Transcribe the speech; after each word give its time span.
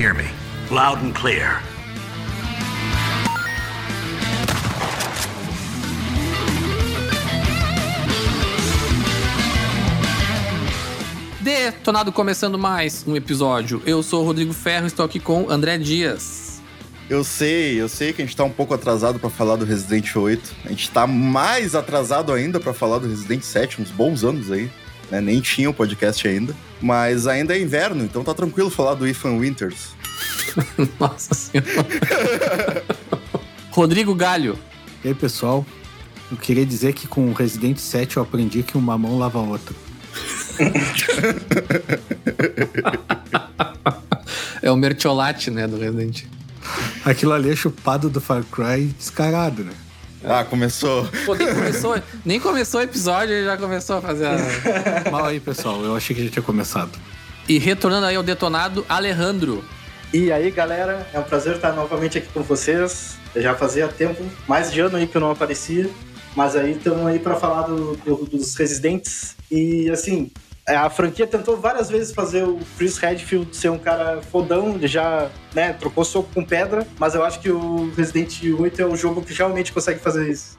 hear 0.00 0.14
me? 0.14 0.24
Loud 0.70 1.04
and 1.04 1.12
clear. 1.12 1.62
Detonado 11.42 12.10
começando 12.12 12.58
mais 12.58 13.04
um 13.06 13.14
episódio. 13.14 13.82
Eu 13.84 14.02
sou 14.02 14.22
o 14.22 14.24
Rodrigo 14.24 14.54
Ferro, 14.54 14.86
estou 14.86 15.04
aqui 15.04 15.20
com 15.20 15.50
André 15.50 15.76
Dias. 15.76 16.62
Eu 17.10 17.22
sei, 17.22 17.78
eu 17.78 17.88
sei 17.88 18.14
que 18.14 18.22
a 18.22 18.24
gente 18.24 18.36
tá 18.36 18.44
um 18.44 18.50
pouco 18.50 18.72
atrasado 18.72 19.18
pra 19.18 19.28
falar 19.28 19.56
do 19.56 19.66
Resident 19.66 20.08
Evil 20.08 20.22
8. 20.22 20.54
A 20.64 20.68
gente 20.68 20.90
tá 20.90 21.06
mais 21.06 21.74
atrasado 21.74 22.32
ainda 22.32 22.58
pra 22.58 22.72
falar 22.72 22.98
do 22.98 23.08
Resident 23.08 23.42
7, 23.42 23.82
uns 23.82 23.90
bons 23.90 24.24
anos 24.24 24.50
aí. 24.50 24.70
Né? 25.10 25.20
Nem 25.20 25.40
tinha 25.40 25.68
o 25.68 25.74
podcast 25.74 26.26
ainda. 26.26 26.54
Mas 26.80 27.26
ainda 27.26 27.56
é 27.56 27.60
inverno, 27.60 28.04
então 28.04 28.22
tá 28.22 28.32
tranquilo 28.32 28.70
falar 28.70 28.94
do 28.94 29.06
Ethan 29.06 29.38
Winters. 29.38 29.88
Nossa 30.98 31.34
senhora. 31.34 32.84
Rodrigo 33.70 34.14
Galho. 34.14 34.58
E 35.04 35.08
aí, 35.08 35.14
pessoal? 35.14 35.66
Eu 36.30 36.36
queria 36.36 36.64
dizer 36.64 36.92
que 36.92 37.08
com 37.08 37.28
o 37.28 37.32
Resident 37.32 37.78
7 37.78 38.16
eu 38.16 38.22
aprendi 38.22 38.62
que 38.62 38.78
uma 38.78 38.96
mão 38.96 39.18
lava 39.18 39.38
a 39.38 39.42
outra. 39.42 39.74
É 44.62 44.70
o 44.70 44.76
Mertiolate, 44.76 45.50
né, 45.50 45.66
do 45.66 45.78
Resident. 45.78 46.24
Aquilo 47.04 47.32
ali 47.32 47.50
é 47.50 47.56
chupado 47.56 48.10
do 48.10 48.20
Far 48.20 48.44
Cry 48.44 48.86
descarado, 48.86 49.64
né? 49.64 49.72
Ah, 50.24 50.44
começou. 50.44 51.08
Pô, 51.24 51.34
nem 51.34 51.48
começou, 51.54 52.02
nem 52.24 52.40
começou 52.40 52.80
o 52.80 52.82
episódio 52.82 53.34
e 53.34 53.44
já 53.44 53.56
começou 53.56 53.96
a 53.96 54.02
fazer 54.02 54.26
a... 54.26 54.36
Mal 55.10 55.24
aí, 55.26 55.40
pessoal. 55.40 55.82
Eu 55.82 55.96
achei 55.96 56.14
que 56.14 56.24
já 56.24 56.30
tinha 56.30 56.42
começado. 56.42 56.90
E 57.48 57.58
retornando 57.58 58.06
aí 58.06 58.16
ao 58.16 58.22
detonado, 58.22 58.84
Alejandro. 58.88 59.64
E 60.12 60.30
aí, 60.30 60.50
galera, 60.50 61.06
é 61.14 61.18
um 61.18 61.22
prazer 61.22 61.56
estar 61.56 61.72
novamente 61.72 62.18
aqui 62.18 62.28
com 62.34 62.42
vocês. 62.42 63.16
Eu 63.34 63.40
já 63.42 63.54
fazia 63.54 63.88
tempo, 63.88 64.22
mais 64.46 64.70
de 64.70 64.80
ano 64.80 64.96
aí 64.96 65.06
que 65.06 65.16
eu 65.16 65.20
não 65.20 65.30
aparecia, 65.30 65.88
mas 66.36 66.54
aí 66.56 66.72
estamos 66.72 67.06
aí 67.06 67.18
para 67.18 67.36
falar 67.36 67.62
do, 67.62 67.96
do- 67.96 68.26
dos 68.26 68.54
Residentes. 68.56 69.34
E 69.50 69.88
assim, 69.90 70.30
a 70.76 70.90
franquia 70.90 71.26
tentou 71.26 71.56
várias 71.56 71.88
vezes 71.88 72.12
fazer 72.12 72.44
o 72.44 72.58
Chris 72.76 72.98
Redfield 72.98 73.56
ser 73.56 73.70
um 73.70 73.78
cara 73.78 74.20
fodão, 74.22 74.74
ele 74.74 74.86
já 74.86 75.30
né, 75.54 75.72
trocou 75.72 76.04
soco 76.04 76.28
com 76.34 76.44
pedra, 76.44 76.86
mas 76.98 77.14
eu 77.14 77.24
acho 77.24 77.40
que 77.40 77.50
o 77.50 77.92
Resident 77.94 78.42
8 78.42 78.82
é 78.82 78.86
o 78.86 78.96
jogo 78.96 79.22
que 79.22 79.32
realmente 79.32 79.72
consegue 79.72 80.00
fazer 80.00 80.30
isso. 80.30 80.58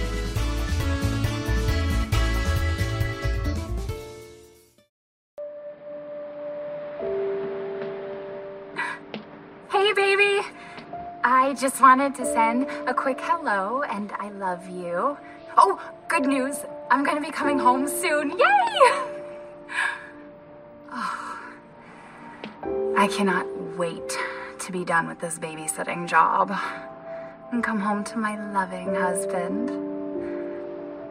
I 11.51 11.53
just 11.53 11.81
wanted 11.81 12.15
to 12.15 12.23
send 12.23 12.65
a 12.87 12.93
quick 12.93 13.19
hello 13.19 13.81
and 13.81 14.13
I 14.13 14.29
love 14.29 14.69
you. 14.69 15.17
Oh, 15.57 15.81
good 16.07 16.25
news! 16.25 16.59
I'm 16.89 17.03
gonna 17.03 17.19
be 17.19 17.29
coming 17.29 17.59
home 17.59 17.89
soon. 17.89 18.39
Yay! 18.39 18.39
Oh, 20.93 21.39
I 22.97 23.07
cannot 23.07 23.45
wait 23.77 24.17
to 24.59 24.71
be 24.71 24.85
done 24.85 25.09
with 25.09 25.19
this 25.19 25.39
babysitting 25.39 26.07
job 26.07 26.57
and 27.51 27.61
come 27.61 27.81
home 27.81 28.05
to 28.05 28.17
my 28.17 28.37
loving 28.53 28.95
husband. 28.95 29.71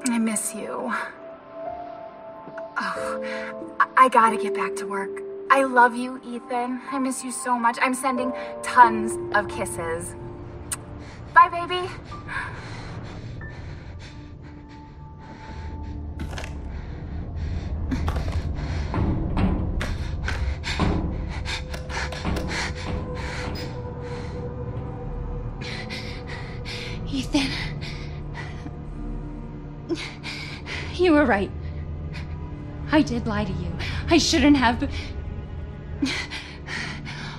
I 0.08 0.18
miss 0.18 0.54
you. 0.54 0.90
Oh, 2.78 3.84
I 3.94 4.08
gotta 4.08 4.38
get 4.38 4.54
back 4.54 4.74
to 4.76 4.86
work. 4.86 5.20
I 5.50 5.64
love 5.64 5.94
you, 5.94 6.18
Ethan. 6.24 6.80
I 6.90 6.98
miss 6.98 7.22
you 7.22 7.30
so 7.30 7.58
much. 7.58 7.76
I'm 7.82 7.92
sending 7.92 8.32
tons 8.62 9.18
of 9.36 9.46
kisses. 9.46 10.14
Bye, 11.34 11.48
baby. 11.48 11.88
Ethan. 27.12 27.48
You 30.94 31.12
were 31.12 31.24
right. 31.24 31.50
I 32.92 33.02
did 33.02 33.26
lie 33.26 33.44
to 33.44 33.52
you. 33.52 33.72
I 34.08 34.18
shouldn't 34.18 34.56
have. 34.56 34.90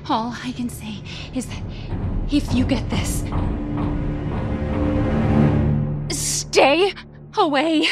All 0.09 0.34
I 0.44 0.51
can 0.53 0.69
say 0.69 1.03
is 1.34 1.46
that 1.46 1.62
if 2.31 2.53
you 2.53 2.66
get 2.66 2.84
this, 2.90 3.25
stay 6.09 6.94
away. 7.38 7.88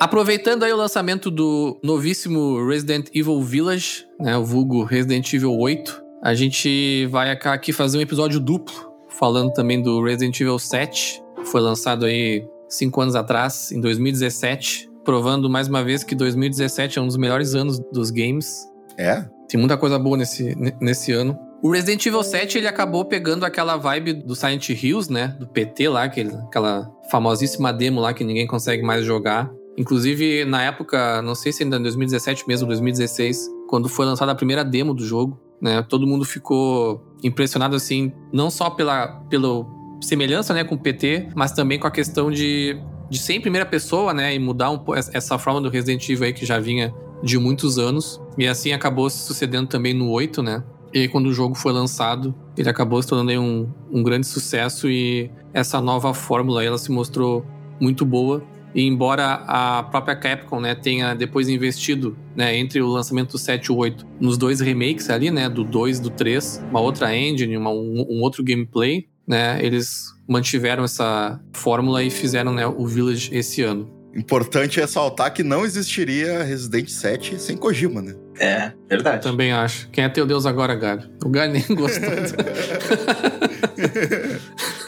Aproveitando 0.00 0.64
aí 0.64 0.72
o 0.72 0.76
lançamento 0.76 1.30
do 1.30 1.78
novíssimo 1.82 2.66
Resident 2.66 3.08
Evil 3.14 3.40
Village, 3.40 4.04
né, 4.20 4.36
o 4.36 4.44
vulgo 4.44 4.82
Resident 4.82 5.32
Evil 5.32 5.56
8, 5.56 6.02
a 6.22 6.34
gente 6.34 7.06
vai 7.06 7.30
aqui 7.30 7.72
fazer 7.72 7.98
um 7.98 8.00
episódio 8.00 8.40
duplo, 8.40 8.74
falando 9.10 9.52
também 9.52 9.80
do 9.80 10.02
Resident 10.02 10.38
Evil 10.40 10.58
7, 10.58 11.22
que 11.36 11.44
foi 11.46 11.60
lançado 11.60 12.04
aí 12.04 12.44
cinco 12.68 13.00
anos 13.00 13.14
atrás, 13.14 13.70
em 13.70 13.80
2017, 13.80 14.90
provando 15.04 15.48
mais 15.48 15.68
uma 15.68 15.84
vez 15.84 16.02
que 16.02 16.14
2017 16.14 16.98
é 16.98 17.02
um 17.02 17.06
dos 17.06 17.16
melhores 17.16 17.54
anos 17.54 17.78
dos 17.92 18.10
games. 18.10 18.68
É? 18.98 19.24
Tem 19.48 19.58
muita 19.58 19.76
coisa 19.76 19.98
boa 19.98 20.16
nesse, 20.16 20.54
ne- 20.54 20.76
nesse 20.80 21.12
ano. 21.12 21.38
O 21.62 21.70
Resident 21.70 22.04
Evil 22.04 22.22
7 22.22 22.58
ele 22.58 22.68
acabou 22.68 23.04
pegando 23.06 23.44
aquela 23.44 23.76
vibe 23.76 24.12
do 24.12 24.34
Silent 24.36 24.68
Hills, 24.68 25.10
né? 25.10 25.28
Do 25.38 25.46
PT 25.46 25.88
lá, 25.88 26.04
aquele, 26.04 26.34
aquela 26.34 26.90
famosíssima 27.10 27.72
demo 27.72 28.00
lá 28.00 28.12
que 28.12 28.22
ninguém 28.22 28.46
consegue 28.46 28.82
mais 28.82 29.04
jogar. 29.04 29.50
Inclusive, 29.76 30.44
na 30.44 30.62
época, 30.62 31.22
não 31.22 31.34
sei 31.34 31.52
se 31.52 31.62
ainda 31.62 31.78
em 31.78 31.82
2017 31.82 32.46
mesmo, 32.46 32.66
2016, 32.68 33.48
quando 33.68 33.88
foi 33.88 34.06
lançada 34.06 34.32
a 34.32 34.34
primeira 34.34 34.64
demo 34.64 34.94
do 34.94 35.04
jogo, 35.04 35.40
né? 35.60 35.82
Todo 35.88 36.06
mundo 36.06 36.24
ficou 36.24 37.02
impressionado, 37.22 37.74
assim, 37.74 38.12
não 38.32 38.50
só 38.50 38.70
pela, 38.70 39.08
pela 39.30 39.66
semelhança 40.02 40.52
né, 40.52 40.64
com 40.64 40.74
o 40.74 40.78
PT, 40.78 41.30
mas 41.34 41.52
também 41.52 41.78
com 41.78 41.86
a 41.86 41.90
questão 41.90 42.30
de, 42.30 42.76
de 43.08 43.18
ser 43.18 43.34
em 43.34 43.40
primeira 43.40 43.64
pessoa, 43.64 44.12
né? 44.12 44.34
E 44.34 44.38
mudar 44.38 44.70
um, 44.70 44.84
essa 44.94 45.38
forma 45.38 45.60
do 45.60 45.70
Resident 45.70 46.06
Evil 46.08 46.26
aí 46.26 46.32
que 46.32 46.44
já 46.44 46.58
vinha 46.58 46.94
de 47.22 47.38
muitos 47.38 47.78
anos. 47.78 48.20
E 48.36 48.46
assim 48.46 48.72
acabou 48.72 49.08
se 49.08 49.18
sucedendo 49.18 49.68
também 49.68 49.94
no 49.94 50.10
8, 50.10 50.42
né? 50.42 50.64
E 50.92 51.00
aí, 51.00 51.08
quando 51.08 51.26
o 51.26 51.32
jogo 51.32 51.56
foi 51.56 51.72
lançado, 51.72 52.32
ele 52.56 52.68
acabou 52.68 53.02
se 53.02 53.08
tornando 53.08 53.40
um, 53.40 53.68
um 53.90 54.00
grande 54.00 54.28
sucesso 54.28 54.88
e 54.88 55.28
essa 55.52 55.80
nova 55.80 56.14
fórmula 56.14 56.62
ela 56.62 56.78
se 56.78 56.92
mostrou 56.92 57.44
muito 57.80 58.06
boa. 58.06 58.44
E 58.72 58.82
embora 58.82 59.34
a 59.46 59.82
própria 59.82 60.14
Capcom, 60.14 60.60
né, 60.60 60.74
tenha 60.74 61.14
depois 61.14 61.48
investido, 61.48 62.16
né, 62.36 62.56
entre 62.56 62.80
o 62.80 62.88
lançamento 62.88 63.32
do 63.32 63.38
7 63.38 63.66
e 63.66 63.72
o 63.72 63.76
8, 63.76 64.06
nos 64.20 64.38
dois 64.38 64.60
remakes 64.60 65.10
ali, 65.10 65.30
né, 65.30 65.48
do 65.48 65.64
2 65.64 65.98
e 65.98 66.02
do 66.02 66.10
3, 66.10 66.64
uma 66.70 66.80
outra 66.80 67.16
engine, 67.16 67.56
uma, 67.56 67.70
um, 67.70 68.04
um 68.08 68.20
outro 68.20 68.42
gameplay, 68.42 69.08
né, 69.26 69.64
eles 69.64 70.12
mantiveram 70.28 70.84
essa 70.84 71.40
fórmula 71.52 72.02
e 72.02 72.10
fizeram, 72.10 72.52
né, 72.52 72.66
o 72.66 72.86
Village 72.86 73.30
esse 73.32 73.62
ano. 73.62 73.88
Importante 74.16 74.80
ressaltar 74.80 75.32
que 75.32 75.42
não 75.42 75.64
existiria 75.64 76.42
Resident 76.44 76.88
7 76.88 77.40
sem 77.40 77.56
Kojima, 77.56 78.00
né? 78.00 78.14
É, 78.38 78.72
verdade. 78.88 79.22
Também 79.22 79.52
acho. 79.52 79.88
Quem 79.90 80.04
é 80.04 80.08
teu 80.08 80.26
Deus 80.26 80.46
agora, 80.46 80.74
Galho? 80.74 81.02
O 81.24 81.28
Galho 81.28 81.52
nem 81.52 81.62
gostou. 81.74 82.10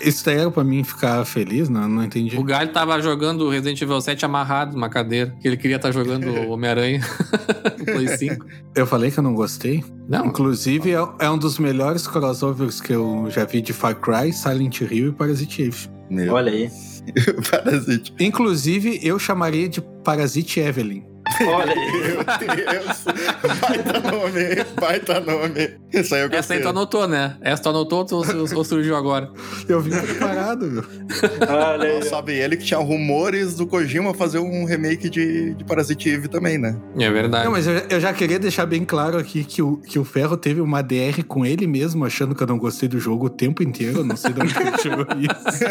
Isso 0.00 0.24
daí 0.24 0.38
era 0.38 0.50
pra 0.50 0.62
mim 0.62 0.84
ficar 0.84 1.24
feliz, 1.24 1.68
não, 1.68 1.88
não 1.88 2.04
entendi. 2.04 2.36
o 2.36 2.44
Galho 2.44 2.70
tava 2.70 3.00
jogando 3.00 3.48
Resident 3.48 3.80
Evil 3.82 4.00
7 4.00 4.24
amarrado 4.24 4.74
numa 4.74 4.88
cadeira, 4.88 5.34
que 5.40 5.48
ele 5.48 5.56
queria 5.56 5.76
estar 5.76 5.90
jogando 5.90 6.28
Homem-Aranha 6.48 7.00
no 7.78 7.84
Play 7.84 8.08
5. 8.08 8.46
Eu 8.74 8.86
falei 8.86 9.10
que 9.10 9.18
eu 9.18 9.22
não 9.24 9.34
gostei. 9.34 9.82
Não, 10.08 10.26
Inclusive, 10.26 10.92
é, 10.92 11.08
é 11.18 11.30
um 11.30 11.38
dos 11.38 11.58
melhores 11.58 12.06
crossovers 12.06 12.80
que 12.80 12.92
eu 12.92 13.26
já 13.30 13.44
vi 13.44 13.60
de 13.60 13.72
Far 13.72 13.96
Cry, 13.96 14.32
Silent 14.32 14.80
Hill 14.80 15.08
e 15.08 15.12
Parasite 15.12 15.62
Eve. 15.62 15.88
Olha 16.30 16.52
aí. 16.52 16.70
Parasite. 17.50 18.14
Inclusive, 18.18 19.00
eu 19.02 19.18
chamaria 19.18 19.68
de 19.68 19.80
Parasite 19.80 20.60
Evelyn. 20.60 21.15
Olha 21.46 21.72
aí. 21.72 21.90
Meu 21.92 22.24
Deus. 22.56 23.04
Baita 23.60 24.00
nome, 24.00 24.64
baita 24.80 25.20
nome. 25.20 25.70
Isso 25.92 26.14
aí 26.14 26.22
eu 26.22 26.26
essa 26.26 26.36
gostei. 26.36 26.56
aí 26.58 26.62
tu 26.62 26.68
anotou, 26.68 27.08
né? 27.08 27.36
Essa 27.40 27.62
tu 27.62 27.68
anotou 27.70 28.06
ou, 28.10 28.24
ou 28.56 28.64
surgiu 28.64 28.96
agora? 28.96 29.30
Eu 29.68 29.80
vim 29.80 29.90
preparado, 29.90 30.66
meu. 30.66 30.84
Olha 31.48 31.88
aí. 31.88 32.02
Sabe 32.04 32.34
ele 32.34 32.56
que 32.56 32.64
tinha 32.64 32.78
rumores 32.78 33.54
do 33.54 33.66
Kojima 33.66 34.14
fazer 34.14 34.38
um 34.38 34.64
remake 34.64 35.10
de, 35.10 35.54
de 35.54 35.64
Parasite 35.64 36.08
Eve 36.10 36.28
também, 36.28 36.58
né? 36.58 36.76
É 36.98 37.10
verdade. 37.10 37.44
Não, 37.44 37.52
mas 37.52 37.66
eu, 37.66 37.74
eu 37.90 38.00
já 38.00 38.12
queria 38.12 38.38
deixar 38.38 38.66
bem 38.66 38.84
claro 38.84 39.18
aqui 39.18 39.44
que 39.44 39.60
o, 39.62 39.78
que 39.78 39.98
o 39.98 40.04
Ferro 40.04 40.36
teve 40.36 40.60
uma 40.60 40.82
DR 40.82 41.22
com 41.26 41.44
ele 41.44 41.66
mesmo, 41.66 42.04
achando 42.04 42.34
que 42.34 42.42
eu 42.42 42.46
não 42.46 42.58
gostei 42.58 42.88
do 42.88 42.98
jogo 42.98 43.26
o 43.26 43.30
tempo 43.30 43.62
inteiro. 43.62 43.98
Eu 43.98 44.04
não 44.04 44.16
sei 44.16 44.32
de 44.32 44.40
onde 44.40 44.54
ele 44.58 44.72
tirou 44.78 45.06
isso. 45.20 45.64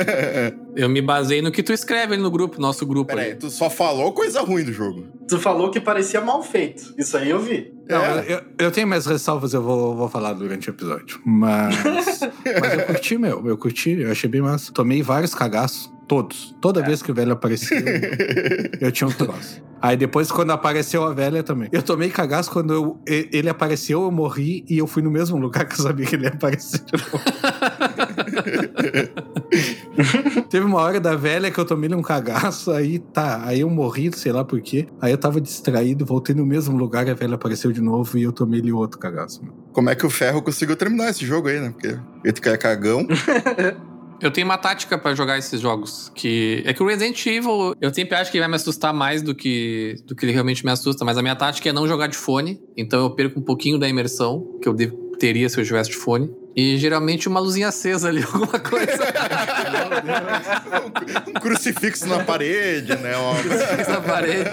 Eu 0.75 0.89
me 0.89 1.01
basei 1.01 1.41
no 1.41 1.51
que 1.51 1.63
tu 1.63 1.73
escreve 1.73 2.13
ali 2.13 2.21
no 2.21 2.31
grupo, 2.31 2.59
nosso 2.59 2.85
grupo. 2.85 3.07
Pera 3.07 3.21
aí, 3.21 3.31
ali. 3.31 3.39
tu 3.39 3.49
só 3.49 3.69
falou 3.69 4.11
coisa 4.13 4.41
ruim 4.41 4.63
do 4.63 4.73
jogo. 4.73 5.07
Tu 5.27 5.39
falou 5.45 5.69
que 5.69 5.79
parecia 5.79 6.19
mal 6.21 6.41
feito. 6.41 6.95
Isso 6.97 7.15
aí 7.15 7.29
eu 7.29 7.39
vi. 7.39 7.71
Não, 7.87 8.01
É. 8.03 8.25
eu, 8.27 8.41
eu 8.65 8.71
tenho 8.71 8.87
minhas 8.87 9.05
ressalvas, 9.05 9.53
eu 9.53 9.61
vou, 9.61 9.95
vou 9.95 10.09
falar 10.09 10.33
durante 10.33 10.69
o 10.69 10.71
episódio. 10.71 11.19
Mas, 11.23 11.75
mas 12.59 12.73
eu 12.73 12.85
curti, 12.87 13.15
meu. 13.17 13.47
Eu 13.47 13.55
curti, 13.55 13.91
eu 13.91 14.11
achei 14.11 14.27
bem 14.27 14.41
massa. 14.41 14.73
Tomei 14.73 15.03
vários 15.03 15.35
cagaços. 15.35 15.93
Todos. 16.07 16.55
Toda 16.61 16.83
vez 16.83 17.01
que 17.01 17.11
o 17.11 17.15
velho 17.15 17.33
aparecia, 17.33 17.77
eu, 18.79 18.91
tinha 18.91 19.07
um 19.07 19.11
troço. 19.11 19.63
Aí 19.81 19.97
depois, 19.97 20.31
quando 20.31 20.51
apareceu 20.51 21.03
a 21.03 21.13
velha 21.13 21.43
também. 21.43 21.67
Eu 21.71 21.83
tomei 21.83 22.09
cagaço 22.09 22.49
quando 22.49 22.73
eu- 22.73 22.97
ele 23.05 23.49
apareceu, 23.49 24.03
eu 24.03 24.11
morri 24.11 24.63
e 24.69 24.77
eu 24.77 24.87
fui 24.87 25.01
no 25.03 25.11
mesmo 25.11 25.37
lugar 25.37 25.65
que 25.65 25.73
eu 25.79 25.83
sabia 25.83 26.05
que 26.05 26.15
ele 26.15 26.23
ia 26.23 26.29
aparecer 26.29 26.79
de 26.85 26.93
novo. 26.93 27.23
Teve 30.49 30.65
uma 30.65 30.79
hora 30.81 30.99
da 30.99 31.15
velha 31.15 31.51
que 31.51 31.59
eu 31.59 31.65
tomei 31.65 31.93
um 31.93 32.01
cagaço, 32.01 32.71
aí 32.71 32.99
tá, 32.99 33.43
aí 33.45 33.61
eu 33.61 33.69
morri, 33.69 34.11
sei 34.15 34.31
lá 34.31 34.43
por 34.43 34.61
quê. 34.61 34.87
Aí 35.01 35.11
eu 35.11 35.17
tava 35.17 35.39
distraído, 35.41 36.05
voltei 36.05 36.35
no 36.35 36.45
mesmo 36.45 36.77
lugar, 36.77 37.07
a 37.09 37.13
velha 37.13 37.35
apareceu 37.35 37.71
de 37.71 37.81
novo 37.81 38.17
e 38.17 38.23
eu 38.23 38.31
tomei 38.31 38.59
ele 38.59 38.71
outro 38.71 38.99
cagaço. 38.99 39.41
Como 39.71 39.89
é 39.89 39.95
que 39.95 40.05
o 40.05 40.09
Ferro 40.09 40.41
conseguiu 40.41 40.75
terminar 40.75 41.09
esse 41.09 41.25
jogo 41.25 41.47
aí, 41.47 41.59
né? 41.59 41.69
Porque 41.69 41.97
ele 42.23 42.33
que 42.33 42.49
é 42.49 42.57
cagão. 42.57 43.05
Eu 44.21 44.31
tenho 44.31 44.45
uma 44.45 44.57
tática 44.57 44.97
pra 44.97 45.13
jogar 45.13 45.37
esses 45.37 45.59
jogos, 45.59 46.11
que 46.15 46.63
é 46.65 46.73
que 46.73 46.81
o 46.81 46.87
Resident 46.87 47.23
Evil, 47.25 47.75
eu 47.81 47.93
sempre 47.93 48.15
acho 48.15 48.31
que 48.31 48.37
ele 48.37 48.43
vai 48.43 48.49
me 48.49 48.55
assustar 48.55 48.93
mais 48.93 49.21
do 49.21 49.35
que 49.35 49.95
do 50.05 50.15
que 50.15 50.25
ele 50.25 50.31
realmente 50.31 50.65
me 50.65 50.71
assusta, 50.71 51.03
mas 51.03 51.17
a 51.17 51.21
minha 51.21 51.35
tática 51.35 51.69
é 51.69 51.73
não 51.73 51.87
jogar 51.87 52.07
de 52.07 52.15
fone, 52.15 52.59
então 52.77 53.01
eu 53.01 53.09
perco 53.11 53.39
um 53.39 53.43
pouquinho 53.43 53.77
da 53.77 53.87
imersão 53.87 54.57
que 54.61 54.67
eu 54.67 54.75
teria 55.19 55.49
se 55.49 55.59
eu 55.59 55.65
tivesse 55.65 55.91
de 55.91 55.97
fone. 55.97 56.31
E 56.55 56.77
geralmente 56.77 57.27
uma 57.27 57.39
luzinha 57.39 57.67
acesa 57.67 58.07
ali, 58.07 58.23
alguma 58.31 58.59
coisa 58.59 59.03
um 61.27 61.33
crucifixo 61.33 62.07
na 62.07 62.23
parede, 62.23 62.95
né? 62.95 63.13
Uma... 63.17 63.89
na 63.89 64.01
parede. 64.01 64.49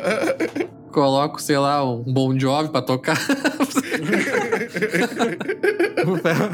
Coloco, 0.90 1.40
sei 1.40 1.56
lá, 1.56 1.84
um 1.84 2.02
Bon 2.02 2.38
Jovi 2.38 2.68
pra 2.68 2.82
tocar. 2.82 3.16
O 6.06 6.16
ferro, 6.16 6.50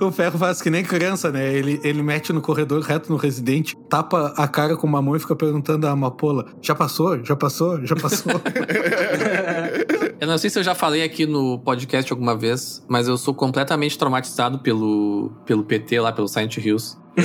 o 0.08 0.12
ferro 0.12 0.38
faz 0.38 0.60
que 0.62 0.70
nem 0.70 0.82
criança, 0.84 1.30
né? 1.30 1.52
Ele, 1.52 1.80
ele 1.84 2.02
mete 2.02 2.32
no 2.32 2.40
corredor 2.40 2.80
reto 2.82 3.10
no 3.10 3.16
residente, 3.16 3.76
tapa 3.88 4.32
a 4.36 4.46
cara 4.48 4.76
com 4.76 4.86
uma 4.86 5.00
mão 5.02 5.14
e 5.16 5.20
fica 5.20 5.34
perguntando 5.36 5.86
à 5.86 5.90
amapola: 5.90 6.46
já 6.62 6.74
passou? 6.74 7.24
Já 7.24 7.36
passou? 7.36 7.84
Já 7.86 7.96
passou? 7.96 8.32
Eu 10.20 10.26
não 10.26 10.36
sei 10.36 10.50
se 10.50 10.58
eu 10.58 10.62
já 10.62 10.74
falei 10.74 11.02
aqui 11.02 11.24
no 11.24 11.58
podcast 11.60 12.12
alguma 12.12 12.36
vez, 12.36 12.84
mas 12.86 13.08
eu 13.08 13.16
sou 13.16 13.32
completamente 13.32 13.96
traumatizado 13.98 14.58
pelo, 14.58 15.32
pelo 15.46 15.64
PT 15.64 15.98
lá, 15.98 16.12
pelo 16.12 16.28
Silent 16.28 16.58
Hills. 16.58 16.94
Eu, 17.16 17.24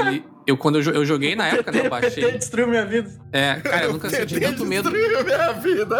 ele- 0.00 0.24
eu 0.46 0.56
quando 0.56 0.78
eu, 0.80 0.92
eu 0.94 1.04
joguei 1.04 1.34
na 1.34 1.48
época, 1.48 1.72
né, 1.72 1.78
eu 1.78 1.82
PT 1.82 1.90
baixei. 1.90 2.38
destruiu 2.38 2.68
minha 2.68 2.86
vida. 2.86 3.10
É, 3.32 3.56
cara, 3.56 3.86
eu 3.86 3.92
nunca 3.94 4.08
senti 4.08 4.38
tanto 4.38 4.64
medo. 4.64 4.88
Destruiu 4.92 5.24
minha 5.24 5.52
vida. 5.54 5.96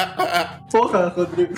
Porra, 0.70 1.08
Rodrigo. 1.16 1.54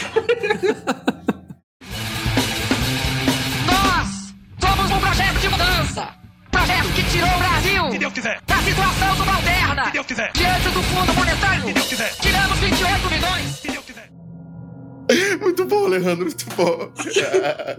Nós 3.67 4.35
somos 4.61 4.91
um 4.91 5.01
projeto 5.01 5.39
de 5.41 5.49
mudança. 5.49 6.09
Projeto 6.51 6.89
que 6.95 7.03
tirou 7.05 7.29
o 7.31 7.39
Brasil 7.39 7.91
Se 7.93 7.99
Deus 7.99 8.13
quiser, 8.13 8.41
da 8.47 8.57
situação 8.59 9.17
subalterna. 9.17 9.85
se 9.87 9.91
Deus 9.93 10.07
quiser, 10.07 10.31
Diante 10.33 10.69
do 10.71 10.83
Fundo 10.83 11.15
Monetário, 11.15 11.65
se 11.67 11.73
Deus 11.73 11.87
quiser, 11.89 12.11
tiramos 12.21 12.59
28 12.59 13.11
milhões. 13.11 13.47
se 13.57 13.69
Deus 13.69 13.85
quiser. 13.85 14.12
Muito 15.41 15.65
bom, 15.65 15.87
Alejandro, 15.87 16.25
muito 16.25 16.47
bom. 16.57 16.93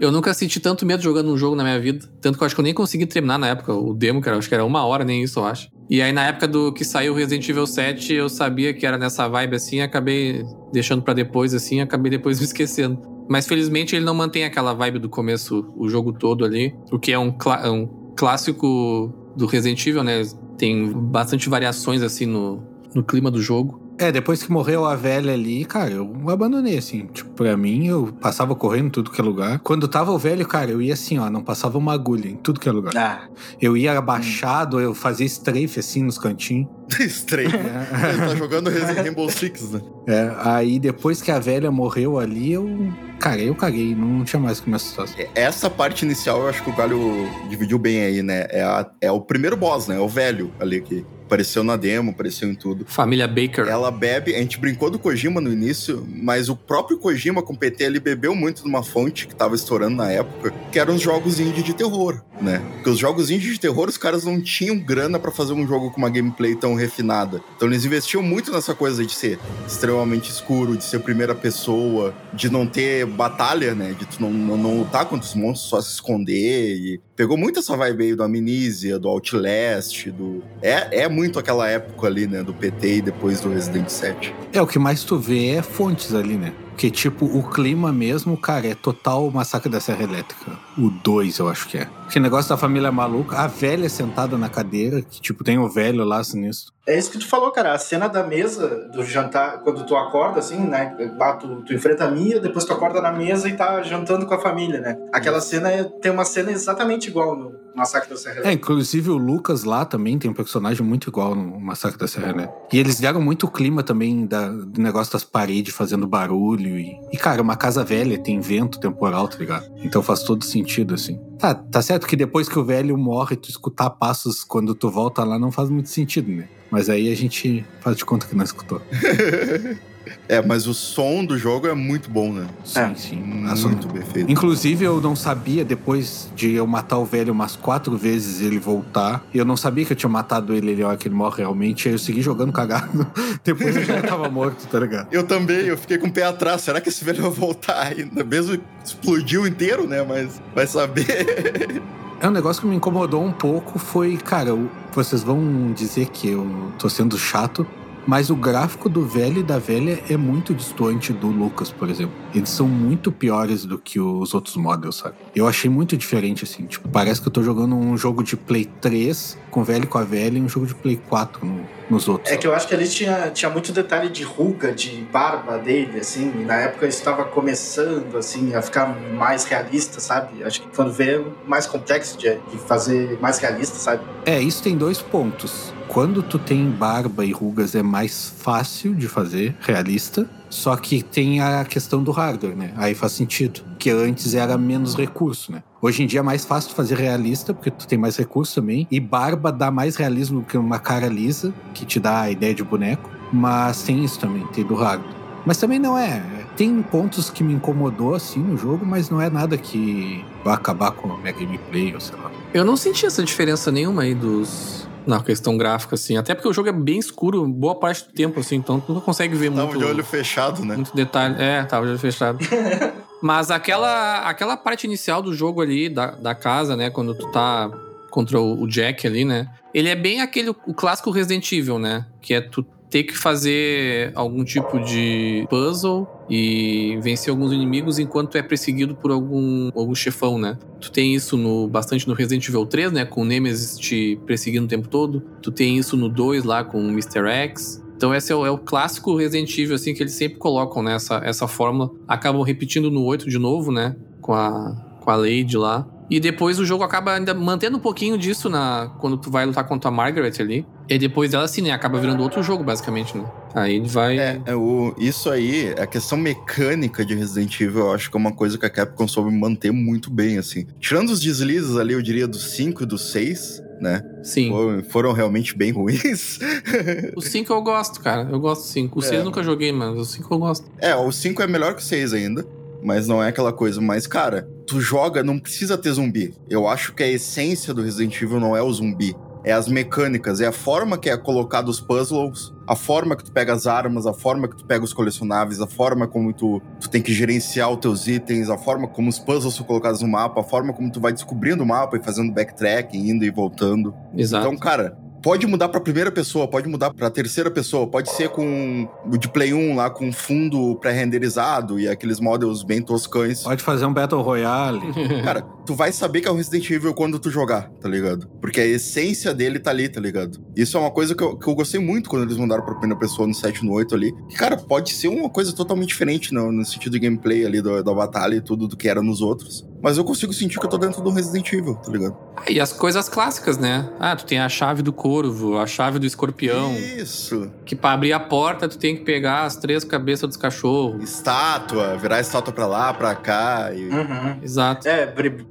Eu 0.00 0.12
nunca 0.12 0.32
senti 0.34 0.60
tanto 0.60 0.84
medo 0.86 1.02
jogando 1.02 1.30
um 1.30 1.36
jogo 1.36 1.56
na 1.56 1.62
minha 1.62 1.78
vida. 1.80 2.06
Tanto 2.20 2.36
que 2.36 2.44
eu 2.44 2.46
acho 2.46 2.54
que 2.54 2.60
eu 2.60 2.64
nem 2.64 2.74
consegui 2.74 3.06
terminar 3.06 3.38
na 3.38 3.48
época. 3.48 3.72
O 3.74 3.94
demo, 3.94 4.20
cara, 4.20 4.36
acho 4.36 4.48
que 4.48 4.54
era 4.54 4.64
uma 4.64 4.84
hora, 4.84 5.04
nem 5.04 5.22
isso, 5.22 5.38
eu 5.38 5.44
acho. 5.44 5.68
E 5.88 6.00
aí, 6.00 6.12
na 6.12 6.26
época 6.26 6.48
do 6.48 6.72
que 6.72 6.84
saiu 6.84 7.14
Resident 7.14 7.48
Evil 7.48 7.66
7, 7.66 8.14
eu 8.14 8.28
sabia 8.28 8.72
que 8.72 8.86
era 8.86 8.96
nessa 8.96 9.28
vibe 9.28 9.56
assim, 9.56 9.80
acabei 9.80 10.42
deixando 10.72 11.02
pra 11.02 11.12
depois, 11.12 11.52
assim, 11.54 11.80
acabei 11.80 12.10
depois 12.10 12.38
me 12.40 12.46
esquecendo. 12.46 13.00
Mas 13.28 13.46
felizmente 13.46 13.96
ele 13.96 14.04
não 14.04 14.14
mantém 14.14 14.44
aquela 14.44 14.74
vibe 14.74 14.98
do 14.98 15.08
começo 15.08 15.72
o 15.76 15.88
jogo 15.88 16.12
todo 16.12 16.44
ali. 16.44 16.74
O 16.92 16.98
que 16.98 17.12
é 17.12 17.18
um, 17.18 17.28
um 17.28 18.12
clássico 18.16 19.32
do 19.36 19.46
Resident 19.46 19.86
Evil, 19.86 20.04
né? 20.04 20.22
Tem 20.58 20.92
bastante 20.92 21.48
variações 21.48 22.02
assim 22.02 22.26
no, 22.26 22.62
no 22.94 23.02
clima 23.02 23.30
do 23.30 23.40
jogo. 23.40 23.83
É, 23.96 24.10
depois 24.10 24.42
que 24.42 24.50
morreu 24.50 24.84
a 24.84 24.96
velha 24.96 25.32
ali, 25.32 25.64
cara, 25.64 25.90
eu 25.92 26.10
abandonei, 26.28 26.76
assim. 26.76 27.06
Tipo, 27.06 27.30
pra 27.30 27.56
mim, 27.56 27.86
eu 27.86 28.12
passava 28.20 28.54
correndo 28.54 28.86
em 28.86 28.90
tudo 28.90 29.10
que 29.10 29.20
é 29.20 29.24
lugar. 29.24 29.60
Quando 29.60 29.86
tava 29.86 30.10
o 30.10 30.18
velho, 30.18 30.46
cara, 30.46 30.70
eu 30.70 30.82
ia 30.82 30.94
assim, 30.94 31.18
ó, 31.18 31.30
não 31.30 31.42
passava 31.42 31.78
uma 31.78 31.92
agulha 31.92 32.28
em 32.28 32.34
tudo 32.36 32.58
que 32.58 32.68
é 32.68 32.72
lugar. 32.72 32.92
Ah, 32.96 33.28
Eu 33.60 33.76
ia 33.76 33.96
abaixado, 33.96 34.80
eu 34.80 34.94
fazia 34.94 35.26
strafe, 35.26 35.78
assim, 35.78 36.02
nos 36.02 36.18
cantinhos. 36.18 36.68
Estranho. 37.00 37.48
Ele 37.50 38.18
tá 38.18 38.34
jogando 38.36 38.70
Resident 38.70 38.98
Rainbow 38.98 39.28
Six, 39.30 39.70
né? 39.72 39.80
É, 40.06 40.32
aí 40.38 40.78
depois 40.78 41.20
que 41.22 41.30
a 41.30 41.38
velha 41.38 41.70
morreu 41.70 42.18
ali, 42.18 42.52
eu. 42.52 42.92
Cara, 43.18 43.40
eu 43.40 43.54
caguei, 43.54 43.94
não 43.94 44.22
tinha 44.24 44.40
mais 44.40 44.58
o 44.58 44.64
que 44.64 44.68
me 44.68 44.76
assustar. 44.76 45.06
Essa 45.34 45.70
parte 45.70 46.04
inicial 46.04 46.42
eu 46.42 46.48
acho 46.48 46.62
que 46.62 46.68
o 46.70 46.74
Galho 46.76 47.00
dividiu 47.48 47.78
bem 47.78 48.02
aí, 48.02 48.22
né? 48.22 48.46
É, 48.50 48.62
a- 48.62 48.90
é 49.00 49.10
o 49.10 49.20
primeiro 49.20 49.56
boss, 49.56 49.88
né? 49.88 49.96
É 49.96 50.00
o 50.00 50.08
velho 50.08 50.52
ali 50.60 50.80
que 50.82 51.06
apareceu 51.24 51.64
na 51.64 51.74
demo, 51.74 52.10
apareceu 52.10 52.50
em 52.50 52.54
tudo. 52.54 52.84
Família 52.86 53.26
Baker. 53.26 53.66
Ela 53.66 53.90
bebe, 53.90 54.34
a 54.34 54.38
gente 54.38 54.60
brincou 54.60 54.90
do 54.90 54.98
Kojima 54.98 55.40
no 55.40 55.50
início, 55.50 56.06
mas 56.14 56.50
o 56.50 56.54
próprio 56.56 56.98
Kojima 56.98 57.42
com 57.42 57.54
o 57.54 57.56
PT 57.56 57.84
ele 57.84 57.98
bebeu 57.98 58.34
muito 58.34 58.62
de 58.62 58.68
uma 58.68 58.82
fonte 58.82 59.26
que 59.26 59.34
tava 59.34 59.54
estourando 59.54 59.96
na 59.96 60.10
época, 60.12 60.52
que 60.70 60.78
eram 60.78 60.94
os 60.94 61.00
jogos 61.00 61.40
indie 61.40 61.62
de 61.62 61.72
terror, 61.72 62.22
né? 62.42 62.60
Porque 62.74 62.90
os 62.90 62.98
jogos 62.98 63.30
indie 63.30 63.50
de 63.52 63.58
terror, 63.58 63.88
os 63.88 63.96
caras 63.96 64.24
não 64.24 64.38
tinham 64.40 64.78
grana 64.78 65.18
pra 65.18 65.30
fazer 65.30 65.54
um 65.54 65.66
jogo 65.66 65.90
com 65.90 65.96
uma 65.96 66.10
gameplay 66.10 66.54
tão 66.54 66.73
refinada. 66.74 67.42
Então 67.56 67.68
eles 67.68 67.84
investiam 67.84 68.22
muito 68.22 68.52
nessa 68.52 68.74
coisa 68.74 69.04
de 69.04 69.14
ser 69.14 69.38
extremamente 69.66 70.30
escuro, 70.30 70.76
de 70.76 70.84
ser 70.84 71.00
primeira 71.00 71.34
pessoa, 71.34 72.14
de 72.32 72.50
não 72.50 72.66
ter 72.66 73.06
batalha, 73.06 73.74
né? 73.74 73.94
De 73.98 74.04
tu 74.06 74.20
não, 74.20 74.30
não, 74.30 74.56
não 74.56 74.78
lutar 74.78 75.06
contra 75.06 75.26
os 75.26 75.34
monstros, 75.34 75.68
só 75.70 75.80
se 75.80 75.92
esconder. 75.92 76.76
E 76.76 77.00
pegou 77.16 77.36
muito 77.36 77.60
essa 77.60 77.76
vibe 77.76 78.04
aí 78.04 78.14
do 78.14 78.22
Amnesia, 78.22 78.98
do 78.98 79.08
Outlast, 79.08 80.10
do... 80.10 80.42
É, 80.62 81.02
é 81.02 81.08
muito 81.08 81.38
aquela 81.38 81.68
época 81.68 82.06
ali, 82.06 82.26
né? 82.26 82.42
Do 82.42 82.54
PT 82.54 82.96
e 82.96 83.02
depois 83.02 83.40
do 83.40 83.48
Resident 83.48 83.88
7. 83.88 84.34
É, 84.52 84.60
o 84.60 84.66
que 84.66 84.78
mais 84.78 85.04
tu 85.04 85.18
vê 85.18 85.50
é 85.50 85.62
fontes 85.62 86.14
ali, 86.14 86.36
né? 86.36 86.52
Porque, 86.74 86.90
tipo, 86.90 87.24
o 87.24 87.48
clima 87.48 87.92
mesmo, 87.92 88.36
cara, 88.36 88.66
é 88.66 88.74
total 88.74 89.30
massacre 89.30 89.70
da 89.70 89.78
Serra 89.78 90.02
Elétrica. 90.02 90.58
O 90.76 90.90
2, 90.90 91.38
eu 91.38 91.48
acho 91.48 91.68
que 91.68 91.78
é. 91.78 91.88
Que 92.10 92.18
negócio 92.18 92.48
da 92.48 92.56
família 92.56 92.90
maluca. 92.90 93.36
A 93.38 93.46
velha 93.46 93.88
sentada 93.88 94.36
na 94.36 94.48
cadeira, 94.48 95.00
que 95.00 95.20
tipo, 95.20 95.44
tem 95.44 95.56
o 95.56 95.68
velho 95.68 96.04
lá 96.04 96.22
sinistro. 96.24 96.72
É 96.84 96.98
isso 96.98 97.12
que 97.12 97.18
tu 97.18 97.28
falou, 97.28 97.52
cara. 97.52 97.72
A 97.72 97.78
cena 97.78 98.08
da 98.08 98.24
mesa 98.24 98.88
do 98.92 99.04
jantar, 99.04 99.60
quando 99.60 99.86
tu 99.86 99.96
acorda, 99.96 100.40
assim, 100.40 100.58
né? 100.58 100.96
Tu, 101.40 101.62
tu 101.62 101.72
enfrenta 101.72 102.06
a 102.06 102.10
Mia, 102.10 102.40
depois 102.40 102.64
tu 102.64 102.72
acorda 102.72 103.00
na 103.00 103.12
mesa 103.12 103.48
e 103.48 103.56
tá 103.56 103.80
jantando 103.80 104.26
com 104.26 104.34
a 104.34 104.40
família, 104.40 104.80
né? 104.80 104.98
Aquela 105.12 105.40
cena 105.40 105.70
é- 105.70 105.84
tem 105.84 106.10
uma 106.10 106.24
cena 106.24 106.50
exatamente 106.50 107.08
igual 107.08 107.36
no 107.36 107.63
Massacre 107.74 108.08
da 108.10 108.16
Serra 108.16 108.40
É, 108.44 108.52
inclusive 108.52 109.10
o 109.10 109.16
Lucas 109.16 109.64
lá 109.64 109.84
também 109.84 110.18
tem 110.18 110.30
um 110.30 110.34
personagem 110.34 110.84
muito 110.86 111.08
igual 111.08 111.34
no 111.34 111.60
Massacre 111.60 111.98
da 111.98 112.06
Serra 112.06 112.30
Elétrica. 112.30 112.54
E 112.72 112.78
eles 112.78 113.00
deram 113.00 113.20
muito 113.20 113.48
clima 113.48 113.82
também 113.82 114.26
da, 114.26 114.48
do 114.48 114.80
negócio 114.80 115.12
das 115.12 115.24
paredes 115.24 115.74
fazendo 115.74 116.06
barulho. 116.06 116.78
E, 116.78 116.96
e, 117.12 117.16
cara, 117.16 117.42
uma 117.42 117.56
casa 117.56 117.84
velha 117.84 118.18
tem 118.18 118.40
vento 118.40 118.78
temporal, 118.78 119.26
tá 119.28 119.36
ligado? 119.38 119.66
Então 119.82 120.02
faz 120.02 120.22
todo 120.22 120.44
sentido, 120.44 120.94
assim. 120.94 121.20
Tá, 121.38 121.54
tá 121.54 121.82
certo 121.82 122.06
que 122.06 122.16
depois 122.16 122.48
que 122.48 122.58
o 122.58 122.64
velho 122.64 122.96
morre, 122.96 123.36
tu 123.36 123.50
escutar 123.50 123.90
passos 123.90 124.44
quando 124.44 124.74
tu 124.74 124.90
volta 124.90 125.24
lá 125.24 125.38
não 125.38 125.50
faz 125.50 125.68
muito 125.68 125.88
sentido, 125.88 126.30
né? 126.30 126.48
Mas 126.70 126.88
aí 126.88 127.12
a 127.12 127.16
gente 127.16 127.64
faz 127.80 127.96
de 127.96 128.04
conta 128.04 128.26
que 128.26 128.34
não 128.34 128.44
escutou. 128.44 128.80
É, 130.28 130.42
mas 130.42 130.66
o 130.66 130.74
som 130.74 131.24
do 131.24 131.38
jogo 131.38 131.66
é 131.66 131.74
muito 131.74 132.10
bom, 132.10 132.32
né? 132.32 132.46
Sim, 132.64 132.80
É. 132.80 132.94
sim. 132.94 133.16
Muito 133.16 133.88
bem 133.88 134.02
feito. 134.02 134.30
Inclusive, 134.30 134.84
eu 134.84 135.00
não 135.00 135.14
sabia, 135.14 135.64
depois 135.64 136.28
de 136.34 136.52
eu 136.54 136.66
matar 136.66 136.98
o 136.98 137.04
velho 137.04 137.32
umas 137.32 137.56
quatro 137.56 137.96
vezes 137.96 138.40
e 138.40 138.44
ele 138.44 138.58
voltar, 138.58 139.24
e 139.32 139.38
eu 139.38 139.44
não 139.44 139.56
sabia 139.56 139.84
que 139.84 139.92
eu 139.92 139.96
tinha 139.96 140.10
matado 140.10 140.54
ele 140.54 140.70
ele, 140.70 140.82
hora 140.82 140.96
que 140.96 141.08
ele 141.08 141.14
morre 141.14 141.38
realmente, 141.38 141.88
aí 141.88 141.94
eu 141.94 141.98
segui 141.98 142.22
jogando 142.22 142.52
cagado. 142.52 143.06
depois 143.44 143.76
eu 143.76 143.84
já 143.84 144.02
tava 144.02 144.28
morto, 144.28 144.66
tá 144.66 144.80
ligado? 144.80 145.08
Eu 145.12 145.22
também, 145.24 145.66
eu 145.66 145.76
fiquei 145.78 145.98
com 145.98 146.06
o 146.08 146.12
pé 146.12 146.24
atrás. 146.24 146.62
Será 146.62 146.80
que 146.80 146.88
esse 146.88 147.04
velho 147.04 147.22
vai 147.22 147.30
voltar 147.30 147.80
ainda? 147.86 148.24
Mesmo 148.24 148.58
explodiu 148.84 149.46
inteiro, 149.46 149.86
né? 149.86 150.02
Mas 150.02 150.40
vai 150.54 150.66
saber. 150.66 151.82
É 152.20 152.28
um 152.28 152.30
negócio 152.30 152.62
que 152.62 152.68
me 152.68 152.76
incomodou 152.76 153.22
um 153.22 153.32
pouco, 153.32 153.78
foi, 153.78 154.16
cara, 154.16 154.56
vocês 154.94 155.22
vão 155.22 155.72
dizer 155.74 156.06
que 156.06 156.30
eu 156.30 156.72
tô 156.78 156.88
sendo 156.88 157.18
chato, 157.18 157.66
mas 158.06 158.30
o 158.30 158.36
gráfico 158.36 158.88
do 158.88 159.04
velho 159.06 159.40
e 159.40 159.42
da 159.42 159.58
velha 159.58 160.02
é 160.08 160.16
muito 160.16 160.54
distante 160.54 161.12
do 161.12 161.28
Lucas, 161.28 161.70
por 161.70 161.88
exemplo. 161.88 162.14
Eles 162.34 162.48
são 162.50 162.68
muito 162.68 163.10
piores 163.12 163.64
do 163.64 163.78
que 163.78 163.98
os 164.00 164.34
outros 164.34 164.56
models, 164.56 164.96
sabe? 164.96 165.14
Eu 165.34 165.46
achei 165.48 165.70
muito 165.70 165.96
diferente, 165.96 166.44
assim. 166.44 166.66
Tipo, 166.66 166.88
parece 166.88 167.20
que 167.20 167.28
eu 167.28 167.32
tô 167.32 167.42
jogando 167.42 167.74
um 167.76 167.96
jogo 167.96 168.22
de 168.22 168.36
Play 168.36 168.64
3 168.80 169.38
com 169.50 169.62
velho 169.64 169.84
e 169.84 169.86
com 169.86 169.98
a 169.98 170.04
velha 170.04 170.38
e 170.38 170.40
um 170.42 170.48
jogo 170.48 170.66
de 170.66 170.74
Play 170.74 170.96
4 171.08 171.46
no- 171.46 171.60
nos 171.88 172.08
outros. 172.08 172.32
É 172.32 172.36
que 172.36 172.46
eu 172.46 172.54
acho 172.54 172.66
que 172.66 172.74
ali 172.74 172.88
tinha, 172.88 173.30
tinha 173.30 173.50
muito 173.50 173.72
detalhe 173.72 174.08
de 174.08 174.22
ruga, 174.22 174.72
de 174.72 175.06
barba 175.12 175.58
dele, 175.58 176.00
assim, 176.00 176.32
e 176.40 176.44
na 176.44 176.56
época 176.56 176.86
isso 176.86 176.98
estava 176.98 177.24
começando, 177.24 178.16
assim, 178.16 178.54
a 178.54 178.62
ficar 178.62 178.86
mais 179.12 179.44
realista, 179.44 180.00
sabe? 180.00 180.42
Acho 180.42 180.62
que 180.62 180.68
quando 180.74 180.92
vê 180.92 181.16
é 181.16 181.24
mais 181.46 181.66
complexo 181.66 182.16
de, 182.18 182.34
de 182.34 182.58
fazer 182.66 183.18
mais 183.20 183.38
realista, 183.38 183.76
sabe? 183.76 184.02
É, 184.24 184.40
isso 184.40 184.62
tem 184.62 184.76
dois 184.76 185.00
pontos. 185.00 185.72
Quando 185.88 186.22
tu 186.22 186.38
tem 186.38 186.68
barba 186.70 187.24
e 187.24 187.32
rugas 187.32 187.74
é 187.74 187.82
mais 187.82 188.32
fácil 188.38 188.94
de 188.94 189.06
fazer, 189.06 189.54
realista. 189.60 190.28
Só 190.54 190.76
que 190.76 191.02
tem 191.02 191.40
a 191.40 191.64
questão 191.64 192.00
do 192.00 192.12
hardware, 192.12 192.54
né? 192.54 192.72
Aí 192.76 192.94
faz 192.94 193.10
sentido. 193.10 193.60
Que 193.76 193.90
antes 193.90 194.36
era 194.36 194.56
menos 194.56 194.94
recurso, 194.94 195.50
né? 195.50 195.64
Hoje 195.82 196.04
em 196.04 196.06
dia 196.06 196.20
é 196.20 196.22
mais 196.22 196.44
fácil 196.44 196.72
fazer 196.76 196.96
realista, 196.96 197.52
porque 197.52 197.72
tu 197.72 197.88
tem 197.88 197.98
mais 197.98 198.16
recurso 198.16 198.54
também. 198.54 198.86
E 198.88 199.00
barba 199.00 199.50
dá 199.50 199.68
mais 199.72 199.96
realismo 199.96 200.40
do 200.40 200.46
que 200.46 200.56
uma 200.56 200.78
cara 200.78 201.08
lisa, 201.08 201.52
que 201.74 201.84
te 201.84 201.98
dá 201.98 202.20
a 202.20 202.30
ideia 202.30 202.54
de 202.54 202.62
boneco. 202.62 203.10
Mas 203.32 203.82
tem 203.82 204.04
isso 204.04 204.20
também, 204.20 204.46
tem 204.46 204.64
do 204.64 204.76
hardware. 204.76 205.12
Mas 205.44 205.58
também 205.58 205.80
não 205.80 205.98
é. 205.98 206.22
Tem 206.56 206.80
pontos 206.82 207.30
que 207.30 207.42
me 207.42 207.52
incomodou 207.52 208.14
assim 208.14 208.38
no 208.38 208.56
jogo, 208.56 208.86
mas 208.86 209.10
não 209.10 209.20
é 209.20 209.28
nada 209.28 209.58
que 209.58 210.24
vai 210.44 210.54
acabar 210.54 210.92
com 210.92 211.12
a 211.12 211.18
minha 211.18 211.32
gameplay, 211.32 211.92
ou 211.92 212.00
sei 212.00 212.16
lá. 212.16 212.30
Eu 212.54 212.64
não 212.64 212.76
senti 212.76 213.04
essa 213.04 213.24
diferença 213.24 213.72
nenhuma 213.72 214.02
aí 214.02 214.14
dos. 214.14 214.88
Na 215.06 215.22
questão 215.22 215.56
gráfica, 215.56 215.94
assim. 215.94 216.16
Até 216.16 216.34
porque 216.34 216.48
o 216.48 216.52
jogo 216.52 216.68
é 216.68 216.72
bem 216.72 216.98
escuro 216.98 217.46
boa 217.46 217.74
parte 217.74 218.06
do 218.06 218.12
tempo, 218.12 218.40
assim. 218.40 218.56
Então 218.56 218.80
tu 218.80 218.92
não 218.92 219.00
consegue 219.00 219.36
ver 219.36 219.50
Tava 219.50 219.66
muito, 219.66 219.78
de 219.78 219.84
olho 219.84 220.04
fechado, 220.04 220.64
né? 220.64 220.76
muito 220.76 220.94
detalhe. 220.94 221.36
É, 221.38 221.62
tava 221.64 221.84
de 221.84 221.92
olho 221.92 221.98
fechado. 221.98 222.38
Mas 223.22 223.50
aquela, 223.50 224.20
aquela 224.28 224.56
parte 224.56 224.84
inicial 224.84 225.22
do 225.22 225.32
jogo 225.32 225.62
ali, 225.62 225.88
da, 225.88 226.10
da 226.10 226.34
casa, 226.34 226.76
né? 226.76 226.90
Quando 226.90 227.14
tu 227.14 227.30
tá 227.30 227.70
contra 228.10 228.40
o, 228.40 228.62
o 228.62 228.68
Jack 228.68 229.06
ali, 229.06 229.24
né? 229.24 229.48
Ele 229.72 229.88
é 229.88 229.96
bem 229.96 230.20
aquele, 230.20 230.50
o 230.50 230.74
clássico 230.74 231.10
Resident 231.10 231.50
Evil, 231.50 231.78
né? 231.78 232.06
Que 232.20 232.34
é 232.34 232.40
tu 232.40 232.64
ter 232.94 233.02
que 233.02 233.18
fazer 233.18 234.12
algum 234.14 234.44
tipo 234.44 234.78
de 234.78 235.44
puzzle 235.50 236.06
e 236.30 236.96
vencer 237.02 237.28
alguns 237.28 237.52
inimigos 237.52 237.98
enquanto 237.98 238.38
é 238.38 238.42
perseguido 238.42 238.94
por 238.94 239.10
algum, 239.10 239.68
algum 239.74 239.96
chefão, 239.96 240.38
né? 240.38 240.56
Tu 240.80 240.92
tem 240.92 241.12
isso 241.12 241.36
no, 241.36 241.66
bastante 241.66 242.06
no 242.06 242.14
Resident 242.14 242.46
Evil 242.46 242.64
3, 242.64 242.92
né? 242.92 243.04
Com 243.04 243.22
o 243.22 243.24
Nemesis 243.24 243.76
te 243.76 244.16
perseguindo 244.24 244.66
o 244.66 244.68
tempo 244.68 244.86
todo. 244.86 245.20
Tu 245.42 245.50
tem 245.50 245.76
isso 245.76 245.96
no 245.96 246.08
2 246.08 246.44
lá 246.44 246.62
com 246.62 246.78
o 246.78 246.88
Mr. 246.88 247.26
X. 247.26 247.84
Então 247.96 248.14
esse 248.14 248.30
é 248.30 248.36
o, 248.36 248.46
é 248.46 248.50
o 248.52 248.58
clássico 248.58 249.16
Resident 249.16 249.58
Evil, 249.58 249.74
assim, 249.74 249.92
que 249.92 250.00
eles 250.00 250.14
sempre 250.14 250.38
colocam, 250.38 250.80
né? 250.80 250.94
Essa, 250.94 251.16
essa 251.24 251.48
fórmula. 251.48 251.90
Acabam 252.06 252.42
repetindo 252.42 252.92
no 252.92 253.02
8 253.02 253.28
de 253.28 253.40
novo, 253.40 253.72
né? 253.72 253.96
Com 254.20 254.34
a, 254.34 254.70
com 255.00 255.10
a 255.10 255.16
Lady 255.16 255.56
lá. 255.56 255.84
E 256.08 256.20
depois 256.20 256.60
o 256.60 256.64
jogo 256.64 256.84
acaba 256.84 257.14
ainda 257.14 257.34
mantendo 257.34 257.76
um 257.76 257.80
pouquinho 257.80 258.16
disso 258.16 258.48
na 258.48 258.94
quando 259.00 259.16
tu 259.16 259.32
vai 259.32 259.44
lutar 259.44 259.66
contra 259.66 259.88
a 259.88 259.92
Margaret 259.92 260.34
ali. 260.38 260.64
E 260.88 260.98
depois 260.98 261.30
dela, 261.30 261.44
assim, 261.44 261.62
né? 261.62 261.70
Acaba 261.70 261.98
virando 261.98 262.22
outro 262.22 262.42
jogo, 262.42 262.62
basicamente, 262.62 263.16
né? 263.16 263.24
Aí 263.54 263.76
ele 263.76 263.88
vai... 263.88 264.18
É, 264.18 264.40
é 264.46 264.54
o, 264.54 264.94
isso 264.98 265.30
aí, 265.30 265.74
a 265.78 265.86
questão 265.86 266.18
mecânica 266.18 267.04
de 267.04 267.14
Resident 267.14 267.58
Evil, 267.60 267.80
eu 267.86 267.92
acho 267.92 268.10
que 268.10 268.16
é 268.16 268.20
uma 268.20 268.32
coisa 268.32 268.58
que 268.58 268.66
a 268.66 268.70
Capcom 268.70 269.08
soube 269.08 269.30
manter 269.30 269.70
muito 269.72 270.10
bem, 270.10 270.36
assim. 270.38 270.66
Tirando 270.78 271.10
os 271.10 271.20
deslizes 271.20 271.76
ali, 271.76 271.94
eu 271.94 272.02
diria, 272.02 272.26
do 272.28 272.38
5 272.38 272.82
e 272.82 272.86
do 272.86 272.98
6, 272.98 273.62
né? 273.80 274.02
Sim. 274.22 274.50
Foram, 274.50 274.84
foram 274.84 275.12
realmente 275.12 275.56
bem 275.56 275.70
ruins. 275.72 276.38
O 277.16 277.20
5 277.22 277.52
eu 277.52 277.62
gosto, 277.62 278.00
cara. 278.00 278.28
Eu 278.30 278.38
gosto 278.40 278.62
do 278.62 278.68
5. 278.68 278.98
O 278.98 279.02
6 279.02 279.14
É. 279.14 279.18
eu 279.20 279.24
nunca 279.24 279.42
joguei, 279.42 279.72
mas 279.72 279.96
o 279.96 280.04
5 280.04 280.34
eu 280.34 280.38
gosto. 280.38 280.66
é, 280.78 280.94
o 280.94 281.10
5 281.10 281.42
é 281.42 281.46
melhor 281.46 281.74
que 281.74 281.80
o 281.80 281.84
6 281.84 282.12
ainda, 282.12 282.46
mas 282.82 283.06
não 283.08 283.22
é 283.22 283.28
aquela 283.28 283.52
coisa. 283.52 283.80
Mas, 283.80 284.06
cara, 284.06 284.46
tu 284.66 284.80
joga, 284.80 285.22
não 285.22 285.38
precisa 285.38 285.78
ter 285.78 285.92
zumbi. 285.92 286.34
Eu 286.50 286.68
acho 286.68 286.92
que 286.92 287.02
a 287.02 287.08
essência 287.08 287.72
do 287.72 287.82
Resident 287.82 288.20
Evil 288.20 288.40
não 288.40 288.56
é 288.56 288.62
o 288.62 288.72
zumbi. 288.72 289.14
É 289.44 289.52
as 289.52 289.68
mecânicas, 289.68 290.40
é 290.40 290.46
a 290.46 290.52
forma 290.52 290.96
que 290.96 291.10
é 291.10 291.16
colocado 291.16 291.68
os 291.68 291.78
puzzles, 291.80 292.54
a 292.66 292.74
forma 292.74 293.14
que 293.14 293.24
tu 293.24 293.30
pega 293.30 293.52
as 293.52 293.66
armas, 293.66 294.06
a 294.06 294.14
forma 294.14 294.48
que 294.48 294.56
tu 294.56 294.64
pega 294.64 294.82
os 294.82 294.94
colecionáveis, 294.94 295.60
a 295.60 295.66
forma 295.66 296.06
como 296.06 296.32
tu, 296.32 296.62
tu 296.80 296.88
tem 296.88 297.02
que 297.02 297.12
gerenciar 297.12 297.70
os 297.70 297.78
teus 297.78 298.08
itens, 298.08 298.48
a 298.48 298.56
forma 298.56 298.88
como 298.88 299.10
os 299.10 299.18
puzzles 299.18 299.54
são 299.54 299.66
colocados 299.66 300.00
no 300.00 300.08
mapa, 300.08 300.40
a 300.40 300.44
forma 300.44 300.72
como 300.72 300.90
tu 300.90 300.98
vai 300.98 301.12
descobrindo 301.12 301.62
o 301.62 301.66
mapa 301.66 301.96
e 301.98 302.02
fazendo 302.02 302.32
backtracking, 302.32 303.10
indo 303.10 303.24
e 303.24 303.30
voltando. 303.30 303.94
Exato. 304.16 304.46
Então, 304.46 304.58
cara, 304.58 304.96
pode 305.24 305.46
mudar 305.46 305.70
pra 305.70 305.80
primeira 305.80 306.12
pessoa, 306.12 306.46
pode 306.46 306.68
mudar 306.68 306.92
pra 306.92 307.08
terceira 307.08 307.50
pessoa, 307.50 307.86
pode 307.86 308.10
ser 308.10 308.28
com 308.28 308.86
o 309.06 309.16
de 309.16 309.26
Play 309.26 309.54
1 309.54 309.74
lá 309.74 309.88
com 309.88 310.12
fundo 310.12 310.76
pré-renderizado 310.76 311.80
e 311.80 311.88
aqueles 311.88 312.20
models 312.20 312.62
bem 312.62 312.82
toscães. 312.82 313.42
Pode 313.42 313.62
fazer 313.62 313.86
um 313.86 313.92
Battle 313.92 314.20
Royale. 314.20 314.80
Cara, 315.24 315.40
tu 315.64 315.74
vai 315.74 315.92
saber 315.92 316.20
que 316.20 316.28
é 316.28 316.30
um 316.32 316.36
Resident 316.36 316.68
Evil 316.70 316.94
quando 316.94 317.18
tu 317.18 317.30
jogar, 317.30 317.70
tá 317.80 317.88
ligado? 317.88 318.28
Porque 318.40 318.60
a 318.60 318.66
essência 318.66 319.34
dele 319.34 319.58
tá 319.58 319.70
ali, 319.70 319.88
tá 319.88 320.00
ligado? 320.00 320.38
Isso 320.56 320.76
é 320.76 320.80
uma 320.80 320.90
coisa 320.90 321.14
que 321.14 321.22
eu, 321.22 321.36
que 321.36 321.48
eu 321.48 321.54
gostei 321.54 321.80
muito 321.80 322.08
quando 322.08 322.22
eles 322.22 322.36
mudaram 322.36 322.64
pra 322.64 322.74
primeira 322.74 322.98
pessoa 322.98 323.26
no 323.26 323.34
7 323.34 323.58
e 323.58 323.66
no 323.66 323.72
8 323.72 323.94
ali. 323.94 324.12
Que, 324.28 324.36
cara, 324.36 324.56
pode 324.56 324.92
ser 324.92 325.08
uma 325.08 325.28
coisa 325.28 325.52
totalmente 325.52 325.88
diferente 325.88 326.32
no, 326.32 326.52
no 326.52 326.64
sentido 326.64 326.92
de 326.92 326.98
gameplay 326.98 327.44
ali 327.44 327.62
da, 327.62 327.82
da 327.82 327.94
batalha 327.94 328.36
e 328.36 328.40
tudo 328.40 328.68
do 328.68 328.76
que 328.76 328.88
era 328.88 329.02
nos 329.02 329.20
outros. 329.20 329.66
Mas 329.82 329.98
eu 329.98 330.04
consigo 330.04 330.32
sentir 330.32 330.58
que 330.58 330.64
eu 330.64 330.70
tô 330.70 330.78
dentro 330.78 331.02
do 331.02 331.10
Resident 331.10 331.52
Evil, 331.52 331.74
tá 331.74 331.92
ligado? 331.92 332.16
Ah, 332.36 332.50
e 332.50 332.58
as 332.58 332.72
coisas 332.72 333.08
clássicas, 333.08 333.58
né? 333.58 333.88
Ah, 334.00 334.16
tu 334.16 334.24
tem 334.24 334.38
a 334.38 334.48
chave 334.48 334.82
do 334.82 334.92
corvo, 334.92 335.58
a 335.58 335.66
chave 335.66 335.98
do 335.98 336.06
escorpião. 336.06 336.74
Isso. 336.74 337.50
Que 337.66 337.76
pra 337.76 337.92
abrir 337.92 338.12
a 338.12 338.20
porta, 338.20 338.68
tu 338.68 338.78
tem 338.78 338.96
que 338.96 339.02
pegar 339.02 339.44
as 339.44 339.56
três 339.56 339.84
cabeças 339.84 340.26
dos 340.26 340.36
cachorros. 340.38 341.02
Estátua, 341.02 341.96
virar 341.98 342.16
a 342.16 342.20
estátua 342.20 342.52
pra 342.52 342.66
lá, 342.66 342.94
pra 342.94 343.14
cá. 343.14 343.72
E... 343.74 343.84
Uhum. 343.88 344.38
Exato. 344.42 344.88
É, 344.88 345.06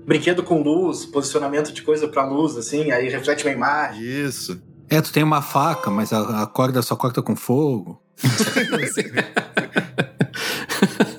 brinquedo 0.06 0.44
com 0.44 0.62
luz, 0.62 1.06
posicionamento 1.06 1.72
de 1.72 1.82
coisa 1.82 2.08
pra 2.08 2.26
luz, 2.26 2.58
assim, 2.58 2.92
aí 2.92 3.10
reflete 3.10 3.46
uma 3.46 3.54
imagem. 3.54 4.04
Isso. 4.04 4.62
É, 4.90 5.02
tu 5.02 5.12
tem 5.12 5.24
uma 5.24 5.42
faca, 5.42 5.90
mas 5.90 6.14
a, 6.14 6.44
a 6.44 6.48
corda 6.48 6.82
só 6.82 6.96
corta 6.96 7.22
com 7.22 7.36
fogo. 7.36 8.02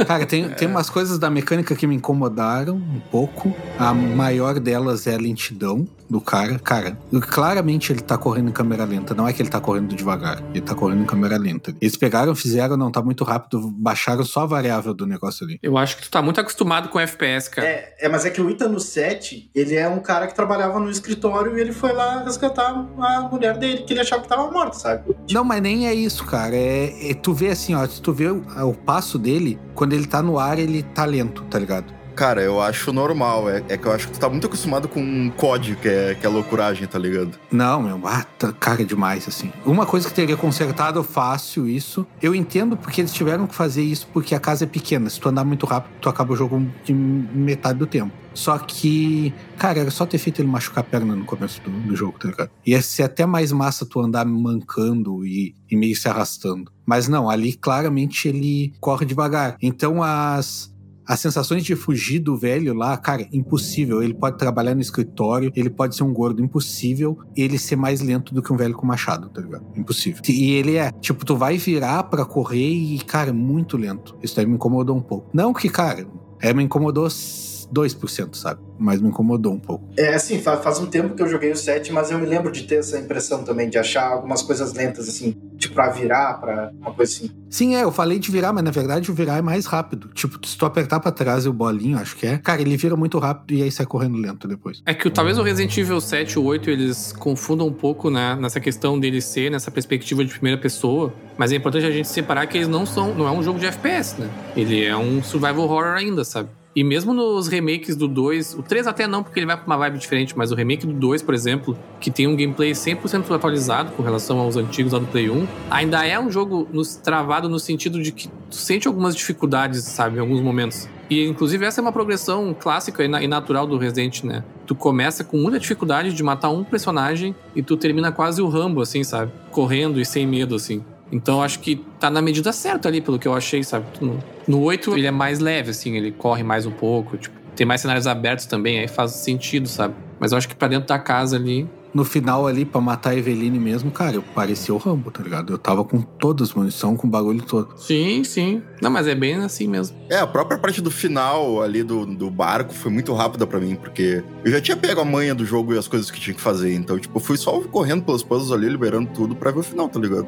Cara, 0.05 0.27
tem, 0.27 0.49
tem 0.51 0.69
umas 0.69 0.91
coisas 0.91 1.19
da 1.19 1.31
mecânica 1.31 1.75
que 1.75 1.87
me 1.87 1.95
incomodaram 1.95 2.77
um 2.77 3.01
pouco. 3.11 3.55
A 3.79 3.93
maior 3.93 4.59
delas 4.61 5.07
é 5.07 5.15
a 5.15 5.19
lentidão 5.19 5.87
do 6.09 6.21
cara. 6.21 6.59
Cara, 6.59 6.99
claramente 7.31 7.93
ele 7.93 8.01
tá 8.01 8.17
correndo 8.17 8.49
em 8.51 8.53
câmera 8.53 8.85
lenta. 8.85 9.15
Não 9.15 9.27
é 9.27 9.33
que 9.33 9.41
ele 9.43 9.49
tá 9.49 9.61
correndo 9.61 9.95
devagar. 9.95 10.43
Ele 10.51 10.61
tá 10.61 10.75
correndo 10.75 11.03
em 11.03 11.07
câmera 11.07 11.37
lenta. 11.37 11.75
Eles 11.81 11.97
pegaram, 11.97 12.35
fizeram, 12.35 12.77
não 12.77 12.91
tá 12.91 13.03
muito 13.03 13.25
rápido, 13.25 13.71
baixaram 13.71 14.25
só 14.25 14.43
a 14.43 14.47
variável 14.47 14.95
do 14.95 15.07
negócio 15.07 15.45
ali. 15.45 15.59
Eu 15.63 15.77
acho 15.79 15.97
que 15.97 16.03
tu 16.03 16.11
tá 16.11 16.23
muito 16.23 16.41
acostumado 16.41 16.89
com 16.89 17.01
FPS, 17.01 17.49
cara. 17.49 17.67
É, 17.67 17.95
é, 18.01 18.09
mas 18.09 18.25
é 18.25 18.31
que 18.31 18.41
o 18.41 18.51
Ita 18.51 18.69
no 18.69 18.79
7, 18.79 19.51
ele 19.55 19.75
é 19.75 19.89
um 19.89 20.01
cara 20.01 20.27
que 20.27 20.35
trabalhava 20.35 20.79
no 20.79 20.91
escritório 20.91 21.57
e 21.57 21.61
ele 21.61 21.73
foi 21.73 21.93
lá 21.93 22.23
resgatar 22.23 22.69
a 22.71 23.21
mulher 23.31 23.59
dele, 23.59 23.83
que 23.83 23.93
ele 23.93 24.01
achava 24.01 24.23
que 24.23 24.29
tava 24.29 24.51
morta, 24.51 24.79
sabe? 24.79 25.15
Não, 25.31 25.43
mas 25.43 25.63
nem 25.63 25.87
é 25.89 25.95
isso, 25.95 26.25
cara. 26.25 26.55
É, 26.55 27.11
é- 27.11 27.15
tu 27.15 27.33
vê 27.33 27.49
assim, 27.49 27.75
ó, 27.75 27.87
tu 27.87 28.13
vê 28.13 28.29
o, 28.29 28.45
o 28.69 28.75
passo 28.75 29.19
dele, 29.19 29.59
quando 29.75 29.94
ele 29.95 30.07
tá 30.07 30.23
no 30.23 30.39
ar, 30.39 30.59
ele 30.59 30.83
tá 30.83 31.05
lento, 31.05 31.43
tá 31.45 31.59
ligado? 31.59 31.93
Cara, 32.15 32.43
eu 32.43 32.61
acho 32.61 32.93
normal. 32.93 33.49
É, 33.49 33.63
é 33.69 33.77
que 33.77 33.87
eu 33.87 33.93
acho 33.93 34.07
que 34.07 34.15
tu 34.15 34.21
tá 34.21 34.29
muito 34.29 34.47
acostumado 34.47 34.89
com 34.89 35.01
um 35.01 35.31
COD, 35.31 35.77
que 35.77 35.89
é, 35.89 36.15
que 36.15 36.25
é 36.25 36.29
loucuragem, 36.29 36.87
tá 36.87 36.99
ligado? 36.99 37.39
Não, 37.51 37.83
meu, 37.83 38.01
ah, 38.05 38.25
tá 38.39 38.53
cara 38.53 38.85
demais, 38.85 39.27
assim. 39.27 39.53
Uma 39.65 39.87
coisa 39.87 40.09
que 40.09 40.15
teria 40.15 40.37
consertado 40.37 41.03
fácil 41.03 41.69
isso. 41.69 42.07
Eu 42.23 42.35
entendo 42.35 42.77
porque 42.77 43.01
eles 43.01 43.13
tiveram 43.13 43.47
que 43.47 43.55
fazer 43.55 43.83
isso 43.83 44.09
porque 44.13 44.35
a 44.35 44.41
casa 44.41 44.65
é 44.65 44.67
pequena. 44.67 45.11
Se 45.11 45.21
tu 45.21 45.29
andar 45.29 45.45
muito 45.45 45.67
rápido, 45.67 45.93
tu 46.01 46.09
acaba 46.09 46.33
o 46.33 46.37
jogo 46.37 46.67
de 46.85 46.93
metade 46.93 47.79
do 47.79 47.87
tempo. 47.87 48.13
Só 48.35 48.59
que, 48.59 49.33
cara, 49.57 49.79
era 49.79 49.91
só 49.91 50.05
ter 50.05 50.19
feito 50.19 50.43
ele 50.43 50.49
machucar 50.49 50.83
a 50.83 50.87
perna 50.87 51.15
no 51.15 51.25
começo 51.25 51.61
do, 51.63 51.71
do 51.71 51.95
jogo, 51.95 52.19
tá 52.19 52.29
ligado? 52.29 52.51
Ia 52.67 52.83
ser 52.83 53.05
até 53.05 53.25
mais 53.25 53.53
massa 53.53 53.87
tu 53.87 54.01
andar 54.01 54.25
mancando 54.25 55.25
e, 55.25 55.55
e 55.71 55.77
meio 55.77 55.95
se 55.95 56.09
arrastando. 56.09 56.73
Mas 56.85 57.07
não, 57.07 57.31
ali 57.31 57.53
claramente 57.53 58.29
ele 58.29 58.73
corre 58.81 59.07
devagar. 59.07 59.57
Então 59.63 60.03
as 60.03 60.74
as 61.07 61.21
sensações 61.21 61.65
de 61.65 61.77
fugir 61.77 62.19
do 62.19 62.37
velho 62.37 62.75
lá, 62.75 62.97
cara, 62.97 63.27
impossível. 63.33 64.03
Ele 64.03 64.15
pode 64.15 64.39
trabalhar 64.39 64.75
no 64.75 64.81
escritório, 64.81 65.53
ele 65.55 65.71
pode 65.71 65.97
ser 65.97 66.05
um 66.05 66.13
gordo, 66.13 66.43
impossível 66.43 67.19
ele 67.37 67.59
ser 67.59 67.77
mais 67.77 68.01
lento 68.01 68.35
do 68.35 68.43
que 68.43 68.53
um 68.53 68.57
velho 68.57 68.75
com 68.75 68.87
machado, 68.87 69.29
tá 69.29 69.41
ligado? 69.41 69.65
Impossível. 69.77 70.23
E 70.29 70.53
ele 70.53 70.77
é, 70.77 70.91
tipo, 70.93 71.25
tu 71.25 71.37
vai 71.37 71.57
virar 71.59 72.05
para 72.05 72.25
correr 72.25 72.73
e, 72.73 72.99
cara, 73.01 73.33
muito 73.33 73.77
lento. 73.77 74.17
Isso 74.23 74.39
aí 74.39 74.47
me 74.47 74.55
incomodou 74.55 74.97
um 74.97 75.03
pouco. 75.03 75.31
Não 75.33 75.53
que, 75.53 75.69
cara, 75.69 76.07
é, 76.41 76.53
me 76.53 76.63
incomodou 76.63 77.09
2%, 77.09 78.35
sabe? 78.35 78.61
Mas 78.79 79.01
me 79.01 79.09
incomodou 79.09 79.53
um 79.53 79.59
pouco. 79.59 79.85
É, 79.97 80.15
assim, 80.15 80.41
faz 80.41 80.79
um 80.79 80.87
tempo 80.87 81.15
que 81.15 81.23
eu 81.23 81.29
joguei 81.29 81.51
o 81.51 81.57
7, 81.57 81.93
mas 81.93 82.11
eu 82.11 82.19
me 82.19 82.27
lembro 82.27 82.53
de 82.53 82.65
ter 82.65 82.77
essa 82.77 82.99
impressão 82.99 83.43
também, 83.43 83.69
de 83.69 83.79
achar 83.79 84.07
algumas 84.07 84.43
coisas 84.43 84.73
lentas, 84.73 85.09
assim, 85.09 85.37
pra 85.75 85.91
virar, 85.91 86.35
pra 86.41 86.71
uma 86.81 86.93
coisa 86.93 87.13
assim. 87.13 87.31
Sim, 87.51 87.75
é, 87.75 87.85
eu 87.85 87.93
falei 87.93 88.19
de 88.19 88.31
virar, 88.31 88.53
mas 88.53 88.65
na 88.65 88.71
verdade 88.71 89.11
o 89.11 89.15
virar 89.15 89.39
é 89.39 89.43
mais 89.43 89.67
rápido. 89.67 90.09
Tipo, 90.15 90.45
se 90.47 90.57
tu 90.57 90.65
apertar 90.65 91.01
pra 91.01 91.13
trás 91.13 91.45
e 91.45 91.49
o 91.49 91.53
bolinho, 91.53 91.99
acho 91.99 92.17
que 92.17 92.27
é, 92.27 92.39
cara, 92.39 92.61
ele 92.61 92.77
vira 92.77 92.97
muito 92.97 93.19
rápido 93.19 93.55
e 93.59 93.63
aí 93.63 93.71
sai 93.71 93.87
correndo 93.87 94.17
lento 94.17 94.49
depois. 94.49 94.83
É 94.87 94.95
que 94.95 95.11
talvez 95.11 95.39
o 95.39 95.43
Resident 95.43 95.77
Evil 95.77 96.01
7 96.01 96.33
e 96.33 96.39
o 96.39 96.45
8 96.45 96.71
eles 96.71 97.13
confundam 97.13 97.67
um 97.67 97.73
pouco, 97.73 98.11
né, 98.11 98.37
nessa 98.41 98.61
questão 98.61 98.99
dele 98.99 99.21
ser 99.21 99.51
nessa 99.51 99.71
perspectiva 99.71 100.25
de 100.25 100.33
primeira 100.33 100.61
pessoa, 100.61 101.13
mas 101.37 101.53
é 101.53 101.57
importante 101.57 101.87
a 101.87 101.91
gente 101.91 102.09
separar 102.09 102.47
que 102.47 102.57
eles 102.57 102.69
não 102.69 102.87
são, 102.87 103.15
não 103.15 103.27
é 103.27 103.31
um 103.31 103.43
jogo 103.43 103.59
de 103.59 103.67
FPS, 103.67 104.21
né? 104.21 104.29
Ele 104.57 104.85
é 104.85 104.97
um 104.97 105.23
survival 105.23 105.65
horror 105.65 105.95
ainda, 105.97 106.25
sabe? 106.25 106.49
E 106.77 106.83
mesmo 106.83 107.15
nos 107.15 107.47
remakes 107.47 107.95
do 107.95 108.09
2, 108.09 108.55
o 108.55 108.63
3 108.63 108.89
até 108.89 109.07
não, 109.07 109.23
porque 109.23 109.39
ele 109.39 109.47
vai 109.47 109.57
pra 109.57 109.65
uma 109.65 109.77
vibe 109.77 109.99
diferente, 109.99 110.37
mas 110.37 110.51
o 110.51 110.57
remake 110.57 110.85
do 110.87 110.93
2, 110.93 111.23
por 111.23 111.33
exemplo, 111.33 111.79
que 112.01 112.11
tem 112.11 112.27
um 112.27 112.35
gameplay 112.35 112.73
100% 112.73 113.31
atualizado 113.33 113.93
com 113.93 114.03
relação 114.03 114.41
aos 114.41 114.57
antigos 114.57 114.93
lá 114.93 114.99
do 114.99 115.07
Play 115.07 115.31
1, 115.31 115.47
ainda 115.71 116.05
é 116.05 116.19
um 116.19 116.29
jogo 116.31 116.69
nos, 116.73 116.97
travado 116.97 117.49
no 117.49 117.61
sentido 117.61 118.03
de 118.03 118.11
que 118.11 118.29
tu 118.51 118.57
sente 118.57 118.89
algumas 118.89 119.15
dificuldades, 119.15 119.85
sabe, 119.85 120.17
em 120.17 120.21
alguns 120.21 120.41
momentos. 120.41 120.89
E 121.09 121.25
inclusive 121.25 121.65
essa 121.65 121.81
é 121.81 121.83
uma 121.83 121.93
progressão 121.93 122.55
clássica 122.59 123.05
e 123.05 123.29
natural 123.29 123.67
do 123.67 123.77
Resident, 123.77 124.25
né? 124.25 124.43
Tu 124.67 124.75
começa 124.75 125.23
com 125.23 125.37
muita 125.37 125.61
dificuldade 125.61 126.13
de 126.13 126.23
matar 126.23 126.51
um 126.51 126.65
personagem 126.65 127.37
e 127.55 127.63
tu 127.63 127.77
termina 127.77 128.11
quase 128.11 128.43
o 128.43 128.49
Rambo, 128.49 128.81
assim, 128.81 129.05
sabe? 129.05 129.31
Correndo 129.51 130.01
e 130.01 130.05
sem 130.05 130.27
medo, 130.27 130.55
assim. 130.55 130.83
Então 131.15 131.41
acho 131.41 131.61
que 131.61 131.77
tá 132.01 132.11
na 132.11 132.21
medida 132.21 132.53
certa 132.53 132.89
ali, 132.89 133.01
pelo 133.01 133.21
que 133.21 133.29
eu 133.29 133.35
achei, 133.35 133.63
sabe? 133.63 133.87
No, 134.01 134.19
no 134.49 134.61
8 134.63 134.95
ele 134.95 135.07
é 135.07 135.13
mais 135.13 135.39
leve, 135.39 135.71
assim, 135.71 135.97
ele 135.97 136.11
corre 136.11 136.43
mais 136.43 136.67
um 136.67 136.73
pouco, 136.73 137.17
tipo, 137.17 137.35
tem 137.55 137.65
mais 137.65 137.81
cenários 137.81 138.09
abertos 138.09 138.47
também, 138.47 138.81
aí 138.81 138.89
faz 138.89 139.13
sentido, 139.13 139.69
sabe? 139.69 139.95
Mas 140.19 140.33
eu 140.33 140.39
acho 140.39 140.49
que 140.49 140.57
pra 140.57 140.67
dentro 140.67 140.89
da 140.89 140.99
casa 140.99 141.37
ali. 141.37 141.69
No 141.93 142.05
final 142.05 142.49
ali, 142.49 142.65
pra 142.65 142.81
matar 142.81 143.11
a 143.11 143.17
Eveline 143.17 143.61
mesmo, 143.61 143.93
cara, 143.93 144.17
eu 144.17 144.23
parecia 144.35 144.75
o 144.75 144.79
Rambo, 144.79 145.13
tá 145.13 145.23
ligado? 145.23 145.53
Eu 145.53 145.59
tava 145.59 145.85
com 145.85 146.01
todas 146.03 146.49
as 146.49 146.55
munição, 146.55 146.97
com 146.97 147.07
o 147.07 147.11
bagulho 147.11 147.41
todo. 147.43 147.69
Sim, 147.77 148.25
sim. 148.25 148.61
Não, 148.83 148.91
mas 148.91 149.07
é 149.07 149.15
bem 149.15 149.37
assim 149.37 149.69
mesmo. 149.69 149.97
É, 150.11 150.19
a 150.19 150.27
própria 150.27 150.59
parte 150.59 150.81
do 150.81 150.91
final 150.91 151.63
ali 151.63 151.85
do, 151.85 152.05
do 152.05 152.29
barco 152.29 152.75
foi 152.75 152.91
muito 152.91 153.15
rápida 153.15 153.47
para 153.47 153.61
mim, 153.61 153.77
porque 153.77 154.25
eu 154.45 154.51
já 154.51 154.61
tinha 154.61 154.77
pego 154.77 155.01
a 155.03 155.05
manha 155.05 155.37
do 155.37 155.47
jogo 155.47 155.73
e 155.73 155.79
as 155.79 155.87
coisas 155.87 156.11
que 156.11 156.19
tinha 156.19 156.35
que 156.35 156.41
fazer. 156.41 156.75
Então, 156.75 156.99
tipo, 156.99 157.17
eu 157.17 157.21
fui 157.23 157.37
só 157.37 157.61
correndo 157.61 158.03
pelas 158.03 158.25
puzzles 158.25 158.51
ali, 158.51 158.69
liberando 158.69 159.11
tudo 159.15 159.37
pra 159.37 159.53
ver 159.53 159.61
o 159.61 159.63
final, 159.63 159.89
tá 159.89 160.01
ligado? 160.01 160.27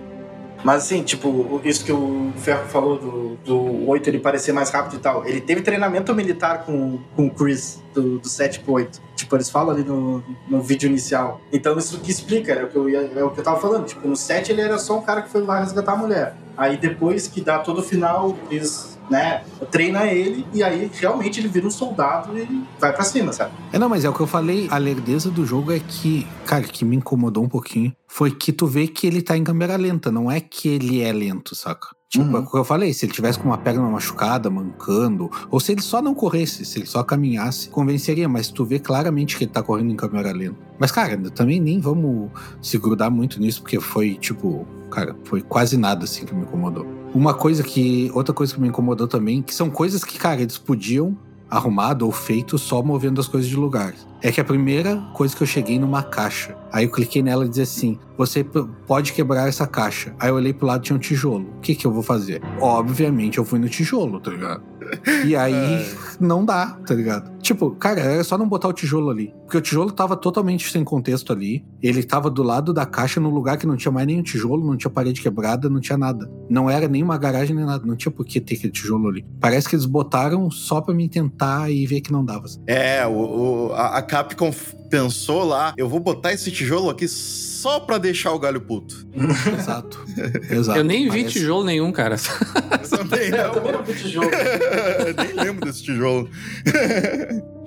Mas 0.65 0.85
assim, 0.85 1.03
tipo, 1.03 1.61
isso 1.65 1.85
que 1.85 1.93
o 1.93 2.33
Ferro 2.37 2.67
falou 2.69 2.99
do, 2.99 3.37
do 3.45 3.89
8 3.89 4.09
ele 4.09 4.19
parecer 4.19 4.53
mais 4.53 4.71
rápido 4.71 4.97
e 4.97 4.99
tal. 4.99 5.27
Ele 5.27 5.41
teve 5.41 5.61
treinamento 5.61 6.15
militar 6.15 6.65
com, 6.65 6.99
com 7.15 7.27
o 7.27 7.31
Chris, 7.31 7.83
do, 7.95 8.19
do 8.19 8.29
7 8.29 8.61
pro 8.61 8.75
8. 8.75 9.01
Tipo, 9.15 9.37
eles 9.37 9.49
falam 9.49 9.75
ali 9.75 9.85
no, 9.85 10.23
no 10.49 10.61
vídeo 10.61 10.89
inicial. 10.89 11.41
Então 11.53 11.77
isso 11.79 12.01
que 12.01 12.11
explica, 12.11 12.53
é 12.53 12.65
o 12.65 12.69
que, 12.69 12.77
eu 12.77 12.89
ia, 12.89 13.11
é 13.15 13.25
o 13.25 13.31
que 13.31 13.41
eu 13.41 13.45
tava 13.45 13.61
falando. 13.61 13.87
Tipo, 13.87 14.07
no 14.09 14.17
7 14.17 14.53
ele 14.53 14.61
era 14.61 14.79
só 14.79 14.99
um 14.99 15.03
cara 15.03 15.23
que 15.23 15.29
foi 15.29 15.43
lá 15.43 15.61
resgatar 15.61 15.93
a 15.93 15.97
mulher. 15.97 16.35
Aí 16.57 16.77
depois 16.77 17.29
que 17.29 17.41
dá 17.41 17.59
todo 17.59 17.79
o 17.79 17.83
final, 17.83 18.37
eles 18.51 18.96
né, 19.11 19.43
treina 19.71 20.07
ele 20.07 20.47
e 20.53 20.63
aí 20.63 20.91
realmente 20.93 21.41
ele 21.41 21.49
vira 21.49 21.67
um 21.67 21.71
soldado 21.71 22.37
e 22.39 22.65
vai 22.79 22.93
para 22.93 23.05
cima, 23.05 23.33
sabe? 23.33 23.53
É, 23.73 23.79
não, 23.79 23.89
mas 23.89 24.05
é 24.05 24.09
o 24.09 24.13
que 24.13 24.21
eu 24.21 24.27
falei, 24.27 24.69
a 24.71 24.79
lerdeza 24.79 25.31
do 25.31 25.47
jogo 25.47 25.73
é 25.73 25.79
que, 25.79 26.27
cara, 26.45 26.65
que 26.65 26.85
me 26.85 26.97
incomodou 26.97 27.45
um 27.45 27.49
pouquinho 27.49 27.95
foi 28.09 28.31
que 28.31 28.53
tu 28.53 28.67
vê 28.67 28.87
que 28.87 29.07
ele 29.07 29.23
tá 29.23 29.37
em 29.37 29.45
câmera 29.45 29.77
lenta, 29.77 30.11
não 30.11 30.31
é 30.31 30.41
que 30.41 30.69
ele 30.69 31.03
é 31.03 31.13
lento, 31.13 31.55
saca? 31.55 31.89
Tipo, 32.09 32.25
uhum. 32.25 32.37
é 32.37 32.41
o 32.41 32.51
que 32.51 32.57
eu 32.57 32.65
falei, 32.65 32.93
se 32.95 33.05
ele 33.05 33.13
tivesse 33.13 33.39
com 33.39 33.49
uma 33.49 33.59
perna 33.59 33.83
machucada, 33.83 34.49
mancando, 34.49 35.29
ou 35.51 35.59
se 35.59 35.73
ele 35.73 35.83
só 35.83 36.01
não 36.01 36.15
corresse, 36.15 36.65
se 36.65 36.79
ele 36.79 36.87
só 36.87 37.03
caminhasse, 37.03 37.69
convenceria, 37.69 38.29
mas 38.29 38.49
tu 38.49 38.65
vê 38.65 38.79
claramente 38.79 39.37
que 39.37 39.45
ele 39.45 39.51
tá 39.51 39.63
correndo 39.63 39.91
em 39.91 39.97
câmera 39.97 40.33
lenta. 40.33 40.57
Mas, 40.79 40.93
cara, 40.93 41.19
também 41.31 41.61
nem 41.61 41.81
vamos 41.81 42.31
se 42.63 42.79
grudar 42.79 43.11
muito 43.11 43.41
nisso, 43.41 43.61
porque 43.61 43.81
foi, 43.81 44.15
tipo, 44.15 44.67
cara, 44.89 45.17
foi 45.25 45.43
quase 45.43 45.77
nada 45.77 46.05
assim 46.05 46.25
que 46.25 46.35
me 46.35 46.43
incomodou. 46.43 46.87
Uma 47.17 47.33
coisa 47.33 47.63
que. 47.63 48.11
Outra 48.13 48.35
coisa 48.35 48.53
que 48.53 48.61
me 48.61 48.69
incomodou 48.69 49.09
também, 49.09 49.41
que 49.41 49.55
são 49.55 49.71
coisas 49.71 50.05
que, 50.05 50.19
cara, 50.19 50.43
eles 50.43 50.59
podiam 50.59 51.17
arrumado 51.49 52.05
ou 52.05 52.13
feito 52.13 52.59
só 52.59 52.83
movendo 52.83 53.19
as 53.19 53.27
coisas 53.27 53.49
de 53.49 53.57
lugar. 53.57 53.95
É 54.21 54.31
que 54.31 54.39
a 54.39 54.45
primeira 54.45 54.97
coisa 55.15 55.35
que 55.35 55.43
eu 55.43 55.47
cheguei 55.47 55.79
numa 55.79 56.03
caixa. 56.03 56.55
Aí 56.71 56.85
eu 56.85 56.91
cliquei 56.91 57.23
nela 57.23 57.47
e 57.47 57.49
disse 57.49 57.63
assim: 57.63 57.99
você 58.19 58.45
pode 58.87 59.15
quebrar 59.15 59.49
essa 59.49 59.67
caixa. 59.67 60.15
Aí 60.21 60.29
eu 60.29 60.35
olhei 60.35 60.53
pro 60.53 60.67
lado 60.67 60.83
e 60.83 60.85
tinha 60.85 60.97
um 60.97 60.99
tijolo. 60.99 61.49
O 61.57 61.61
que 61.61 61.75
que 61.75 61.87
eu 61.87 61.91
vou 61.91 62.03
fazer? 62.03 62.43
Obviamente 62.61 63.39
eu 63.39 63.47
fui 63.47 63.59
no 63.59 63.69
tijolo, 63.69 64.21
tá 64.21 64.31
ligado? 64.31 64.63
E 65.25 65.35
aí 65.37 65.55
é. 65.55 65.95
não 66.21 66.45
dá, 66.45 66.79
tá 66.87 66.95
ligado? 66.95 67.37
Tipo, 67.41 67.71
cara, 67.73 68.01
era 68.01 68.25
só 68.25 68.37
não 68.37 68.49
botar 68.49 68.69
o 68.69 68.73
tijolo 68.73 69.11
ali. 69.11 69.33
Porque 69.45 69.57
o 69.59 69.61
tijolo 69.61 69.93
tava 69.93 70.17
totalmente 70.17 70.71
sem 70.71 70.83
contexto 70.83 71.33
ali. 71.33 71.65
Ele 71.83 72.03
tava 72.03 72.29
do 72.29 72.43
lado 72.43 72.73
da 72.73 72.85
caixa, 72.85 73.21
num 73.21 73.31
lugar 73.31 73.57
que 73.57 73.67
não 73.67 73.77
tinha 73.77 73.93
mais 73.93 74.07
nenhum 74.07 74.23
tijolo, 74.23 74.67
não 74.67 74.77
tinha 74.77 74.91
parede 74.91 75.23
quebrada, 75.23 75.71
não 75.71 75.81
tinha 75.81 75.97
nada. 75.97 76.31
Não 76.51 76.69
era 76.69 76.89
nem 76.89 77.03
uma 77.03 77.17
garagem 77.17 77.55
nem 77.55 77.65
nada. 77.65 77.87
Não 77.87 77.95
tinha 77.95 78.11
por 78.11 78.25
que 78.25 78.41
ter 78.41 78.57
aquele 78.57 78.73
tijolo 78.73 79.09
ali. 79.09 79.25
Parece 79.41 79.69
que 79.69 79.77
eles 79.77 79.87
botaram 79.87 80.51
só 80.51 80.81
pra 80.81 80.95
me 80.95 81.09
tentar 81.09 81.71
e 81.71 81.87
ver 81.87 82.01
que 82.01 82.11
não 82.11 82.25
dava. 82.25 82.47
É, 82.67 83.07
o, 83.07 83.69
o 83.69 83.73
a 83.75 84.03
Capcom 84.03 84.53
pensou 84.89 85.45
lá, 85.45 85.75
eu 85.77 85.89
vou 85.89 86.01
botar 86.01 86.33
esse 86.33 86.51
tijolo 86.51 86.91
aqui 86.91 87.09
só 87.09 87.81
pra 87.81 87.99
deixar 87.99 88.33
o 88.33 88.39
galho 88.39 88.61
puto. 88.61 89.07
Exato. 89.59 90.05
Exato. 90.51 90.79
Eu 90.79 90.85
nem 90.85 91.11
vi 91.11 91.25
tijolo 91.25 91.65
nenhum, 91.65 91.91
cara. 91.91 92.17
Eu 92.81 92.89
também 92.89 93.31
não. 93.31 93.39
Eu 93.47 93.51
também 93.53 93.73
não 93.73 93.83
vi 93.83 93.95
tijolo. 93.95 94.31
nem 95.17 95.45
lembro 95.45 95.67
desse 95.67 95.83
tijolo. 95.83 96.29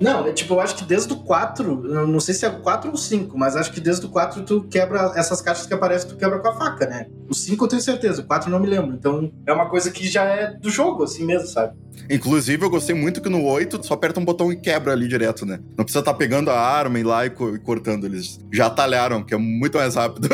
Não, 0.00 0.26
é 0.26 0.32
tipo, 0.32 0.54
eu 0.54 0.60
acho 0.60 0.76
que 0.76 0.84
desde 0.84 1.12
o 1.12 1.16
4, 1.16 2.06
não 2.06 2.20
sei 2.20 2.34
se 2.34 2.46
é 2.46 2.48
o 2.48 2.60
4 2.60 2.88
ou 2.88 2.94
o 2.94 2.98
5, 2.98 3.36
mas 3.36 3.54
acho 3.54 3.70
que 3.70 3.80
desde 3.80 4.06
o 4.06 4.08
4 4.08 4.42
tu 4.44 4.62
quebra 4.62 5.12
essas 5.14 5.42
caixas 5.42 5.66
que 5.66 5.74
aparecem, 5.74 6.08
tu 6.08 6.16
quebra 6.16 6.38
com 6.38 6.48
a 6.48 6.56
faca, 6.56 6.86
né? 6.86 7.06
O 7.28 7.34
5 7.34 7.62
eu 7.62 7.68
tenho 7.68 7.82
certeza, 7.82 8.22
o 8.22 8.24
4 8.24 8.50
não 8.50 8.58
me 8.58 8.66
lembro. 8.66 8.94
Então 8.94 9.30
é 9.46 9.52
uma 9.52 9.68
coisa 9.68 9.90
que 9.90 10.08
já 10.08 10.24
é 10.24 10.54
do 10.54 10.70
jogo, 10.70 11.04
assim 11.04 11.26
mesmo, 11.26 11.48
sabe? 11.48 11.76
Inclusive, 12.08 12.64
eu 12.64 12.70
gostei 12.70 12.94
muito 12.94 13.20
que 13.20 13.28
no 13.28 13.44
8 13.44 13.78
tu 13.78 13.86
só 13.86 13.94
aperta 13.94 14.18
um 14.18 14.24
botão 14.24 14.50
e 14.50 14.56
quebra 14.56 14.92
ali 14.92 15.06
direto, 15.06 15.44
né? 15.44 15.60
Não 15.76 15.84
precisa 15.84 16.00
estar 16.00 16.12
tá 16.12 16.18
pegando 16.18 16.50
a 16.50 16.58
arma 16.58 16.98
e 16.98 17.02
lá 17.10 17.26
e, 17.26 17.30
co 17.30 17.54
e 17.54 17.58
cortando. 17.58 18.04
Eles 18.04 18.38
já 18.52 18.70
talharam, 18.70 19.22
que 19.22 19.34
é 19.34 19.36
muito 19.36 19.76
mais 19.76 19.94
rápido. 19.94 20.28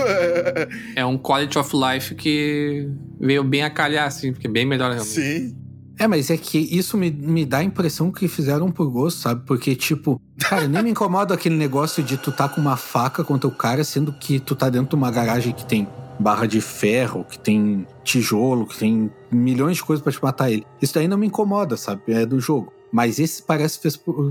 é 0.95 1.05
um 1.05 1.19
quality 1.19 1.59
of 1.59 1.75
life 1.75 2.15
que 2.15 2.89
veio 3.19 3.43
bem 3.43 3.63
a 3.63 3.71
calhar, 3.71 4.07
assim, 4.07 4.33
porque 4.33 4.47
é 4.47 4.51
bem 4.51 4.65
melhor 4.65 4.91
realmente. 4.93 5.15
Sim. 5.15 5.57
É, 5.99 6.07
mas 6.07 6.31
é 6.31 6.37
que 6.37 6.59
isso 6.59 6.99
me, 6.99 7.11
me 7.11 7.47
dá 7.47 7.59
a 7.59 7.65
impressão 7.65 8.13
que 8.13 8.29
fizeram 8.29 8.71
por 8.71 8.91
gosto, 8.91 9.19
sabe? 9.19 9.43
Porque, 9.47 9.75
tipo, 9.75 10.21
cara, 10.39 10.69
nem 10.69 10.83
me 10.83 10.91
incomoda 10.91 11.33
aquele 11.33 11.57
negócio 11.57 12.03
de 12.03 12.19
tu 12.19 12.31
tá 12.31 12.49
com 12.49 12.61
uma 12.61 12.77
faca 12.77 13.25
contra 13.25 13.49
o 13.49 13.51
cara, 13.51 13.83
sendo 13.83 14.13
que 14.13 14.39
tu 14.39 14.55
tá 14.55 14.69
dentro 14.69 14.91
de 14.91 14.95
uma 14.97 15.11
garagem 15.11 15.55
que 15.55 15.65
tem 15.65 15.89
barra 16.19 16.47
de 16.47 16.61
ferro, 16.61 17.25
que 17.25 17.39
tem 17.39 17.87
tijolo, 18.05 18.67
que 18.67 18.79
tem 18.79 19.11
milhões 19.31 19.77
de 19.77 19.85
coisas 19.85 20.03
para 20.03 20.13
te 20.13 20.23
matar 20.23 20.51
ele. 20.51 20.67
Isso 20.81 20.95
daí 20.95 21.09
não 21.09 21.17
me 21.17 21.27
incomoda, 21.27 21.77
sabe? 21.77 22.03
É 22.09 22.27
do 22.27 22.39
jogo. 22.41 22.73
Mas 22.97 23.19
esse 23.19 23.43
parece 23.43 23.79
que 23.79 23.91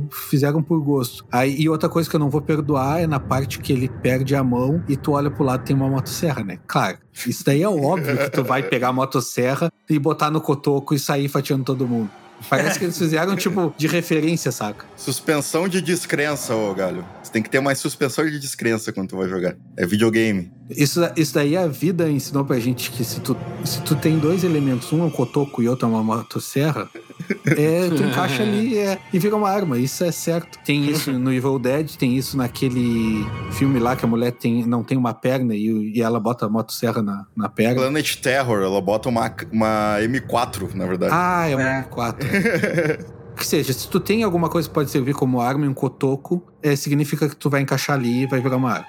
fizeram 0.10 0.60
por 0.64 0.82
gosto. 0.82 1.24
Aí, 1.32 1.56
e 1.56 1.70
outra 1.70 1.88
coisa 1.88 2.10
que 2.10 2.16
eu 2.16 2.20
não 2.20 2.32
vou 2.32 2.42
perdoar 2.42 3.00
é 3.00 3.06
na 3.06 3.20
parte 3.20 3.60
que 3.60 3.72
ele 3.72 3.88
perde 3.88 4.36
a 4.36 4.44
mão 4.44 4.84
e 4.90 4.98
tu 4.98 5.12
olha 5.12 5.30
pro 5.30 5.44
lado 5.44 5.64
tem 5.64 5.76
uma 5.76 5.88
motosserra, 5.88 6.44
né? 6.44 6.58
Claro, 6.66 6.98
isso 7.28 7.46
daí 7.46 7.62
é 7.62 7.70
óbvio 7.70 8.18
que 8.18 8.32
tu 8.32 8.44
vai 8.44 8.64
pegar 8.64 8.88
a 8.88 8.94
motosserra 8.94 9.72
e 9.88 10.00
botar 10.00 10.32
no 10.32 10.42
cotoco 10.42 10.96
e 10.96 11.00
sair 11.00 11.28
fatiando 11.28 11.64
todo 11.64 11.88
mundo. 11.88 12.10
Parece 12.50 12.80
que 12.80 12.86
eles 12.86 12.98
fizeram, 12.98 13.36
tipo, 13.36 13.72
de 13.78 13.86
referência, 13.86 14.52
saca? 14.52 14.84
Suspensão 14.98 15.68
de 15.68 15.80
descrença, 15.80 16.56
ô 16.56 16.74
galho. 16.74 17.06
Tem 17.36 17.44
que 17.44 17.50
ter 17.50 17.60
mais 17.60 17.80
suspensão 17.80 18.26
de 18.26 18.40
descrença 18.40 18.94
quando 18.94 19.10
tu 19.10 19.18
vai 19.18 19.28
jogar. 19.28 19.58
É 19.76 19.86
videogame. 19.86 20.50
Isso, 20.70 21.02
isso 21.18 21.34
daí 21.34 21.58
a 21.58 21.68
vida 21.68 22.10
ensinou 22.10 22.46
pra 22.46 22.58
gente 22.62 22.90
que 22.90 23.04
se 23.04 23.20
tu, 23.20 23.36
se 23.66 23.82
tu 23.82 23.94
tem 23.94 24.18
dois 24.18 24.46
elementos, 24.46 24.94
um 24.94 25.02
é 25.02 25.04
um 25.04 25.10
cotoco 25.10 25.62
e 25.62 25.68
outro 25.68 25.86
é 25.86 25.90
uma 25.90 26.02
motosserra, 26.02 26.90
É, 27.46 27.90
tu 27.90 28.04
encaixa 28.04 28.42
ali 28.42 28.78
é, 28.78 28.98
e 29.12 29.20
vira 29.20 29.36
uma 29.36 29.50
arma, 29.50 29.78
isso 29.78 30.02
é 30.06 30.14
certo. 30.14 30.58
Tem 30.64 30.90
isso 30.90 31.12
no 31.20 31.34
Evil 31.34 31.60
Dead, 31.60 31.98
tem 31.98 32.16
isso 32.16 32.38
naquele 32.38 33.26
filme 33.52 33.80
lá 33.80 33.98
que 33.98 34.06
a 34.06 34.08
mulher 34.08 34.32
tem, 34.32 34.66
não 34.66 34.82
tem 34.82 34.98
uma 34.98 35.14
perna 35.14 35.54
e, 35.54 35.92
e 35.94 36.02
ela 36.02 36.22
bota 36.22 36.46
a 36.46 36.50
motosserra 36.50 37.02
na, 37.02 37.26
na 37.36 37.50
perna. 37.50 37.82
Planet 37.82 38.16
Terror, 38.16 38.64
ela 38.64 38.80
bota 38.80 39.10
uma, 39.10 39.30
uma 39.52 39.98
M4, 40.00 40.74
na 40.74 40.86
verdade. 40.86 41.12
Ah, 41.14 41.50
é 41.50 41.56
uma 41.58 41.84
M4. 41.84 43.16
Que 43.36 43.46
seja, 43.46 43.74
se 43.74 43.88
tu 43.88 44.00
tem 44.00 44.24
alguma 44.24 44.50
coisa 44.50 44.68
que 44.68 44.74
pode 44.74 44.90
servir 44.90 45.14
como 45.14 45.42
arma 45.42 45.66
e 45.66 45.68
um 45.68 45.74
cotoco, 45.74 46.42
é, 46.64 46.76
significa 46.76 47.28
que 47.28 47.36
tu 47.36 47.50
vai 47.50 47.62
encaixar 47.62 47.98
ali 47.98 48.24
e 48.24 48.26
vai 48.26 48.40
virar 48.40 48.58
uma 48.58 48.72
arma. 48.72 48.88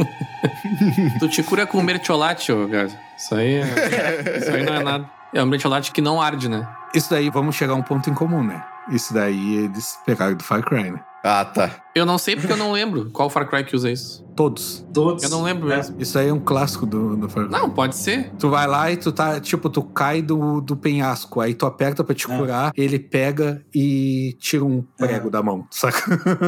tu 1.20 1.28
te 1.28 1.42
cura 1.42 1.66
com 1.66 1.82
mertiolate, 1.82 2.50
ô, 2.52 2.68
cara. 2.68 2.88
Isso 3.16 3.34
aí, 3.34 3.54
é, 3.56 4.38
isso 4.38 4.50
aí 4.50 4.64
não 4.64 4.74
é 4.74 4.82
nada. 4.82 5.10
É 5.32 5.42
um 5.42 5.46
mertiolate 5.46 5.92
que 5.92 6.00
não 6.00 6.20
arde, 6.20 6.48
né? 6.48 6.66
Isso 6.94 7.10
daí, 7.10 7.30
vamos 7.30 7.54
chegar 7.54 7.74
a 7.74 7.76
um 7.76 7.82
ponto 7.82 8.10
em 8.10 8.14
comum, 8.14 8.42
né? 8.42 8.64
Isso 8.90 9.14
daí 9.14 9.56
eles 9.64 9.98
pegaram 10.04 10.34
do 10.34 10.42
Far 10.42 10.62
Cry, 10.62 10.90
né? 10.90 11.00
Ah, 11.22 11.44
tá. 11.44 11.70
Eu 11.94 12.06
não 12.06 12.16
sei 12.16 12.34
porque 12.34 12.52
eu 12.52 12.56
não 12.56 12.72
lembro 12.72 13.10
qual 13.10 13.28
Far 13.28 13.46
Cry 13.48 13.62
que 13.64 13.76
usa 13.76 13.90
isso. 13.90 14.24
Todos. 14.34 14.86
Todos. 14.92 15.22
Eu 15.22 15.28
não 15.28 15.42
lembro 15.42 15.68
mesmo. 15.68 15.96
Isso 16.00 16.18
aí 16.18 16.28
é 16.28 16.32
um 16.32 16.40
clássico 16.40 16.86
do, 16.86 17.14
do 17.16 17.28
Far 17.28 17.44
Cry. 17.44 17.52
Não, 17.52 17.68
pode 17.68 17.94
ser. 17.96 18.30
Tu 18.38 18.48
vai 18.48 18.66
lá 18.66 18.90
e 18.90 18.96
tu 18.96 19.12
tá, 19.12 19.38
tipo, 19.38 19.68
tu 19.68 19.82
cai 19.82 20.22
do, 20.22 20.60
do 20.62 20.76
penhasco, 20.76 21.40
aí 21.40 21.52
tu 21.54 21.66
aperta 21.66 22.02
pra 22.02 22.14
te 22.14 22.30
É. 22.30 22.36
curar, 22.38 22.72
ele 22.74 22.98
pega 22.98 23.62
e 23.74 24.34
tira 24.40 24.64
um 24.64 24.82
prego 24.96 25.28
da 25.30 25.42
mão, 25.42 25.66
saca? 25.70 26.00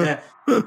É. 0.07 0.19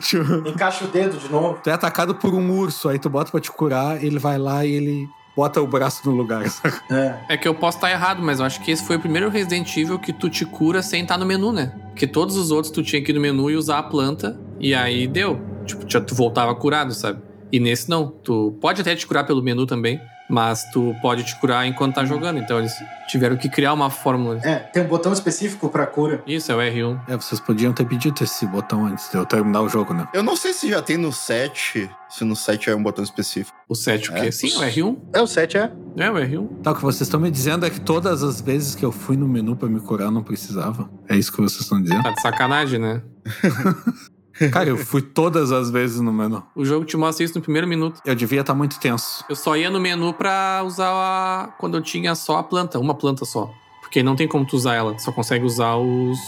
Tipo, 0.00 0.48
Encaixa 0.48 0.84
o 0.84 0.88
dedo 0.88 1.18
de 1.18 1.30
novo. 1.30 1.58
tu 1.62 1.68
é 1.68 1.72
atacado 1.74 2.14
por 2.14 2.32
um 2.32 2.50
urso, 2.58 2.88
aí 2.88 2.98
tu 2.98 3.10
bota 3.10 3.30
pra 3.30 3.40
te 3.40 3.50
curar, 3.52 4.02
ele 4.02 4.18
vai 4.18 4.38
lá 4.38 4.64
e 4.64 4.72
ele 4.72 5.08
bota 5.36 5.60
o 5.60 5.66
braço 5.66 6.08
no 6.08 6.16
lugar, 6.16 6.48
saca? 6.48 6.80
É. 6.90 7.34
É 7.34 7.36
que 7.36 7.46
eu 7.46 7.54
posso 7.54 7.76
estar 7.78 7.90
errado, 7.90 8.22
mas 8.22 8.40
eu 8.40 8.46
acho 8.46 8.60
que 8.62 8.70
esse 8.70 8.82
foi 8.84 8.96
o 8.96 9.00
primeiro 9.00 9.28
Resident 9.28 9.76
Evil 9.76 9.98
que 9.98 10.12
tu 10.12 10.28
te 10.30 10.44
cura 10.46 10.82
sem 10.82 11.02
estar 11.02 11.18
no 11.18 11.26
menu, 11.26 11.52
né? 11.52 11.70
Porque 11.90 12.06
todos 12.06 12.36
os 12.36 12.50
outros 12.50 12.72
tu 12.72 12.82
tinha 12.82 13.02
que 13.02 13.12
ir 13.12 13.14
no 13.14 13.20
menu 13.20 13.50
e 13.50 13.56
usar 13.56 13.78
a 13.78 13.82
planta, 13.82 14.38
e 14.58 14.74
aí 14.74 15.06
deu. 15.06 15.40
Tipo, 15.64 15.84
tu 15.86 16.14
voltava 16.14 16.54
curado, 16.54 16.92
sabe? 16.94 17.20
E 17.52 17.58
nesse 17.60 17.88
não. 17.88 18.08
Tu 18.08 18.56
pode 18.60 18.80
até 18.80 18.94
te 18.94 19.06
curar 19.06 19.24
pelo 19.26 19.42
menu 19.42 19.66
também, 19.66 20.00
mas 20.28 20.64
tu 20.70 20.94
pode 21.02 21.24
te 21.24 21.38
curar 21.40 21.66
enquanto 21.66 21.96
tá 21.96 22.04
jogando. 22.04 22.38
Então 22.38 22.58
eles 22.58 22.72
tiveram 23.08 23.36
que 23.36 23.48
criar 23.48 23.72
uma 23.72 23.90
fórmula. 23.90 24.40
É, 24.44 24.56
tem 24.56 24.82
um 24.82 24.86
botão 24.86 25.12
específico 25.12 25.68
pra 25.68 25.86
cura. 25.86 26.22
Isso, 26.26 26.52
é 26.52 26.54
o 26.54 26.58
R1. 26.58 27.00
É, 27.08 27.16
vocês 27.16 27.40
podiam 27.40 27.72
ter 27.72 27.84
pedido 27.84 28.22
esse 28.22 28.46
botão 28.46 28.86
antes 28.86 29.10
de 29.10 29.16
eu 29.16 29.26
terminar 29.26 29.62
o 29.62 29.68
jogo, 29.68 29.92
né? 29.92 30.06
Eu 30.14 30.22
não 30.22 30.36
sei 30.36 30.52
se 30.52 30.68
já 30.68 30.80
tem 30.80 30.96
no 30.96 31.12
7, 31.12 31.90
se 32.08 32.24
no 32.24 32.36
7 32.36 32.70
é 32.70 32.76
um 32.76 32.82
botão 32.82 33.02
específico. 33.02 33.58
O 33.68 33.74
7 33.74 34.10
o 34.10 34.14
quê? 34.14 34.26
É. 34.26 34.30
Sim, 34.30 34.56
o 34.56 34.60
R1. 34.60 34.96
É, 35.12 35.20
o 35.20 35.26
7 35.26 35.58
é. 35.58 35.72
É, 35.96 36.10
o 36.10 36.14
R1. 36.14 36.62
Tá, 36.62 36.72
o 36.72 36.74
que 36.74 36.82
vocês 36.82 37.02
estão 37.02 37.20
me 37.20 37.30
dizendo 37.30 37.66
é 37.66 37.70
que 37.70 37.80
todas 37.80 38.22
as 38.22 38.40
vezes 38.40 38.74
que 38.74 38.84
eu 38.84 38.92
fui 38.92 39.16
no 39.16 39.28
menu 39.28 39.56
pra 39.56 39.68
me 39.68 39.80
curar, 39.80 40.06
eu 40.06 40.10
não 40.10 40.22
precisava. 40.22 40.90
É 41.08 41.16
isso 41.16 41.32
que 41.32 41.40
vocês 41.40 41.62
estão 41.62 41.82
dizendo? 41.82 42.02
Tá 42.02 42.10
de 42.10 42.20
sacanagem, 42.20 42.78
né? 42.78 43.02
Cara, 44.52 44.70
eu 44.70 44.78
fui 44.78 45.02
todas 45.02 45.52
as 45.52 45.70
vezes 45.70 46.00
no 46.00 46.12
menu. 46.12 46.42
O 46.56 46.64
jogo 46.64 46.84
te 46.86 46.96
mostra 46.96 47.24
isso 47.24 47.34
no 47.34 47.42
primeiro 47.42 47.68
minuto. 47.68 48.00
Eu 48.06 48.14
devia 48.14 48.40
estar 48.40 48.54
muito 48.54 48.80
tenso. 48.80 49.22
Eu 49.28 49.36
só 49.36 49.54
ia 49.56 49.68
no 49.68 49.78
menu 49.78 50.14
pra 50.14 50.62
usar 50.64 50.88
a... 50.88 51.48
quando 51.58 51.76
eu 51.76 51.82
tinha 51.82 52.14
só 52.14 52.38
a 52.38 52.42
planta, 52.42 52.78
uma 52.78 52.94
planta 52.94 53.24
só. 53.26 53.50
Porque 53.82 54.02
não 54.02 54.16
tem 54.16 54.26
como 54.26 54.46
tu 54.46 54.56
usar 54.56 54.74
ela, 54.74 54.94
tu 54.94 55.02
só 55.02 55.12
consegue 55.12 55.44
usar 55.44 55.76
os. 55.76 56.18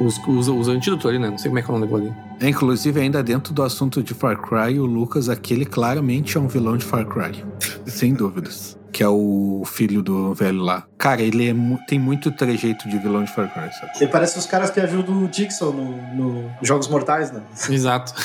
Os, 0.00 0.18
os, 0.26 0.48
os 0.48 0.66
antídotos 0.66 1.06
ali, 1.06 1.20
né? 1.20 1.30
Não 1.30 1.38
sei 1.38 1.48
como 1.48 1.60
é 1.60 1.62
que 1.62 1.70
é 1.70 1.74
o 1.74 1.78
nome 1.78 1.94
ali. 1.94 2.14
É, 2.40 2.48
inclusive, 2.48 3.00
ainda 3.00 3.22
dentro 3.22 3.54
do 3.54 3.62
assunto 3.62 4.02
de 4.02 4.12
Far 4.12 4.36
Cry, 4.42 4.80
o 4.80 4.84
Lucas, 4.84 5.28
aquele 5.28 5.64
claramente 5.64 6.36
é 6.36 6.40
um 6.40 6.48
vilão 6.48 6.76
de 6.76 6.84
Far 6.84 7.06
Cry. 7.06 7.44
Sem 7.86 8.12
dúvidas. 8.12 8.76
Que 8.94 9.02
é 9.02 9.08
o 9.08 9.64
filho 9.66 10.04
do 10.04 10.32
velho 10.34 10.62
lá. 10.62 10.86
Cara, 10.96 11.20
ele 11.20 11.50
é 11.50 11.54
tem 11.88 11.98
muito 11.98 12.30
trejeito 12.30 12.88
de 12.88 12.96
vilão 12.96 13.24
de 13.24 13.34
Far 13.34 13.52
Cry, 13.52 13.72
sabe? 13.72 13.90
Ele 14.00 14.08
parece 14.08 14.38
os 14.38 14.46
caras 14.46 14.70
que 14.70 14.78
ajudam 14.78 15.24
o 15.24 15.26
Dixon 15.26 15.72
no, 15.72 16.14
no 16.14 16.50
Jogos 16.62 16.86
Mortais, 16.86 17.32
né? 17.32 17.42
Exato. 17.68 18.14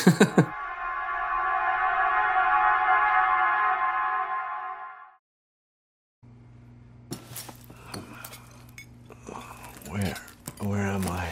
Where? 9.90 10.16
Where 10.62 10.86
am 10.86 11.08
I? 11.08 11.30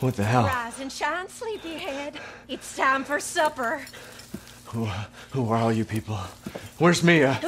What 0.00 0.14
the 0.16 0.24
hell? 0.24 0.44
Rise 0.44 0.80
and 0.80 0.90
shine, 0.90 1.28
sleepyhead. 1.28 2.14
It's 2.48 2.74
time 2.74 3.04
for 3.04 3.20
supper. 3.20 3.82
Who, 4.68 4.86
who 5.30 5.50
are 5.50 5.56
all 5.56 5.72
you 5.72 5.84
people? 5.84 6.18
Where's 6.78 7.02
Mia? 7.02 7.40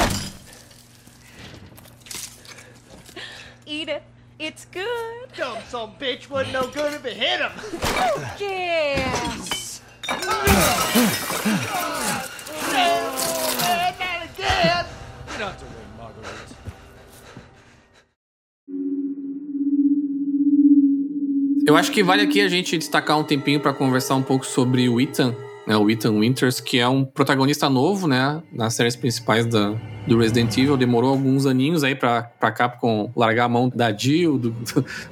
Eat 3.67 3.89
it. 3.89 4.03
It's 4.39 4.65
good. 4.65 5.29
Dumb 5.37 5.59
some 5.69 5.93
bitch 6.01 6.31
wasn't 6.31 6.55
no 6.55 6.69
good 6.69 6.95
if 6.95 7.05
it 7.05 7.17
hit 7.17 7.41
him. 7.41 7.53
Yes. 8.41 9.61
not 15.41 15.57
again. 15.57 15.89
Marguerite. 15.99 16.55
Eu 21.67 21.77
acho 21.77 21.93
que 21.93 22.03
vale 22.03 22.23
aqui 22.23 22.41
a 22.41 22.49
gente 22.49 22.77
destacar 22.77 23.19
um 23.19 23.25
tempinho 23.25 23.61
pra 23.61 23.73
conversar 23.73 24.15
um 24.17 24.23
pouco 24.23 24.45
sobre 24.45 24.89
o 24.89 25.01
Ethan, 25.01 25.35
né? 25.71 25.77
O 25.77 25.89
Ethan 25.89 26.19
Winters, 26.19 26.61
que 26.61 26.81
é 26.81 26.89
um 26.89 27.05
protagonista 27.05 27.71
novo, 27.71 28.09
né? 28.09 28.43
Nas 28.53 28.75
séries 28.75 28.97
principais 28.97 29.47
da, 29.47 29.73
do 30.07 30.19
Resident 30.19 30.57
Evil. 30.57 30.77
Demorou 30.77 31.11
alguns 31.11 31.47
aninhos 31.47 31.85
aí 31.85 31.95
pra, 31.95 32.23
pra 32.23 32.51
Capcom 32.51 33.11
largar 33.15 33.45
a 33.45 33.49
mão 33.49 33.71
da 33.75 33.93
Jill, 33.93 34.39
do, 34.39 34.55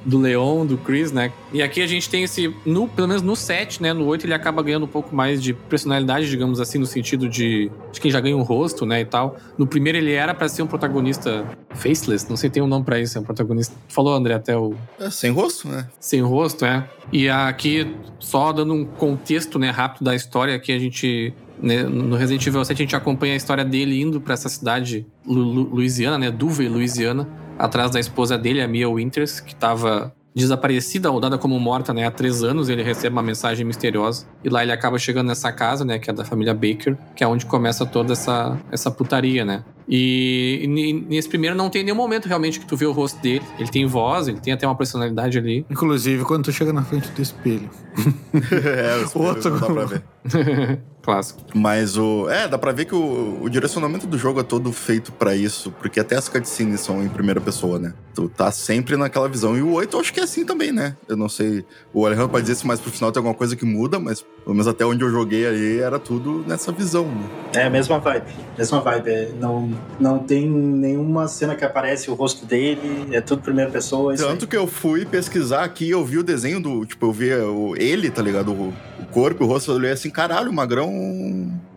do 0.05 0.19
Leon, 0.19 0.65
do 0.65 0.77
Chris, 0.77 1.11
né? 1.11 1.31
E 1.53 1.61
aqui 1.61 1.81
a 1.81 1.87
gente 1.87 2.09
tem 2.09 2.23
esse, 2.23 2.53
no, 2.65 2.87
pelo 2.87 3.07
menos 3.07 3.21
no 3.21 3.35
7, 3.35 3.81
né? 3.81 3.93
No 3.93 4.05
8 4.05 4.25
ele 4.25 4.33
acaba 4.33 4.61
ganhando 4.61 4.83
um 4.85 4.89
pouco 4.89 5.15
mais 5.15 5.41
de 5.41 5.53
personalidade, 5.53 6.29
digamos 6.29 6.59
assim, 6.59 6.77
no 6.77 6.85
sentido 6.85 7.29
de, 7.29 7.71
de 7.91 8.01
quem 8.01 8.11
já 8.11 8.19
ganha 8.19 8.35
um 8.35 8.43
rosto, 8.43 8.85
né? 8.85 9.01
E 9.01 9.05
tal. 9.05 9.37
No 9.57 9.65
primeiro 9.65 9.97
ele 9.97 10.13
era 10.13 10.33
pra 10.33 10.47
ser 10.47 10.61
um 10.61 10.67
protagonista 10.67 11.45
faceless, 11.75 12.27
não 12.29 12.35
sei 12.35 12.49
tem 12.49 12.61
um 12.63 12.67
nome 12.67 12.83
pra 12.83 12.99
isso, 12.99 13.17
é 13.17 13.21
um 13.21 13.23
protagonista. 13.23 13.75
Falou, 13.87 14.13
André, 14.13 14.33
até 14.33 14.57
o 14.57 14.73
É 14.99 15.09
sem 15.09 15.31
rosto, 15.31 15.67
né? 15.67 15.87
sem 15.99 16.21
rosto, 16.21 16.65
é. 16.65 16.87
E 17.11 17.27
aqui, 17.29 17.95
só 18.19 18.51
dando 18.51 18.73
um 18.73 18.85
contexto 18.85 19.57
né, 19.57 19.69
rápido 19.69 20.03
da 20.03 20.15
história, 20.15 20.59
que 20.59 20.71
a 20.71 20.79
gente. 20.79 21.33
Né, 21.61 21.83
no 21.83 22.15
Resident 22.15 22.45
Evil 22.47 22.63
7, 22.63 22.77
a 22.81 22.83
gente 22.85 22.95
acompanha 22.95 23.33
a 23.33 23.37
história 23.37 23.65
dele 23.65 24.01
indo 24.01 24.19
pra 24.21 24.33
essa 24.33 24.49
cidade 24.49 25.05
Lu- 25.25 25.41
Lu- 25.43 25.69
Louisiana, 25.75 26.17
né? 26.17 26.31
Duvey, 26.31 26.67
Louisiana, 26.69 27.27
atrás 27.57 27.91
da 27.91 27.99
esposa 27.99 28.37
dele, 28.37 28.61
a 28.61 28.67
Mia 28.67 28.89
Winters, 28.89 29.39
que 29.39 29.53
tava 29.55 30.13
desaparecida 30.33 31.11
ou 31.11 31.19
dada 31.19 31.37
como 31.37 31.59
morta 31.59 31.93
né, 31.93 32.05
há 32.05 32.11
três 32.11 32.43
anos. 32.43 32.69
Ele 32.69 32.81
recebe 32.83 33.13
uma 33.13 33.23
mensagem 33.23 33.65
misteriosa. 33.65 34.25
E 34.43 34.49
lá 34.49 34.63
ele 34.63 34.71
acaba 34.71 34.97
chegando 34.97 35.27
nessa 35.27 35.51
casa, 35.51 35.83
né? 35.83 35.99
Que 35.99 36.09
é 36.09 36.13
da 36.13 36.23
família 36.23 36.53
Baker, 36.53 36.95
que 37.15 37.23
é 37.23 37.27
onde 37.27 37.45
começa 37.45 37.85
toda 37.85 38.13
essa, 38.13 38.57
essa 38.71 38.89
putaria, 38.89 39.43
né? 39.43 39.63
E, 39.89 40.61
e 40.63 40.93
nesse 40.93 41.27
primeiro 41.27 41.55
não 41.55 41.69
tem 41.69 41.83
nenhum 41.83 41.95
momento 41.95 42.27
realmente 42.27 42.59
que 42.59 42.65
tu 42.65 42.77
vê 42.77 42.85
o 42.85 42.91
rosto 42.91 43.19
dele. 43.21 43.43
Ele 43.57 43.69
tem 43.69 43.87
voz, 43.87 44.27
ele 44.27 44.39
tem 44.39 44.53
até 44.53 44.67
uma 44.67 44.75
personalidade 44.75 45.37
ali. 45.39 45.65
Inclusive, 45.69 46.23
quando 46.23 46.43
tu 46.45 46.51
chega 46.51 46.71
na 46.71 46.83
frente 46.83 47.09
do 47.09 47.21
espelho. 47.21 47.69
é, 48.63 49.03
os 49.03 49.15
Outro. 49.15 49.49
não 49.49 49.59
dá 49.59 49.65
pra 49.65 49.85
ver. 49.85 50.03
Clássico. 51.01 51.39
Mas 51.55 51.97
o. 51.97 52.29
É, 52.29 52.47
dá 52.47 52.57
pra 52.57 52.71
ver 52.71 52.85
que 52.85 52.93
o, 52.93 53.39
o 53.41 53.49
direcionamento 53.49 54.05
do 54.05 54.17
jogo 54.17 54.41
é 54.41 54.43
todo 54.43 54.71
feito 54.71 55.11
pra 55.13 55.35
isso, 55.35 55.71
porque 55.71 55.99
até 55.99 56.15
as 56.15 56.27
cutscenes 56.27 56.81
são 56.81 57.03
em 57.03 57.07
primeira 57.07 57.39
pessoa, 57.39 57.79
né? 57.79 57.93
Tu 58.13 58.27
tá 58.29 58.51
sempre 58.51 58.97
naquela 58.97 59.27
visão. 59.27 59.57
E 59.57 59.61
o 59.61 59.71
8 59.71 59.95
eu 59.95 60.01
acho 60.01 60.13
que 60.13 60.19
é 60.19 60.23
assim 60.23 60.45
também, 60.45 60.71
né? 60.71 60.95
Eu 61.07 61.15
não 61.15 61.29
sei. 61.29 61.65
O 61.93 62.05
Alejandro 62.05 62.29
pode 62.29 62.43
dizer 62.43 62.55
se 62.55 62.67
mais 62.67 62.79
pro 62.79 62.91
final 62.91 63.11
tem 63.11 63.19
alguma 63.19 63.33
coisa 63.33 63.55
que 63.55 63.65
muda, 63.65 63.97
mas 63.97 64.21
pelo 64.21 64.53
menos 64.53 64.67
até 64.67 64.85
onde 64.85 65.03
eu 65.03 65.09
joguei 65.09 65.47
ali 65.47 65.79
era 65.79 65.97
tudo 65.97 66.43
nessa 66.45 66.71
visão, 66.71 67.05
né? 67.05 67.29
É 67.55 67.63
a 67.63 67.69
mesma 67.69 67.97
vibe. 67.97 68.31
Mesma 68.57 68.81
vibe. 68.81 69.09
É, 69.09 69.31
não, 69.39 69.71
não 69.99 70.19
tem 70.19 70.49
nenhuma 70.49 71.27
cena 71.27 71.55
que 71.55 71.65
aparece 71.65 72.09
o 72.09 72.13
rosto 72.13 72.45
dele. 72.45 73.07
É 73.11 73.21
tudo 73.21 73.41
primeira 73.41 73.69
pessoa. 73.69 74.13
é. 74.13 74.17
Tanto 74.17 74.47
que 74.47 74.55
eu 74.55 74.65
fui 74.65 75.05
pesquisar 75.05 75.63
aqui 75.63 75.85
e 75.85 75.91
eu 75.91 76.05
vi 76.05 76.17
o 76.17 76.23
desenho 76.23 76.61
do. 76.61 76.85
Tipo, 76.85 77.07
eu 77.07 77.11
vi 77.11 77.33
o, 77.33 77.75
ele, 77.75 78.09
tá 78.09 78.21
ligado? 78.21 78.53
O, 78.53 78.69
o 78.99 79.05
corpo, 79.11 79.43
o 79.43 79.47
rosto, 79.47 79.73
olhei 79.73 79.91
assim, 79.91 80.09
caralho, 80.09 80.49
o 80.49 80.53
magrão. 80.53 80.89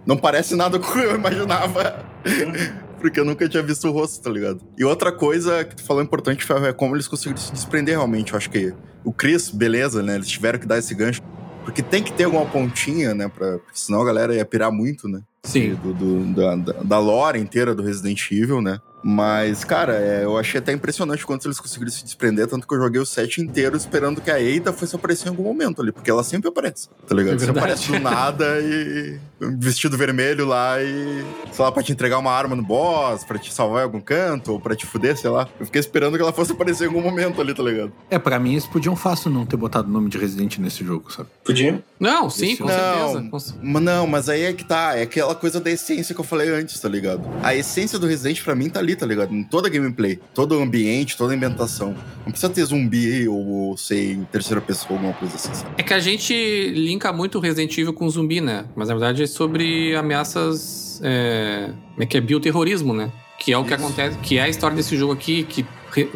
Não 0.06 0.16
parece 0.16 0.54
nada 0.54 0.78
com 0.80 0.86
o 0.86 0.92
que 0.92 0.98
eu 0.98 1.16
imaginava. 1.16 2.04
Porque 3.00 3.18
eu 3.18 3.24
nunca 3.24 3.48
tinha 3.48 3.62
visto 3.62 3.88
o 3.88 3.90
rosto, 3.90 4.22
tá 4.22 4.30
ligado? 4.30 4.60
E 4.78 4.84
outra 4.84 5.10
coisa 5.10 5.64
que 5.64 5.74
tu 5.74 5.82
falou 5.82 6.00
importante 6.00 6.46
é 6.64 6.72
como 6.72 6.94
eles 6.94 7.08
conseguiram 7.08 7.40
se 7.40 7.52
desprender 7.52 7.96
realmente. 7.96 8.32
Eu 8.32 8.38
acho 8.38 8.48
que 8.48 8.72
o 9.04 9.12
Chris, 9.12 9.50
beleza, 9.50 10.02
né? 10.04 10.14
Eles 10.14 10.28
tiveram 10.28 10.60
que 10.60 10.66
dar 10.66 10.78
esse 10.78 10.94
gancho. 10.94 11.20
Porque 11.64 11.82
tem 11.82 12.02
que 12.02 12.12
ter 12.12 12.24
alguma 12.24 12.46
pontinha, 12.46 13.12
né? 13.12 13.28
Pra, 13.28 13.58
porque 13.58 13.78
senão 13.78 14.02
a 14.02 14.04
galera 14.04 14.34
ia 14.34 14.44
pirar 14.44 14.70
muito, 14.70 15.08
né? 15.08 15.20
Sim. 15.44 15.74
Do, 15.74 15.92
do- 15.92 16.34
da, 16.34 16.54
da- 16.82 16.98
lore 16.98 17.38
inteira 17.38 17.74
do 17.74 17.82
Resident 17.82 18.30
Evil, 18.30 18.60
né? 18.62 18.80
Mas, 19.02 19.64
cara, 19.64 19.94
é, 19.96 20.22
eu 20.22 20.38
achei 20.38 20.60
até 20.60 20.70
impressionante 20.72 21.26
quanto 21.26 21.48
eles 21.48 21.58
conseguiram 21.58 21.90
se 21.90 22.04
desprender, 22.04 22.46
tanto 22.46 22.68
que 22.68 22.72
eu 22.72 22.78
joguei 22.78 23.00
o 23.00 23.04
set 23.06 23.40
inteiro 23.40 23.76
esperando 23.76 24.20
que 24.20 24.30
a 24.30 24.40
Eita 24.40 24.72
fosse 24.72 24.94
aparecer 24.94 25.26
em 25.26 25.30
algum 25.30 25.42
momento 25.42 25.82
ali, 25.82 25.90
porque 25.90 26.08
ela 26.08 26.22
sempre 26.22 26.48
aparece, 26.48 26.88
tá 27.08 27.12
ligado? 27.16 27.34
É 27.34 27.38
Você 27.44 27.50
aparece 27.50 27.90
do 27.90 27.98
nada 27.98 28.60
e. 28.60 29.18
vestido 29.58 29.96
vermelho 29.96 30.46
lá 30.46 30.82
e. 30.82 31.24
sei 31.52 31.64
lá, 31.64 31.72
pra 31.72 31.82
te 31.82 31.92
entregar 31.92 32.18
uma 32.18 32.30
arma 32.32 32.54
no 32.56 32.62
boss, 32.62 33.24
pra 33.24 33.38
te 33.38 33.52
salvar 33.52 33.80
em 33.80 33.84
algum 33.84 34.00
canto, 34.00 34.52
ou 34.52 34.60
pra 34.60 34.74
te 34.76 34.86
fuder, 34.86 35.16
sei 35.16 35.30
lá. 35.30 35.48
Eu 35.58 35.66
fiquei 35.66 35.80
esperando 35.80 36.16
que 36.16 36.22
ela 36.22 36.32
fosse 36.32 36.52
aparecer 36.52 36.84
em 36.84 36.86
algum 36.88 37.00
momento 37.02 37.40
ali, 37.40 37.54
tá 37.54 37.62
ligado? 37.62 37.92
É, 38.10 38.18
pra 38.18 38.38
mim 38.38 38.52
eles 38.52 38.66
podiam 38.66 38.94
fácil 38.96 39.30
não 39.30 39.44
ter 39.46 39.56
botado 39.56 39.88
o 39.88 39.90
nome 39.92 40.08
de 40.08 40.18
Resident 40.18 40.58
nesse 40.58 40.84
jogo, 40.84 41.12
sabe? 41.12 41.28
Podia? 41.44 41.82
Não, 41.98 42.28
sim, 42.30 42.56
com 42.56 42.66
certeza. 42.68 43.20
Não, 43.20 43.30
Com 43.30 43.38
cer- 43.38 43.54
mas 43.62 43.82
não, 43.82 44.06
mas 44.06 44.28
aí 44.28 44.42
é 44.42 44.52
que 44.52 44.64
tá. 44.64 44.96
É 44.96 45.02
aquela 45.02 45.34
coisa 45.34 45.60
da 45.60 45.70
essência 45.70 46.14
que 46.14 46.20
eu 46.20 46.24
falei 46.24 46.48
antes, 46.50 46.78
tá 46.80 46.88
ligado? 46.88 47.22
A 47.42 47.54
essência 47.54 47.98
do 47.98 48.06
Resident 48.06 48.42
pra 48.42 48.54
mim 48.54 48.68
tá 48.68 48.80
ali, 48.80 48.96
tá 48.96 49.06
ligado? 49.06 49.34
Em 49.34 49.42
toda 49.44 49.68
a 49.68 49.70
gameplay, 49.70 50.18
todo 50.34 50.58
o 50.58 50.62
ambiente, 50.62 51.16
toda 51.16 51.32
a 51.32 51.36
ambientação. 51.36 51.94
Não 52.24 52.30
precisa 52.32 52.52
ter 52.52 52.64
zumbi 52.64 53.26
ou, 53.28 53.46
ou 53.46 53.76
sei, 53.76 54.12
em 54.12 54.24
terceira 54.24 54.60
pessoa, 54.60 54.92
alguma 54.98 55.12
coisa 55.14 55.34
assim, 55.36 55.52
sabe? 55.54 55.70
É 55.76 55.82
que 55.82 55.92
a 55.94 56.00
gente 56.00 56.32
linka 56.74 57.12
muito 57.12 57.38
o 57.38 57.40
Resident 57.40 57.76
Evil 57.78 57.92
com 57.92 58.08
zumbi, 58.08 58.40
né? 58.40 58.64
Mas 58.76 58.88
na 58.88 58.94
verdade 58.94 59.26
sobre 59.32 59.96
ameaças. 59.96 61.00
É... 61.02 61.70
Como 61.92 62.02
é 62.02 62.06
que 62.06 62.16
é? 62.16 62.20
Bioterrorismo, 62.20 62.94
né? 62.94 63.10
Que 63.38 63.52
é 63.52 63.58
o 63.58 63.64
que 63.64 63.74
Isso. 63.74 63.84
acontece, 63.84 64.18
que 64.18 64.38
é 64.38 64.42
a 64.42 64.48
história 64.48 64.76
desse 64.76 64.96
jogo 64.96 65.12
aqui, 65.12 65.42
que 65.44 65.66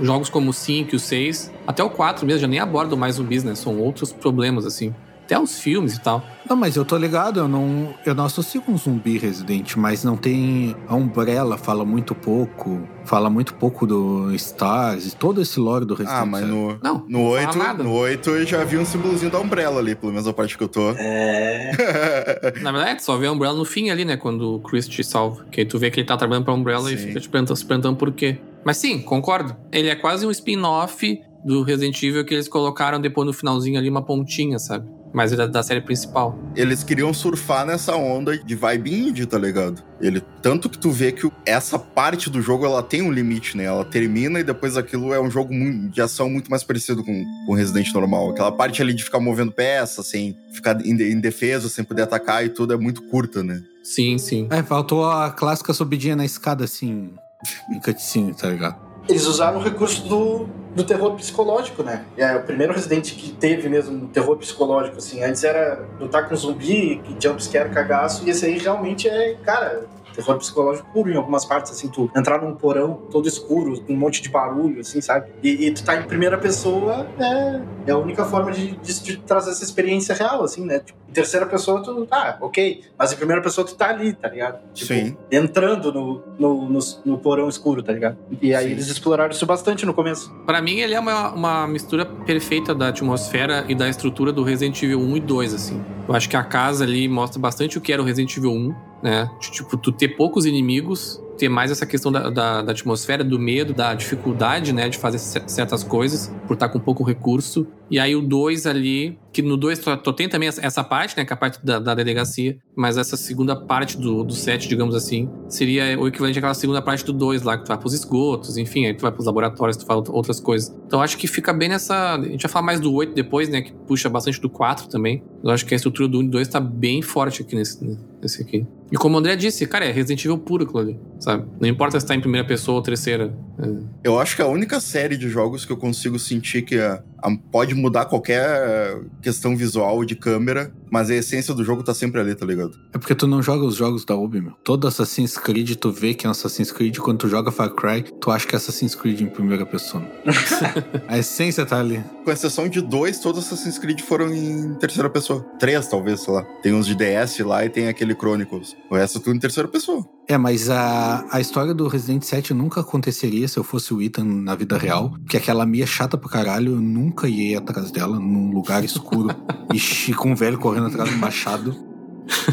jogos 0.01 0.29
como 0.29 0.51
o 0.51 0.53
5 0.53 0.95
e 0.95 0.97
o 0.97 0.99
6, 0.99 1.53
até 1.67 1.83
o 1.83 1.91
4 1.91 2.25
mesmo, 2.25 2.41
já 2.41 2.47
nem 2.47 2.61
abordam 2.61 2.97
mais 2.97 3.17
zumbis, 3.17 3.43
né? 3.43 3.55
São 3.55 3.79
outros 3.79 4.13
problemas, 4.13 4.65
assim. 4.65 4.95
Até 5.27 5.37
os 5.37 5.59
filmes 5.59 5.97
e 5.97 6.01
tal. 6.01 6.25
Não, 6.49 6.55
mas 6.55 6.77
eu 6.77 6.85
tô 6.85 6.97
ligado, 6.97 7.41
eu 7.41 7.49
não, 7.49 7.93
eu 8.07 8.15
não 8.15 8.25
associo 8.27 8.63
com 8.63 8.77
zumbi 8.77 9.19
Resident, 9.19 9.75
mas 9.75 10.05
não 10.05 10.17
tem. 10.17 10.77
A 10.87 10.95
Umbrella 10.95 11.59
fala 11.59 11.85
muito 11.85 12.15
pouco, 12.15 12.87
fala 13.05 13.29
muito 13.29 13.55
pouco 13.55 13.85
do 13.89 14.33
Stars 14.37 15.05
e 15.13 15.17
todo 15.17 15.43
esse 15.43 15.59
lore 15.59 15.85
do 15.85 15.95
Resident. 15.95 16.23
Ah, 16.23 16.25
mas 16.25 16.47
no, 16.47 16.79
Não, 16.81 16.99
no 16.99 17.05
não 17.09 17.25
8, 17.25 17.53
fala 17.55 17.65
nada. 17.65 17.83
no 17.83 17.93
8 17.93 18.31
eu 18.31 18.47
já 18.47 18.63
vi 18.63 18.79
um 18.79 18.85
símbolozinho 18.85 19.33
da 19.33 19.41
Umbrella 19.41 19.81
ali, 19.81 19.97
pelo 19.97 20.13
menos 20.13 20.29
a 20.29 20.33
parte 20.33 20.57
que 20.57 20.63
eu 20.63 20.69
tô. 20.69 20.91
É. 20.93 22.55
Na 22.63 22.71
verdade, 22.71 23.01
tu 23.01 23.03
só 23.05 23.17
vê 23.17 23.27
a 23.27 23.33
Umbrella 23.33 23.59
no 23.59 23.65
fim 23.65 23.91
ali, 23.91 24.05
né? 24.05 24.17
Quando 24.17 24.55
o 24.55 24.61
Chris 24.61 24.87
te 24.87 25.03
salva. 25.03 25.45
Que 25.51 25.63
aí 25.63 25.67
tu 25.67 25.77
vê 25.77 25.91
que 25.91 25.99
ele 25.99 26.07
tá 26.07 26.17
trabalhando 26.17 26.45
pra 26.45 26.55
Umbrella 26.55 26.93
e 26.93 26.97
Sim. 26.97 27.09
fica 27.09 27.21
te 27.21 27.29
perguntando, 27.29 27.57
se 27.59 27.65
perguntando 27.67 27.97
por 27.97 28.13
quê. 28.13 28.39
Mas 28.65 28.77
sim, 28.77 29.01
concordo. 29.01 29.57
Ele 29.73 29.89
é 29.89 29.97
quase 29.97 30.25
um 30.25 30.31
spin-off 30.31 31.21
do 31.45 31.63
Resident 31.63 32.01
Evil 32.03 32.25
que 32.25 32.35
eles 32.35 32.49
colocaram 32.49 33.01
depois 33.01 33.27
no 33.27 33.33
finalzinho 33.33 33.79
ali 33.79 33.89
uma 33.89 34.03
pontinha, 34.03 34.59
sabe? 34.59 34.89
Mas 35.17 35.33
é 35.33 35.37
da, 35.37 35.47
da 35.47 35.63
série 35.63 35.81
principal. 35.81 36.39
Eles 36.55 36.85
queriam 36.85 37.11
surfar 37.15 37.65
nessa 37.65 37.97
onda 37.97 38.37
de 38.37 38.55
vibe 38.55 38.93
indie, 39.09 39.25
tá 39.25 39.39
ligado? 39.39 39.83
Ele, 39.99 40.21
tanto 40.43 40.69
que 40.69 40.77
tu 40.77 40.91
vê 40.91 41.11
que 41.11 41.27
essa 41.47 41.79
parte 41.79 42.29
do 42.29 42.43
jogo 42.43 42.67
ela 42.67 42.83
tem 42.83 43.01
um 43.01 43.11
limite, 43.11 43.57
né? 43.57 43.65
Ela 43.65 43.83
termina 43.83 44.39
e 44.41 44.45
depois 44.45 44.77
aquilo 44.77 45.15
é 45.15 45.19
um 45.19 45.31
jogo 45.31 45.55
de 45.91 46.03
ação 46.03 46.29
muito 46.29 46.51
mais 46.51 46.63
parecido 46.63 47.03
com 47.03 47.25
com 47.47 47.55
Resident 47.55 47.91
normal. 47.95 48.29
Aquela 48.33 48.53
parte 48.53 48.83
ali 48.83 48.93
de 48.93 49.03
ficar 49.05 49.19
movendo 49.19 49.51
peça, 49.53 50.03
sem 50.03 50.37
ficar 50.53 50.79
em, 50.85 50.95
de- 50.95 51.11
em 51.11 51.19
defesa, 51.19 51.71
sem 51.71 51.83
poder 51.83 52.03
atacar 52.03 52.45
e 52.45 52.51
tudo 52.51 52.75
é 52.75 52.77
muito 52.77 53.01
curta, 53.05 53.43
né? 53.43 53.63
Sim, 53.83 54.19
sim. 54.19 54.47
É, 54.51 54.63
faltou 54.63 55.09
a 55.09 55.31
clássica 55.31 55.73
subidinha 55.73 56.15
na 56.15 56.27
escada, 56.27 56.65
assim, 56.65 57.15
em 57.73 57.81
cutscene, 57.81 58.35
tá 58.35 58.51
ligado? 58.51 58.77
Eles 59.09 59.25
usaram 59.25 59.61
o 59.61 59.63
recurso 59.63 60.07
do, 60.07 60.47
do 60.77 60.85
terror 60.85 61.15
psicológico, 61.15 61.83
né? 61.83 62.05
É 62.19 62.37
o 62.37 62.43
primeiro 62.43 62.75
Resident 62.75 63.15
que 63.15 63.33
teve 63.33 63.67
mesmo 63.67 64.09
terror 64.09 64.37
psicológico, 64.37 64.99
assim. 64.99 65.25
Antes 65.25 65.43
era 65.43 65.83
lutar 65.99 66.29
com 66.29 66.37
zumbi, 66.37 67.01
jumpscare, 67.19 67.71
cagaço, 67.71 68.27
e 68.27 68.31
esse 68.31 68.45
aí 68.45 68.59
realmente 68.59 69.09
é, 69.09 69.37
cara, 69.43 69.87
terror 70.17 70.39
psicológico 70.39 70.89
puro 70.93 71.11
em 71.11 71.17
algumas 71.17 71.45
partes, 71.45 71.73
assim. 71.73 71.89
Tu 71.89 72.11
entrar 72.17 72.41
num 72.41 72.55
porão 72.55 73.03
todo 73.11 73.29
escuro, 73.29 73.81
com 73.83 73.93
um 73.93 73.97
monte 73.97 74.23
de 74.23 74.29
barulho, 74.29 74.81
assim, 74.81 75.01
sabe? 75.01 75.27
E, 75.43 75.67
e 75.67 75.71
tu 75.71 75.85
tá 75.85 75.97
em 75.97 76.03
primeira 76.03 76.39
pessoa, 76.39 77.07
é, 77.19 77.61
é 77.87 77.93
a 77.93 77.99
única 77.99 78.25
forma 78.25 78.51
de, 78.51 78.77
de, 78.77 79.03
de 79.03 79.17
trazer 79.19 79.51
essa 79.51 79.63
experiência 79.63 80.15
real, 80.15 80.43
assim, 80.43 80.65
né? 80.65 80.81
Tipo, 80.81 80.99
em 81.09 81.13
terceira 81.13 81.47
pessoa 81.47 81.83
tu, 81.83 82.07
tá, 82.07 82.39
ok. 82.41 82.83
Mas 82.99 83.13
em 83.13 83.17
primeira 83.17 83.43
pessoa 83.43 83.67
tu 83.67 83.75
tá 83.75 83.91
ali, 83.91 84.13
tá 84.13 84.29
ligado? 84.29 84.59
Tipo, 84.73 84.95
Sim. 84.95 85.17
entrando 85.31 85.93
no, 85.93 86.23
no, 86.39 86.69
no, 86.69 86.79
no 87.05 87.19
porão 87.19 87.49
escuro, 87.49 87.83
tá 87.83 87.93
ligado? 87.93 88.17
E 88.41 88.55
aí 88.55 88.67
Sim. 88.67 88.71
eles 88.73 88.89
exploraram 88.89 89.31
isso 89.31 89.47
bastante 89.47 89.85
no 89.85 89.95
começo. 89.95 90.33
Pra 90.47 90.61
mim, 90.63 90.79
ele 90.79 90.95
é 90.95 91.01
uma, 91.01 91.31
uma 91.33 91.67
mistura 91.67 92.07
perfeita 92.07 92.75
da 92.75 92.89
atmosfera 92.89 93.65
e 93.69 93.75
da 93.75 93.89
estrutura 93.89 94.33
do 94.33 94.43
Resident 94.43 94.83
Evil 94.83 95.01
1 95.01 95.17
e 95.17 95.21
2, 95.21 95.55
assim. 95.55 95.85
Eu 96.09 96.15
acho 96.15 96.29
que 96.29 96.37
a 96.37 96.45
casa 96.45 96.85
ali 96.85 97.09
mostra 97.09 97.41
bastante 97.41 97.79
o 97.79 97.81
que 97.81 97.93
era 97.93 98.01
o 98.01 98.05
Resident 98.05 98.37
Evil 98.37 98.53
1, 98.53 98.75
né? 99.03 99.29
Tipo, 99.41 99.77
tu 99.77 99.93
ter 99.93 100.09
poucos 100.17 100.47
inimigos, 100.47 101.23
ter 101.39 101.51
mais 101.51 101.71
essa 101.71 101.85
questão 101.85 102.11
da, 102.11 102.31
da, 102.31 102.63
da 102.63 102.73
atmosfera, 102.73 103.23
do 103.23 103.39
medo, 103.39 103.75
da 103.75 103.93
dificuldade, 103.95 104.73
né? 104.73 104.89
De 104.89 104.97
fazer 104.97 105.19
cer- 105.19 105.45
certas 105.47 105.85
coisas, 105.85 106.35
por 106.47 106.55
estar 106.55 106.69
com 106.71 106.81
pouco 106.81 107.05
recurso. 107.05 107.67
E 107.91 107.99
aí 107.99 108.17
o 108.17 108.23
2 108.23 108.67
ali, 108.67 109.19
que 109.33 109.43
no 109.43 109.55
2 109.57 109.79
tu, 110.03 110.13
tem 110.15 110.29
também 110.31 110.49
essa- 110.49 110.83
parte, 110.83 111.15
né? 111.17 111.27
Que 111.27 111.33
é 111.33 111.35
a 111.35 111.37
parte 111.37 111.65
da, 111.65 111.79
da 111.79 111.95
delegacia, 111.95 112.57
mas 112.75 112.97
essa 112.97 113.19
segunda 113.19 113.55
parte 113.55 113.99
do, 113.99 114.25
do 114.25 114.33
set, 114.33 114.67
digamos 114.67 114.95
assim, 114.95 115.29
seria 115.47 116.01
o 116.01 116.09
equivalente 116.09 116.39
àquela 116.39 116.55
segunda 116.55 116.81
parte 116.81 117.05
do 117.05 117.13
2 117.13 117.43
lá, 117.43 117.59
que 117.59 117.65
tu 117.65 117.69
vai 117.69 117.77
pros 117.79 117.93
esgotos, 117.93 118.57
enfim, 118.57 118.87
aí 118.87 118.95
tu 118.95 119.03
vai 119.03 119.13
pros 119.13 119.27
laboratórios, 119.27 119.77
tu 119.77 119.85
out- 119.93 120.11
outras 120.11 120.41
coisas. 120.41 120.75
Então 120.87 121.03
acho 121.03 121.19
que 121.19 121.27
fica 121.27 121.53
bem 121.53 121.69
nessa. 121.69 122.15
A 122.15 122.23
gente 122.23 122.43
vai 122.45 122.51
falar 122.51 122.65
mais 122.65 122.81
do 122.81 122.93
8 122.95 123.15
depois, 123.15 123.49
né? 123.51 123.61
Que 123.61 123.73
puxa 123.87 124.09
bastante 124.09 124.41
do 124.41 124.49
4 124.49 124.89
também. 124.89 125.23
Eu 125.45 125.51
acho 125.51 125.67
que 125.67 125.75
a 125.75 125.77
estrutura 125.77 126.09
do 126.09 126.19
1 126.19 126.23
e 126.23 126.29
2 126.29 126.49
tá 126.49 126.59
bem 126.61 127.03
forte 127.03 127.43
aqui 127.43 127.55
nesse, 127.55 127.99
nesse 128.23 128.41
aqui. 128.43 128.67
E 128.91 128.97
como 128.97 129.17
o 129.17 129.19
André 129.19 129.35
disse, 129.35 129.67
cara, 129.67 129.85
é 129.85 129.91
Resident 129.91 130.25
Evil 130.25 130.39
puro 130.39 130.63
aquilo 130.65 130.79
ali, 130.79 131.01
sabe? 131.19 131.45
Não 131.61 131.69
importa 131.69 131.99
se 131.99 132.07
tá 132.07 132.15
em 132.15 132.21
primeira 132.21 132.47
pessoa 132.47 132.77
ou 132.77 132.83
terceira. 132.83 133.35
É. 133.59 133.69
Eu 134.05 134.21
acho 134.21 134.37
que 134.37 134.43
a 134.43 134.47
única 134.47 134.79
série 134.79 135.17
de 135.17 135.29
jogos 135.29 135.65
que 135.65 135.73
eu 135.73 135.77
consigo 135.77 136.19
sentir 136.19 136.63
que 136.63 136.79
a- 136.79 137.03
a- 137.16 137.16
pode 137.35 137.75
mudar 137.75 138.05
qualquer 138.05 139.01
questão 139.23 139.57
visual 139.57 140.05
de 140.05 140.15
câmera, 140.15 140.73
mas 140.91 141.11
a 141.11 141.15
essência 141.15 141.55
do 141.55 141.65
jogo 141.65 141.83
tá 141.83 141.95
sempre 141.95 142.21
ali, 142.21 142.35
tá 142.35 142.47
ligado? 142.47 142.79
É 142.93 142.99
porque 142.99 143.15
tu 143.15 143.27
não 143.27 143.43
joga 143.43 143.65
os 143.65 143.77
jogos 143.77 144.05
da 144.05 144.15
Ubi, 144.15 144.41
meu. 144.41 144.53
Todo 144.63 144.87
Assassin's 144.87 145.37
Creed, 145.37 145.75
tu 145.77 145.91
vê 145.91 146.15
que 146.15 146.27
é 146.27 146.29
um 146.29 146.33
Assassin's 146.33 146.71
Creed. 146.71 146.99
Quando 146.99 147.19
tu 147.19 147.29
joga 147.29 147.51
Far 147.51 147.71
Cry, 147.71 148.03
tu 148.21 148.31
acha 148.31 148.47
que 148.47 148.55
é 148.55 148.59
Assassin's 148.59 148.95
Creed 148.95 149.21
em 149.21 149.27
primeira 149.27 149.67
pessoa. 149.67 150.05
a 151.09 151.19
essência 151.19 151.65
tá 151.67 151.81
ali. 151.81 152.05
Com 152.25 152.31
exceção 152.31 152.69
de 152.69 152.81
dois, 152.81 153.19
todos 153.19 153.45
os 153.45 153.53
Assassin's 153.53 153.79
Creed 153.79 154.01
foram 154.01 154.33
em 154.33 154.75
terceira 154.75 155.11
pessoa. 155.11 155.43
Três, 155.59 155.89
talvez, 155.89 156.21
sei 156.21 156.35
lá. 156.35 156.43
Tem 156.63 156.73
uns 156.73 156.87
de 156.87 156.95
DS 156.95 157.39
lá 157.41 157.65
e 157.65 157.69
tem 157.69 157.89
aquele 157.89 158.15
Chronicles. 158.15 158.77
O 158.91 158.95
resto 158.95 159.21
tudo 159.21 159.37
em 159.37 159.41
terceira 159.41 159.69
pessoa. 159.69 160.05
É, 160.29 160.37
mas 160.37 160.69
a, 160.69 161.25
a 161.31 161.41
história 161.41 161.73
do 161.73 161.87
Resident 161.87 162.23
7 162.25 162.53
nunca 162.53 162.81
aconteceria 162.81 163.47
se 163.47 163.59
eu 163.59 163.63
fosse 163.63 163.95
o 163.95 164.03
Ethan 164.03 164.25
na 164.25 164.55
vida 164.57 164.77
real. 164.77 165.11
Porque 165.11 165.37
aquela 165.37 165.65
Mia 165.65 165.87
chata 165.87 166.19
pra 166.19 166.29
caralho, 166.29 166.73
eu 166.73 166.81
nunca 166.81 167.29
ia 167.29 167.59
atrás 167.59 167.91
dela 167.93 168.19
num 168.19 168.51
lugar 168.53 168.85
escuro 168.85 169.29
e 169.73 170.13
com 170.15 170.33
um 170.33 170.35
velho 170.35 170.59
correndo 170.59 170.89
atrás 170.89 171.11
do 171.11 171.17
machado. 171.17 171.77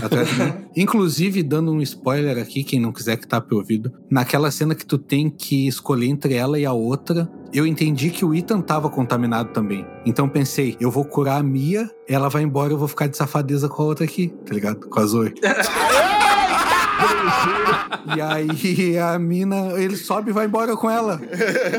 Atrás 0.01 0.29
de 0.29 0.35
mim. 0.35 0.53
Inclusive, 0.75 1.41
dando 1.41 1.71
um 1.71 1.81
spoiler 1.81 2.37
aqui, 2.37 2.63
quem 2.63 2.79
não 2.79 2.91
quiser 2.91 3.17
que 3.17 3.27
tape 3.27 3.55
o 3.55 3.57
ouvido, 3.57 3.91
naquela 4.09 4.51
cena 4.51 4.75
que 4.75 4.85
tu 4.85 4.99
tem 4.99 5.31
que 5.31 5.67
escolher 5.67 6.07
entre 6.07 6.35
ela 6.35 6.59
e 6.59 6.65
a 6.65 6.73
outra, 6.73 7.27
eu 7.51 7.65
entendi 7.65 8.11
que 8.11 8.23
o 8.23 8.35
Ethan 8.35 8.61
tava 8.61 8.87
contaminado 8.87 9.51
também. 9.51 9.85
Então 10.05 10.29
pensei, 10.29 10.77
eu 10.79 10.91
vou 10.91 11.05
curar 11.05 11.39
a 11.39 11.43
Mia, 11.43 11.89
ela 12.07 12.29
vai 12.29 12.43
embora, 12.43 12.73
eu 12.73 12.77
vou 12.77 12.87
ficar 12.87 13.07
de 13.07 13.17
safadeza 13.17 13.67
com 13.67 13.81
a 13.81 13.85
outra 13.85 14.05
aqui, 14.05 14.27
tá 14.45 14.53
ligado? 14.53 14.87
Com 14.87 14.99
a 14.99 15.05
Zoe. 15.05 15.33
E 18.15 18.21
aí 18.21 18.97
a 18.97 19.17
mina, 19.17 19.73
ele 19.79 19.95
sobe 19.95 20.29
e 20.29 20.33
vai 20.33 20.45
embora 20.45 20.75
com 20.75 20.89
ela. 20.89 21.19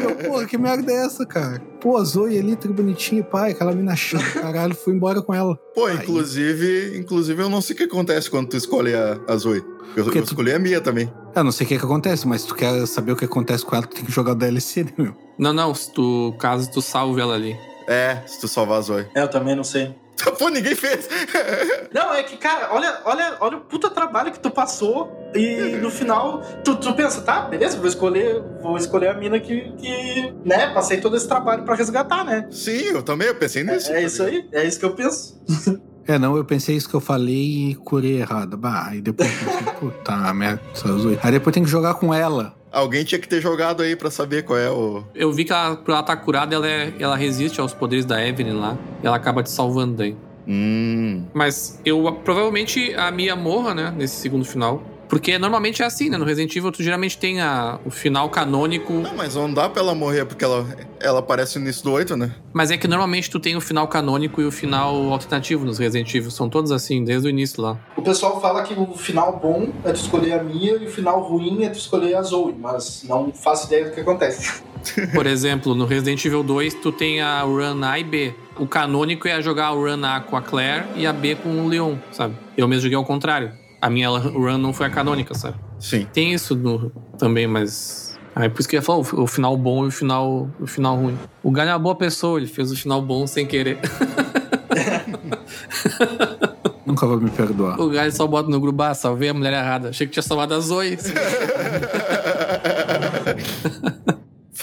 Eu, 0.02 0.16
porra, 0.30 0.46
que 0.46 0.56
merda 0.56 0.90
é 0.90 1.04
essa, 1.04 1.26
cara? 1.26 1.60
Pô, 1.80 1.96
a 1.98 2.04
Zoe 2.04 2.38
ali, 2.38 2.56
tri 2.56 2.72
bonitinha, 2.72 3.22
pai, 3.22 3.50
aquela 3.52 3.72
mina 3.72 3.94
chata, 3.94 4.24
caralho, 4.40 4.74
fui 4.74 4.94
embora 4.94 5.20
com 5.22 5.34
ela. 5.34 5.56
Pô, 5.74 5.86
Aí. 5.86 5.96
inclusive, 5.96 6.96
inclusive 6.98 7.42
eu 7.42 7.48
não 7.50 7.60
sei 7.60 7.74
o 7.74 7.76
que 7.76 7.84
acontece 7.84 8.30
quando 8.30 8.48
tu 8.48 8.56
escolhe 8.56 8.94
a, 8.94 9.18
a 9.28 9.36
Zoe. 9.36 9.62
Eu, 9.96 10.04
Porque 10.04 10.18
eu 10.18 10.22
tu- 10.22 10.28
escolhi 10.30 10.52
a 10.52 10.58
Mia 10.58 10.80
também. 10.80 11.12
Eu 11.36 11.44
não 11.44 11.52
sei 11.52 11.66
o 11.66 11.68
que 11.68 11.78
que 11.78 11.84
acontece, 11.84 12.26
mas 12.26 12.40
se 12.42 12.48
tu 12.48 12.54
quer 12.54 12.86
saber 12.86 13.12
o 13.12 13.16
que 13.16 13.24
acontece 13.26 13.64
com 13.64 13.76
ela, 13.76 13.86
tu 13.86 13.94
tem 13.94 14.04
que 14.04 14.10
jogar 14.12 14.32
o 14.32 14.34
DLC, 14.34 14.84
né, 14.84 14.92
meu? 14.98 15.14
Não, 15.38 15.52
não, 15.52 15.74
se 15.74 15.92
tu, 15.92 16.34
caso 16.38 16.70
tu 16.70 16.80
salve 16.82 17.20
ela 17.20 17.34
ali. 17.34 17.54
É, 17.86 18.22
se 18.26 18.40
tu 18.40 18.48
salvar 18.48 18.78
a 18.78 18.80
Zoe. 18.80 19.06
É, 19.14 19.22
eu 19.22 19.28
também 19.28 19.54
não 19.54 19.62
sei. 19.64 19.94
Pô, 20.38 20.48
ninguém 20.48 20.74
fez. 20.74 21.08
Não, 21.92 22.14
é 22.14 22.22
que, 22.22 22.36
cara, 22.36 22.68
olha, 22.72 23.00
olha, 23.04 23.36
olha 23.40 23.56
o 23.56 23.60
puta 23.60 23.90
trabalho 23.90 24.32
que 24.32 24.38
tu 24.38 24.50
passou 24.50 25.30
e 25.34 25.76
no 25.76 25.90
final 25.90 26.40
tu, 26.64 26.76
tu 26.76 26.94
pensa, 26.94 27.20
tá, 27.20 27.42
beleza, 27.42 27.76
vou 27.76 27.88
escolher, 27.88 28.42
vou 28.62 28.76
escolher 28.76 29.08
a 29.08 29.14
mina 29.14 29.40
que, 29.40 29.72
que 29.72 30.32
né, 30.44 30.72
passei 30.72 31.00
todo 31.00 31.16
esse 31.16 31.26
trabalho 31.26 31.64
pra 31.64 31.74
resgatar, 31.74 32.24
né? 32.24 32.48
Sim, 32.50 32.90
eu 32.90 33.02
também, 33.02 33.28
eu 33.28 33.34
pensei 33.34 33.64
nisso. 33.64 33.92
É 33.92 34.02
isso 34.02 34.22
aí, 34.22 34.48
é 34.52 34.64
isso 34.64 34.78
que 34.78 34.84
eu 34.84 34.94
penso. 34.94 35.40
É, 36.06 36.18
não, 36.18 36.36
eu 36.36 36.44
pensei 36.44 36.76
isso 36.76 36.86
que 36.86 36.94
eu 36.94 37.00
falei 37.00 37.70
e 37.70 37.74
curei 37.76 38.20
errado. 38.20 38.58
Bah, 38.58 38.88
aí 38.90 39.00
depois 39.00 39.26
eu 39.26 39.48
pensei, 39.48 39.72
puta 39.80 40.34
merda. 40.34 40.60
Aí 41.22 41.32
depois 41.32 41.54
tem 41.54 41.64
que 41.64 41.70
jogar 41.70 41.94
com 41.94 42.12
ela. 42.12 42.54
Alguém 42.74 43.04
tinha 43.04 43.18
que 43.20 43.28
ter 43.28 43.40
jogado 43.40 43.82
aí 43.82 43.94
pra 43.94 44.10
saber 44.10 44.42
qual 44.44 44.58
é 44.58 44.70
o. 44.70 45.04
Eu 45.14 45.32
vi 45.32 45.44
que 45.44 45.52
ela, 45.52 45.76
por 45.76 45.92
ela 45.92 46.02
tá 46.02 46.16
curada, 46.16 46.54
ela, 46.54 46.66
é- 46.68 46.92
ela 46.98 47.16
resiste 47.16 47.60
aos 47.60 47.72
poderes 47.72 48.04
da 48.04 48.24
Evelyn 48.26 48.54
lá. 48.54 48.76
E 49.02 49.06
ela 49.06 49.16
acaba 49.16 49.42
te 49.42 49.50
salvando 49.50 49.94
daí. 49.94 50.16
Hum. 50.46 51.24
Mas 51.32 51.80
eu 51.84 52.02
provavelmente 52.24 52.92
a 52.94 53.10
Mia 53.10 53.34
morra, 53.36 53.74
né? 53.74 53.94
Nesse 53.96 54.16
segundo 54.16 54.44
final. 54.44 54.82
Porque 55.08 55.38
normalmente 55.38 55.82
é 55.82 55.86
assim, 55.86 56.08
né? 56.08 56.16
No 56.16 56.24
Resident 56.24 56.54
Evil, 56.54 56.72
tu 56.72 56.82
geralmente 56.82 57.18
tem 57.18 57.40
a, 57.40 57.78
o 57.84 57.90
final 57.90 58.28
canônico. 58.30 58.92
Não, 58.92 59.14
mas 59.14 59.34
não 59.34 59.52
dá 59.52 59.68
pra 59.68 59.82
ela 59.82 59.94
morrer 59.94 60.24
porque 60.24 60.44
ela, 60.44 60.66
ela 61.00 61.18
aparece 61.18 61.58
no 61.58 61.64
início 61.64 61.84
do 61.84 61.92
8, 61.92 62.16
né? 62.16 62.32
Mas 62.52 62.70
é 62.70 62.76
que 62.76 62.88
normalmente 62.88 63.30
tu 63.30 63.38
tem 63.38 63.56
o 63.56 63.60
final 63.60 63.86
canônico 63.88 64.40
e 64.40 64.44
o 64.44 64.52
final 64.52 65.12
alternativo 65.12 65.64
nos 65.64 65.78
Resident 65.78 66.12
Evil. 66.14 66.30
São 66.30 66.48
todos 66.48 66.72
assim, 66.72 67.04
desde 67.04 67.28
o 67.28 67.30
início 67.30 67.62
lá. 67.62 67.78
O 67.96 68.02
pessoal 68.02 68.40
fala 68.40 68.62
que 68.62 68.74
o 68.74 68.94
final 68.96 69.38
bom 69.38 69.72
é 69.84 69.92
tu 69.92 69.96
escolher 69.96 70.32
a 70.32 70.42
Mia 70.42 70.76
e 70.76 70.86
o 70.86 70.90
final 70.90 71.20
ruim 71.22 71.64
é 71.64 71.68
tu 71.68 71.78
escolher 71.78 72.14
a 72.14 72.22
Zoe, 72.22 72.54
mas 72.58 73.04
não 73.08 73.32
faço 73.32 73.66
ideia 73.66 73.86
do 73.86 73.92
que 73.92 74.00
acontece. 74.00 74.62
Por 75.14 75.26
exemplo, 75.26 75.74
no 75.74 75.86
Resident 75.86 76.24
Evil 76.24 76.42
2, 76.42 76.74
tu 76.74 76.92
tem 76.92 77.20
a 77.20 77.42
run 77.42 77.82
A 77.82 77.98
e 77.98 78.04
B. 78.04 78.34
O 78.58 78.66
canônico 78.66 79.26
é 79.26 79.40
jogar 79.42 79.66
a 79.66 79.70
run 79.70 80.04
A 80.04 80.20
com 80.20 80.36
a 80.36 80.42
Claire 80.42 80.84
e 80.94 81.06
a 81.06 81.12
B 81.12 81.34
com 81.34 81.48
o 81.64 81.68
Leon, 81.68 81.96
sabe? 82.12 82.36
Eu 82.56 82.68
mesmo 82.68 82.82
joguei 82.82 82.96
ao 82.96 83.04
contrário. 83.04 83.63
A 83.84 83.90
minha 83.90 84.08
run 84.08 84.56
não 84.56 84.72
foi 84.72 84.86
a 84.86 84.90
canônica, 84.90 85.34
sabe? 85.34 85.56
Sim. 85.78 86.06
Tem 86.10 86.32
isso 86.32 86.56
no, 86.56 86.90
também, 87.18 87.46
mas. 87.46 88.18
Aí 88.34 88.48
por 88.48 88.60
isso 88.60 88.68
que 88.68 88.76
eu 88.76 88.78
ia 88.78 88.82
falar 88.82 89.00
o, 89.00 89.24
o 89.24 89.26
final 89.26 89.54
bom 89.58 89.84
e 89.84 89.88
o 89.88 89.90
final, 89.90 90.48
o 90.58 90.66
final 90.66 90.96
ruim. 90.96 91.18
O 91.42 91.50
Galho 91.50 91.68
é 91.68 91.72
uma 91.74 91.78
boa 91.78 91.94
pessoa, 91.94 92.38
ele 92.38 92.46
fez 92.46 92.72
o 92.72 92.76
final 92.76 93.02
bom 93.02 93.26
sem 93.26 93.46
querer. 93.46 93.78
Nunca 96.86 97.06
vou 97.06 97.20
me 97.20 97.28
perdoar. 97.28 97.78
o 97.78 97.90
Galho 97.90 98.10
só 98.10 98.26
bota 98.26 98.48
no 98.48 98.58
grupo, 98.58 98.82
ah, 98.82 98.94
salvei 98.94 99.28
a 99.28 99.34
mulher 99.34 99.52
errada. 99.52 99.90
Achei 99.90 100.06
que 100.06 100.14
tinha 100.14 100.22
salvado 100.22 100.54
a 100.54 100.60
Zoe. 100.60 100.96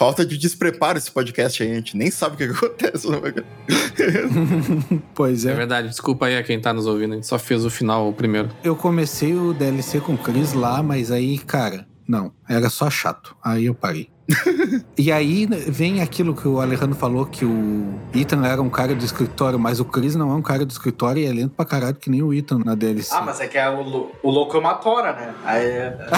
Falta 0.01 0.25
de 0.25 0.35
despreparo 0.35 0.97
esse 0.97 1.11
podcast 1.11 1.61
aí, 1.61 1.71
a 1.71 1.75
gente 1.75 1.95
nem 1.95 2.09
sabe 2.09 2.33
o 2.33 2.37
que, 2.39 2.45
acontece. 2.51 3.05
Pois 5.13 5.45
É 5.45 5.51
é. 5.51 5.53
verdade, 5.53 5.89
desculpa 5.89 6.25
aí 6.25 6.35
a 6.35 6.41
quem 6.41 6.59
tá 6.59 6.73
nos 6.73 6.87
ouvindo, 6.87 7.11
a 7.11 7.15
gente 7.17 7.27
só 7.27 7.37
fez 7.37 7.63
o 7.63 7.69
final 7.69 8.09
o 8.09 8.13
primeiro. 8.13 8.49
Eu 8.63 8.75
comecei 8.75 9.35
o 9.35 9.53
DLC 9.53 9.99
com 9.99 10.15
o 10.15 10.17
Chris 10.17 10.53
lá, 10.53 10.81
mas 10.81 11.11
aí, 11.11 11.37
cara, 11.37 11.85
não. 12.07 12.33
Era 12.49 12.67
só 12.67 12.89
chato. 12.89 13.35
Aí 13.43 13.65
eu 13.65 13.75
parei. 13.75 14.09
e 14.97 15.11
aí 15.11 15.47
né, 15.47 15.57
vem 15.67 16.01
aquilo 16.01 16.35
que 16.35 16.47
o 16.47 16.59
Alejandro 16.59 16.95
falou, 16.95 17.25
que 17.25 17.45
o 17.45 17.93
Ethan 18.13 18.45
era 18.45 18.61
um 18.61 18.69
cara 18.69 18.93
do 18.95 19.03
escritório, 19.03 19.59
mas 19.59 19.79
o 19.79 19.85
Chris 19.85 20.15
não 20.15 20.31
é 20.31 20.35
um 20.35 20.41
cara 20.41 20.65
do 20.65 20.71
escritório 20.71 21.21
e 21.21 21.25
é 21.25 21.31
lento 21.31 21.53
pra 21.55 21.65
caralho 21.65 21.95
que 21.95 22.09
nem 22.09 22.21
o 22.21 22.33
Ethan 22.33 22.59
na 22.63 22.75
DLC. 22.75 23.13
Ah, 23.13 23.21
mas 23.21 23.39
é 23.39 23.47
que 23.47 23.57
é 23.57 23.69
o, 23.69 24.09
o 24.23 24.29
louco 24.29 24.55
é 24.55 24.59
uma 24.59 24.73
tora, 24.75 25.13
né? 25.13 25.33
Aí 25.45 25.65
é... 25.65 25.97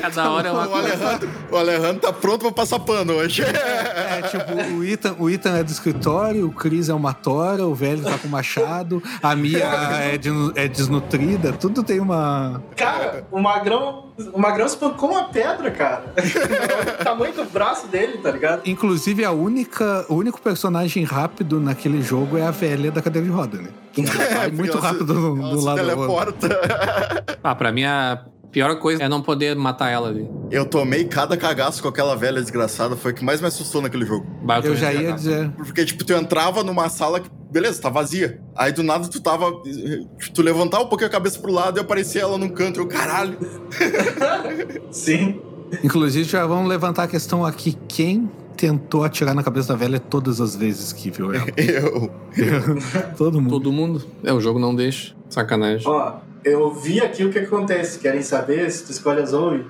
Cada 0.00 0.30
hora 0.30 0.48
é 0.48 0.52
uma 0.52 0.68
o. 0.68 0.74
Alejandro, 0.74 1.30
o 1.50 1.56
Alejandro 1.56 2.00
tá 2.00 2.12
pronto 2.12 2.40
pra 2.42 2.52
passar 2.52 2.78
pano 2.80 3.14
hoje. 3.14 3.42
É, 3.42 4.22
tipo, 4.22 4.74
o 4.76 4.84
Ethan, 4.84 5.16
o 5.18 5.30
Ethan 5.30 5.56
é 5.58 5.62
do 5.62 5.70
escritório, 5.70 6.46
o 6.46 6.52
Chris 6.52 6.88
é 6.88 6.94
uma 6.94 7.12
tora, 7.14 7.66
o 7.66 7.74
velho 7.74 8.02
tá 8.02 8.18
com 8.18 8.28
machado, 8.28 9.02
a 9.22 9.34
Mia 9.34 9.64
é, 9.64 10.18
de- 10.18 10.30
é 10.54 10.68
desnutrida, 10.68 11.52
tudo 11.52 11.82
tem 11.82 12.00
uma. 12.00 12.62
Cara, 12.76 13.24
o 13.30 13.40
Magrão, 13.40 14.06
o 14.32 14.38
Magrão 14.38 14.66
espancou 14.66 15.13
uma 15.14 15.28
pedra, 15.28 15.70
cara. 15.70 16.04
o 17.00 17.04
tamanho 17.04 17.32
do 17.34 17.44
braço 17.44 17.86
dele, 17.88 18.18
tá 18.18 18.30
ligado? 18.30 18.62
Inclusive, 18.66 19.24
a 19.24 19.30
única, 19.32 20.04
o 20.08 20.14
único 20.14 20.40
personagem 20.40 21.04
rápido 21.04 21.58
naquele 21.60 22.02
jogo 22.02 22.36
é 22.36 22.42
a 22.42 22.50
velha 22.50 22.90
da 22.90 23.00
cadeira 23.02 23.26
de 23.26 23.32
roda, 23.32 23.58
né? 23.58 23.68
Ela 23.96 24.34
vai 24.38 24.50
muito 24.50 24.72
Ela 24.72 24.80
se- 24.80 24.86
rápido 24.86 25.04
do, 25.06 25.40
ela 25.40 25.50
do 25.52 25.58
se 25.58 25.64
lado 25.64 25.82
do 25.82 26.00
outro. 26.10 26.32
teleporta. 26.48 27.34
Ah, 27.44 27.54
pra 27.54 27.70
mim 27.70 27.84
a 27.84 28.24
pior 28.50 28.78
coisa 28.78 29.02
é 29.02 29.08
não 29.08 29.20
poder 29.20 29.54
matar 29.54 29.90
ela 29.90 30.08
ali. 30.08 30.26
Eu 30.50 30.64
tomei 30.64 31.04
cada 31.04 31.36
cagaço 31.36 31.82
com 31.82 31.88
aquela 31.88 32.16
velha 32.16 32.40
desgraçada, 32.40 32.96
foi 32.96 33.12
o 33.12 33.14
que 33.14 33.22
mais 33.24 33.40
me 33.40 33.46
assustou 33.48 33.82
naquele 33.82 34.06
jogo. 34.06 34.26
Bah, 34.42 34.56
Eu 34.58 34.62
também 34.62 34.76
já 34.78 34.92
ia 34.92 35.00
cagar. 35.02 35.14
dizer. 35.16 35.50
Porque, 35.50 35.84
tipo, 35.84 36.04
tu 36.04 36.12
entrava 36.14 36.62
numa 36.64 36.88
sala 36.88 37.20
que, 37.20 37.28
beleza, 37.54 37.80
tá 37.80 37.88
vazia. 37.88 38.40
Aí 38.56 38.72
do 38.72 38.82
nada 38.82 39.06
tu 39.06 39.20
tava. 39.20 39.52
Tu 40.34 40.42
levantava 40.42 40.82
um 40.82 40.88
pouquinho 40.88 41.06
a 41.08 41.12
cabeça 41.12 41.38
pro 41.38 41.52
lado 41.52 41.78
e 41.78 41.80
aparecia 41.80 42.22
ela 42.22 42.36
num 42.36 42.48
canto. 42.48 42.80
Eu, 42.80 42.86
caralho. 42.88 43.38
Sim. 44.90 45.40
Inclusive, 45.82 46.28
já 46.28 46.44
vamos 46.44 46.68
levantar 46.68 47.04
a 47.04 47.08
questão 47.08 47.46
aqui: 47.46 47.78
quem 47.86 48.28
tentou 48.56 49.04
atirar 49.04 49.34
na 49.36 49.42
cabeça 49.44 49.68
da 49.68 49.76
velha 49.76 50.00
todas 50.00 50.40
as 50.40 50.56
vezes 50.56 50.92
que 50.92 51.10
viu 51.12 51.32
ela? 51.32 51.46
Eu. 51.56 52.10
Todo 53.16 53.40
mundo. 53.40 53.50
Todo 53.50 53.72
mundo. 53.72 54.04
É, 54.24 54.32
o 54.32 54.40
jogo 54.40 54.58
não 54.58 54.74
deixa. 54.74 55.14
Sacanagem. 55.30 55.86
Ó, 55.86 56.16
eu 56.44 56.74
vi 56.74 57.00
aqui 57.00 57.24
o 57.24 57.30
que 57.30 57.38
acontece. 57.38 58.00
Querem 58.00 58.22
saber 58.22 58.68
se 58.72 58.84
tu 58.84 58.90
escolhe 58.90 59.22
a 59.22 59.26
Zoe? 59.26 59.64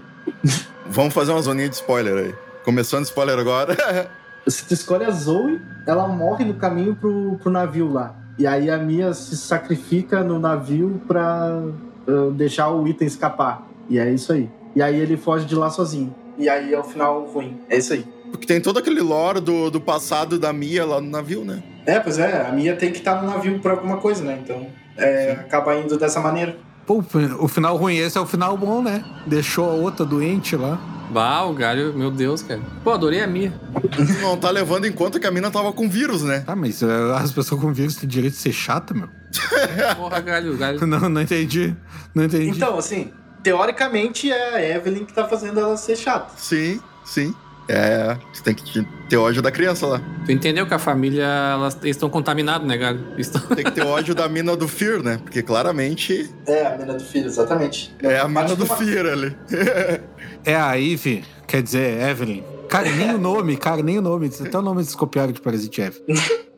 Vamos 0.86 1.12
fazer 1.12 1.32
uma 1.32 1.42
zoninha 1.42 1.68
de 1.68 1.74
spoiler 1.74 2.16
aí. 2.16 2.34
Começando 2.64 3.04
spoiler 3.04 3.38
agora. 3.38 3.76
Se 4.46 4.66
tu 4.66 4.74
escolhe 4.74 5.04
a 5.04 5.10
Zoe, 5.10 5.60
ela 5.86 6.06
morre 6.06 6.44
no 6.44 6.54
caminho 6.54 6.94
pro, 6.94 7.38
pro 7.42 7.50
navio 7.50 7.90
lá. 7.90 8.14
E 8.38 8.46
aí 8.46 8.68
a 8.68 8.76
Mia 8.76 9.14
se 9.14 9.36
sacrifica 9.36 10.22
no 10.22 10.38
navio 10.38 11.00
pra 11.06 11.62
uh, 12.06 12.30
deixar 12.32 12.68
o 12.70 12.86
item 12.86 13.06
escapar. 13.06 13.66
E 13.88 13.98
é 13.98 14.10
isso 14.10 14.32
aí. 14.32 14.50
E 14.74 14.82
aí 14.82 14.98
ele 14.98 15.16
foge 15.16 15.46
de 15.46 15.54
lá 15.54 15.70
sozinho. 15.70 16.14
E 16.36 16.48
aí 16.48 16.74
é 16.74 16.78
o 16.78 16.82
final 16.82 17.24
ruim. 17.26 17.60
É 17.68 17.76
isso 17.76 17.92
aí. 17.92 18.04
Porque 18.30 18.46
tem 18.46 18.60
todo 18.60 18.78
aquele 18.78 19.00
lore 19.00 19.40
do, 19.40 19.70
do 19.70 19.80
passado 19.80 20.38
da 20.38 20.52
Mia 20.52 20.84
lá 20.84 21.00
no 21.00 21.08
navio, 21.08 21.44
né? 21.44 21.62
É, 21.86 22.00
pois 22.00 22.18
é, 22.18 22.46
a 22.46 22.50
Mia 22.50 22.74
tem 22.74 22.90
que 22.90 22.98
estar 22.98 23.22
no 23.22 23.30
navio 23.30 23.60
por 23.60 23.70
alguma 23.70 23.98
coisa, 23.98 24.24
né? 24.24 24.40
Então, 24.42 24.66
é, 24.96 25.32
acaba 25.32 25.76
indo 25.76 25.96
dessa 25.96 26.18
maneira. 26.18 26.56
Pô, 26.86 27.02
o 27.38 27.48
final 27.48 27.76
ruim, 27.76 27.96
esse 27.96 28.18
é 28.18 28.20
o 28.20 28.26
final 28.26 28.56
bom, 28.56 28.82
né? 28.82 29.04
Deixou 29.26 29.70
a 29.70 29.74
outra 29.74 30.04
doente 30.04 30.56
lá. 30.56 30.78
Bah, 31.10 31.44
o 31.44 31.52
galho, 31.52 31.92
meu 31.94 32.10
Deus, 32.10 32.42
cara. 32.42 32.60
Pô, 32.82 32.92
adorei 32.92 33.20
a. 33.20 33.26
Tu 33.26 34.22
não 34.22 34.36
tá 34.36 34.50
levando 34.50 34.86
em 34.86 34.92
conta 34.92 35.20
que 35.20 35.26
a 35.26 35.30
mina 35.30 35.50
tava 35.50 35.72
com 35.72 35.88
vírus, 35.88 36.22
né? 36.22 36.40
Tá, 36.40 36.56
mas 36.56 36.82
uh, 36.82 37.14
as 37.16 37.32
pessoas 37.32 37.60
com 37.60 37.72
vírus 37.72 37.96
têm 37.96 38.08
direito 38.08 38.34
de 38.34 38.40
ser 38.40 38.52
chata, 38.52 38.94
meu? 38.94 39.08
Porra, 39.96 40.20
galho, 40.20 40.56
galho. 40.56 40.86
Não, 40.86 41.08
não 41.08 41.20
entendi. 41.20 41.74
Não 42.14 42.24
entendi. 42.24 42.50
Então, 42.50 42.78
assim, 42.78 43.12
teoricamente 43.42 44.30
é 44.30 44.54
a 44.54 44.76
Evelyn 44.76 45.04
que 45.04 45.12
tá 45.12 45.26
fazendo 45.28 45.60
ela 45.60 45.76
ser 45.76 45.96
chata. 45.96 46.32
Sim, 46.36 46.80
sim. 47.04 47.34
É, 47.68 48.16
tu 48.32 48.42
tem 48.42 48.54
que 48.54 48.86
ter 49.08 49.16
ódio 49.16 49.40
da 49.40 49.50
criança 49.50 49.86
lá. 49.86 50.02
Tu 50.26 50.32
entendeu 50.32 50.66
que 50.66 50.74
a 50.74 50.78
família, 50.78 51.24
elas 51.24 51.74
eles 51.82 51.96
estão 51.96 52.10
contaminados, 52.10 52.66
né? 52.68 52.76
Eles 53.14 53.26
estão- 53.26 53.40
Tem 53.56 53.64
que 53.64 53.70
ter 53.70 53.84
ódio 53.86 54.14
da 54.14 54.28
mina 54.28 54.54
do 54.56 54.68
Fear, 54.68 55.02
né? 55.02 55.18
Porque 55.22 55.42
claramente 55.42 56.30
É, 56.46 56.66
a 56.66 56.76
mina 56.76 56.92
do 56.94 57.02
filho, 57.04 57.26
exatamente. 57.26 57.94
é 58.02 58.18
a 58.18 58.28
mina 58.28 58.44
do 58.54 58.64
numa- 58.64 58.76
Fear 58.76 59.06
ali. 59.06 59.36
É 60.44 60.54
a 60.56 60.78
Eve, 60.78 61.24
quer 61.46 61.62
dizer, 61.62 62.00
Evelyn. 62.10 62.42
Cara, 62.68 62.90
nem 62.90 63.14
o 63.14 63.18
nome, 63.18 63.56
cara, 63.56 63.82
nem 63.82 63.98
o 63.98 64.02
nome. 64.02 64.30
Até 64.40 64.58
o 64.58 64.62
nome 64.62 64.80
eles 64.82 64.94
copiaram 64.94 65.32
de 65.32 65.40
Parasite 65.40 65.80
Eve. 65.80 66.02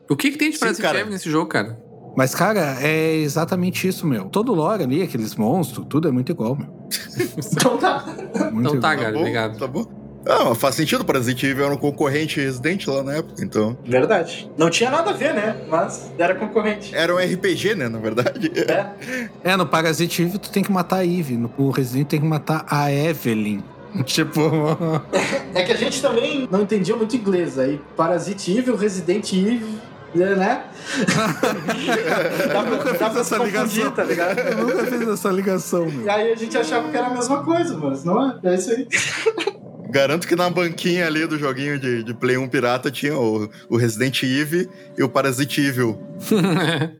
O 0.09 0.15
que 0.15 0.31
que 0.31 0.37
tem 0.37 0.51
de 0.51 0.57
Parasite 0.57 0.81
cara. 0.81 0.99
Eve 0.99 1.09
nesse 1.09 1.29
jogo, 1.29 1.47
cara? 1.49 1.77
Mas, 2.17 2.33
cara, 2.33 2.77
é 2.81 3.15
exatamente 3.17 3.87
isso, 3.87 4.05
meu. 4.07 4.25
Todo 4.25 4.53
lore 4.53 4.83
ali, 4.83 5.03
aqueles 5.03 5.35
monstros, 5.35 5.85
tudo 5.89 6.07
é 6.07 6.11
muito 6.11 6.31
igual, 6.31 6.55
meu. 6.57 6.67
Então 7.53 7.77
tá. 7.77 8.03
Muito 8.51 8.69
Então 8.69 8.79
tá, 8.81 8.93
igual. 8.93 8.97
galho, 8.97 9.13
bom, 9.13 9.19
obrigado. 9.21 9.57
Tá 9.59 9.67
bom. 9.67 9.85
Ah, 10.27 10.45
mas 10.49 10.57
faz 10.57 10.75
sentido, 10.75 11.05
Parasite 11.05 11.45
Eve 11.45 11.63
era 11.63 11.73
um 11.73 11.77
concorrente 11.77 12.39
Resident 12.39 12.85
lá 12.87 13.01
na 13.03 13.13
época, 13.15 13.43
então. 13.43 13.77
Verdade. 13.85 14.49
Não 14.57 14.69
tinha 14.69 14.89
nada 14.91 15.11
a 15.11 15.13
ver, 15.13 15.33
né? 15.33 15.55
Mas 15.69 16.11
era 16.17 16.35
concorrente. 16.35 16.93
Era 16.95 17.13
um 17.15 17.17
RPG, 17.17 17.75
né, 17.75 17.87
na 17.87 17.99
verdade. 17.99 18.51
É. 18.55 19.29
É, 19.51 19.55
no 19.55 19.65
Parasite 19.65 20.21
Eve 20.23 20.37
tu 20.37 20.49
tem 20.51 20.63
que 20.63 20.71
matar 20.71 20.97
a 20.97 21.05
Eve. 21.05 21.37
No 21.37 21.69
Resident 21.71 22.07
tem 22.07 22.19
que 22.19 22.25
matar 22.27 22.65
a 22.69 22.91
Evelyn. 22.91 23.63
Tipo. 24.05 24.41
É 25.55 25.63
que 25.63 25.71
a 25.71 25.75
gente 25.77 26.01
também 26.01 26.47
não 26.51 26.61
entendia 26.63 26.95
muito 26.95 27.15
inglês. 27.15 27.57
Aí 27.57 27.79
Parasite 27.95 28.55
Evil, 28.57 28.75
Resident 28.75 29.31
Evil, 29.33 29.67
né? 30.13 30.63
dá 32.53 32.63
pra, 32.63 32.71
nunca 32.71 32.93
dá 32.93 33.09
fiz 33.09 33.17
essa 33.19 33.37
ligação. 33.37 33.91
tá 33.91 34.03
ligado? 34.03 34.39
Eu 34.39 34.57
nunca 34.57 34.85
fiz 34.85 35.07
essa 35.07 35.29
ligação, 35.29 35.87
E 35.87 35.91
meu. 35.91 36.11
aí 36.11 36.31
a 36.31 36.35
gente 36.35 36.57
achava 36.57 36.89
que 36.89 36.97
era 36.97 37.07
a 37.07 37.13
mesma 37.13 37.43
coisa, 37.43 37.77
mas 37.77 38.03
não 38.03 38.29
é. 38.29 38.39
É 38.43 38.55
isso 38.55 38.71
aí. 38.71 38.87
Garanto 39.89 40.27
que 40.27 40.35
na 40.35 40.49
banquinha 40.49 41.05
ali 41.07 41.25
do 41.25 41.37
joguinho 41.39 41.79
de, 41.79 42.03
de 42.03 42.13
Play 42.13 42.37
1 42.37 42.47
Pirata 42.49 42.91
tinha 42.91 43.17
o, 43.17 43.49
o 43.69 43.77
Resident 43.77 44.21
Evil 44.23 44.69
e 44.97 45.03
o 45.03 45.09
Parasite 45.09 45.61
Evil. 45.61 45.97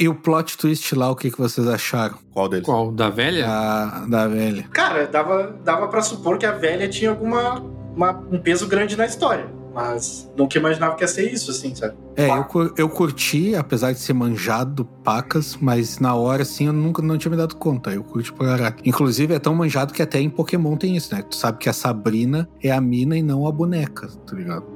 E 0.00 0.08
o 0.08 0.14
plot 0.14 0.56
twist 0.56 0.94
lá, 0.96 1.10
o 1.10 1.14
que, 1.14 1.30
que 1.30 1.38
vocês 1.38 1.68
acharam? 1.68 2.18
Qual 2.32 2.48
deles? 2.48 2.64
Qual? 2.64 2.90
Da 2.90 3.08
velha? 3.10 3.46
Da, 3.46 4.06
da 4.08 4.26
velha. 4.26 4.64
Cara, 4.72 5.06
dava, 5.06 5.54
dava 5.62 5.86
pra 5.86 6.00
supor 6.02 6.38
que 6.38 6.46
a 6.46 6.50
velha 6.50 6.88
tinha 6.88 7.10
alguma 7.10 7.60
uma- 7.94 8.10
um 8.32 8.38
peso 8.40 8.66
grande 8.66 8.96
na 8.96 9.04
história. 9.04 9.46
Mas 9.74 10.30
nunca 10.36 10.58
imaginava 10.58 10.94
que 10.94 11.02
ia 11.02 11.08
ser 11.08 11.32
isso, 11.32 11.50
assim, 11.50 11.74
sabe? 11.74 11.94
É, 12.14 12.28
eu, 12.28 12.74
eu 12.76 12.88
curti, 12.88 13.54
apesar 13.54 13.92
de 13.92 13.98
ser 13.98 14.12
manjado 14.12 14.84
pacas, 15.02 15.56
mas 15.60 15.98
na 15.98 16.14
hora, 16.14 16.42
assim, 16.42 16.66
eu 16.66 16.72
nunca 16.72 17.00
não 17.00 17.16
tinha 17.16 17.30
me 17.30 17.36
dado 17.36 17.56
conta. 17.56 17.90
Eu 17.90 18.04
curti 18.04 18.32
pra 18.32 18.48
caralho. 18.48 18.76
Inclusive, 18.84 19.34
é 19.34 19.38
tão 19.38 19.54
manjado 19.54 19.94
que 19.94 20.02
até 20.02 20.20
em 20.20 20.28
Pokémon 20.28 20.76
tem 20.76 20.96
isso, 20.96 21.14
né? 21.14 21.22
Tu 21.22 21.36
sabe 21.36 21.58
que 21.58 21.68
a 21.68 21.72
Sabrina 21.72 22.48
é 22.62 22.70
a 22.70 22.80
mina 22.80 23.16
e 23.16 23.22
não 23.22 23.46
a 23.46 23.52
boneca, 23.52 24.08
tá 24.26 24.36
ligado? 24.36 24.66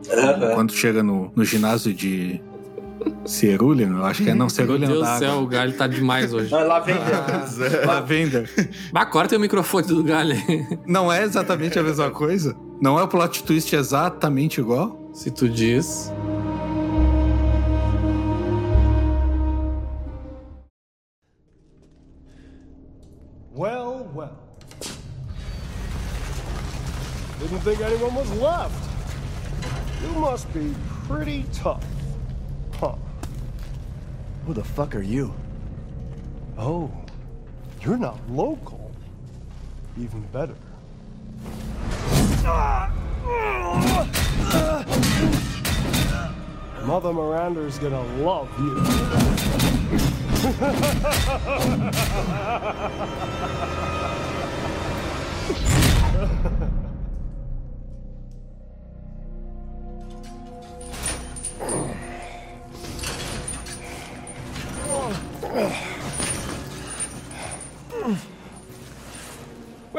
Quando 0.54 0.72
chega 0.72 1.02
no, 1.02 1.30
no 1.35 1.44
ginásio 1.44 1.92
de 1.92 2.40
Cerulean? 3.25 3.88
Eu 3.88 4.05
acho 4.05 4.23
que 4.23 4.31
é 4.31 4.35
não, 4.35 4.49
Cerulean 4.49 4.88
Meu 4.88 5.03
Deus 5.03 5.09
do 5.09 5.19
céu, 5.19 5.38
o 5.38 5.47
Galho 5.47 5.73
tá 5.73 5.87
demais 5.87 6.33
hoje. 6.33 6.55
Ah, 6.55 6.62
Lavender. 6.64 7.15
Ah, 7.15 7.87
Lavender. 7.87 8.50
Mas 8.92 9.11
corta 9.11 9.37
o 9.37 9.40
microfone 9.40 9.87
do 9.87 10.02
Galho. 10.02 10.37
Não 10.87 11.13
é 11.13 11.23
exatamente 11.23 11.79
a 11.79 11.83
mesma 11.83 12.11
coisa? 12.11 12.57
Não 12.81 12.98
é 12.98 13.02
o 13.02 13.09
plot 13.09 13.42
twist 13.42 13.75
exatamente 13.75 14.61
igual? 14.61 15.11
Se 15.15 15.31
tu 15.31 15.48
diz... 15.48 16.13
Well, 23.54 24.11
well. 24.15 24.37
Didn't 27.40 27.61
think 27.61 27.81
anyone 27.81 28.15
was 28.15 28.31
left. 28.38 28.75
You 30.02 30.21
must 30.21 30.52
be 30.52 30.75
pretty 31.09 31.44
tough. 31.52 31.83
Huh. 32.79 32.94
Who 34.44 34.52
the 34.52 34.62
fuck 34.62 34.94
are 34.94 35.00
you? 35.00 35.35
Oh, 36.58 36.90
you're 37.81 37.96
not 37.96 38.18
local. 38.29 38.92
Even 39.98 40.20
better. 40.31 40.54
Mother 46.85 47.14
Miranda's 47.14 47.79
gonna 47.79 48.02
love 48.22 48.48
you. 48.60 48.77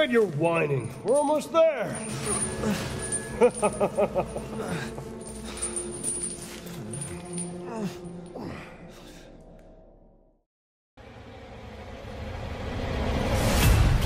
When 0.07 0.13
you're 0.13 0.25
whining, 0.37 0.89
we're 1.03 1.17
almost 1.17 1.51
there. 1.51 1.93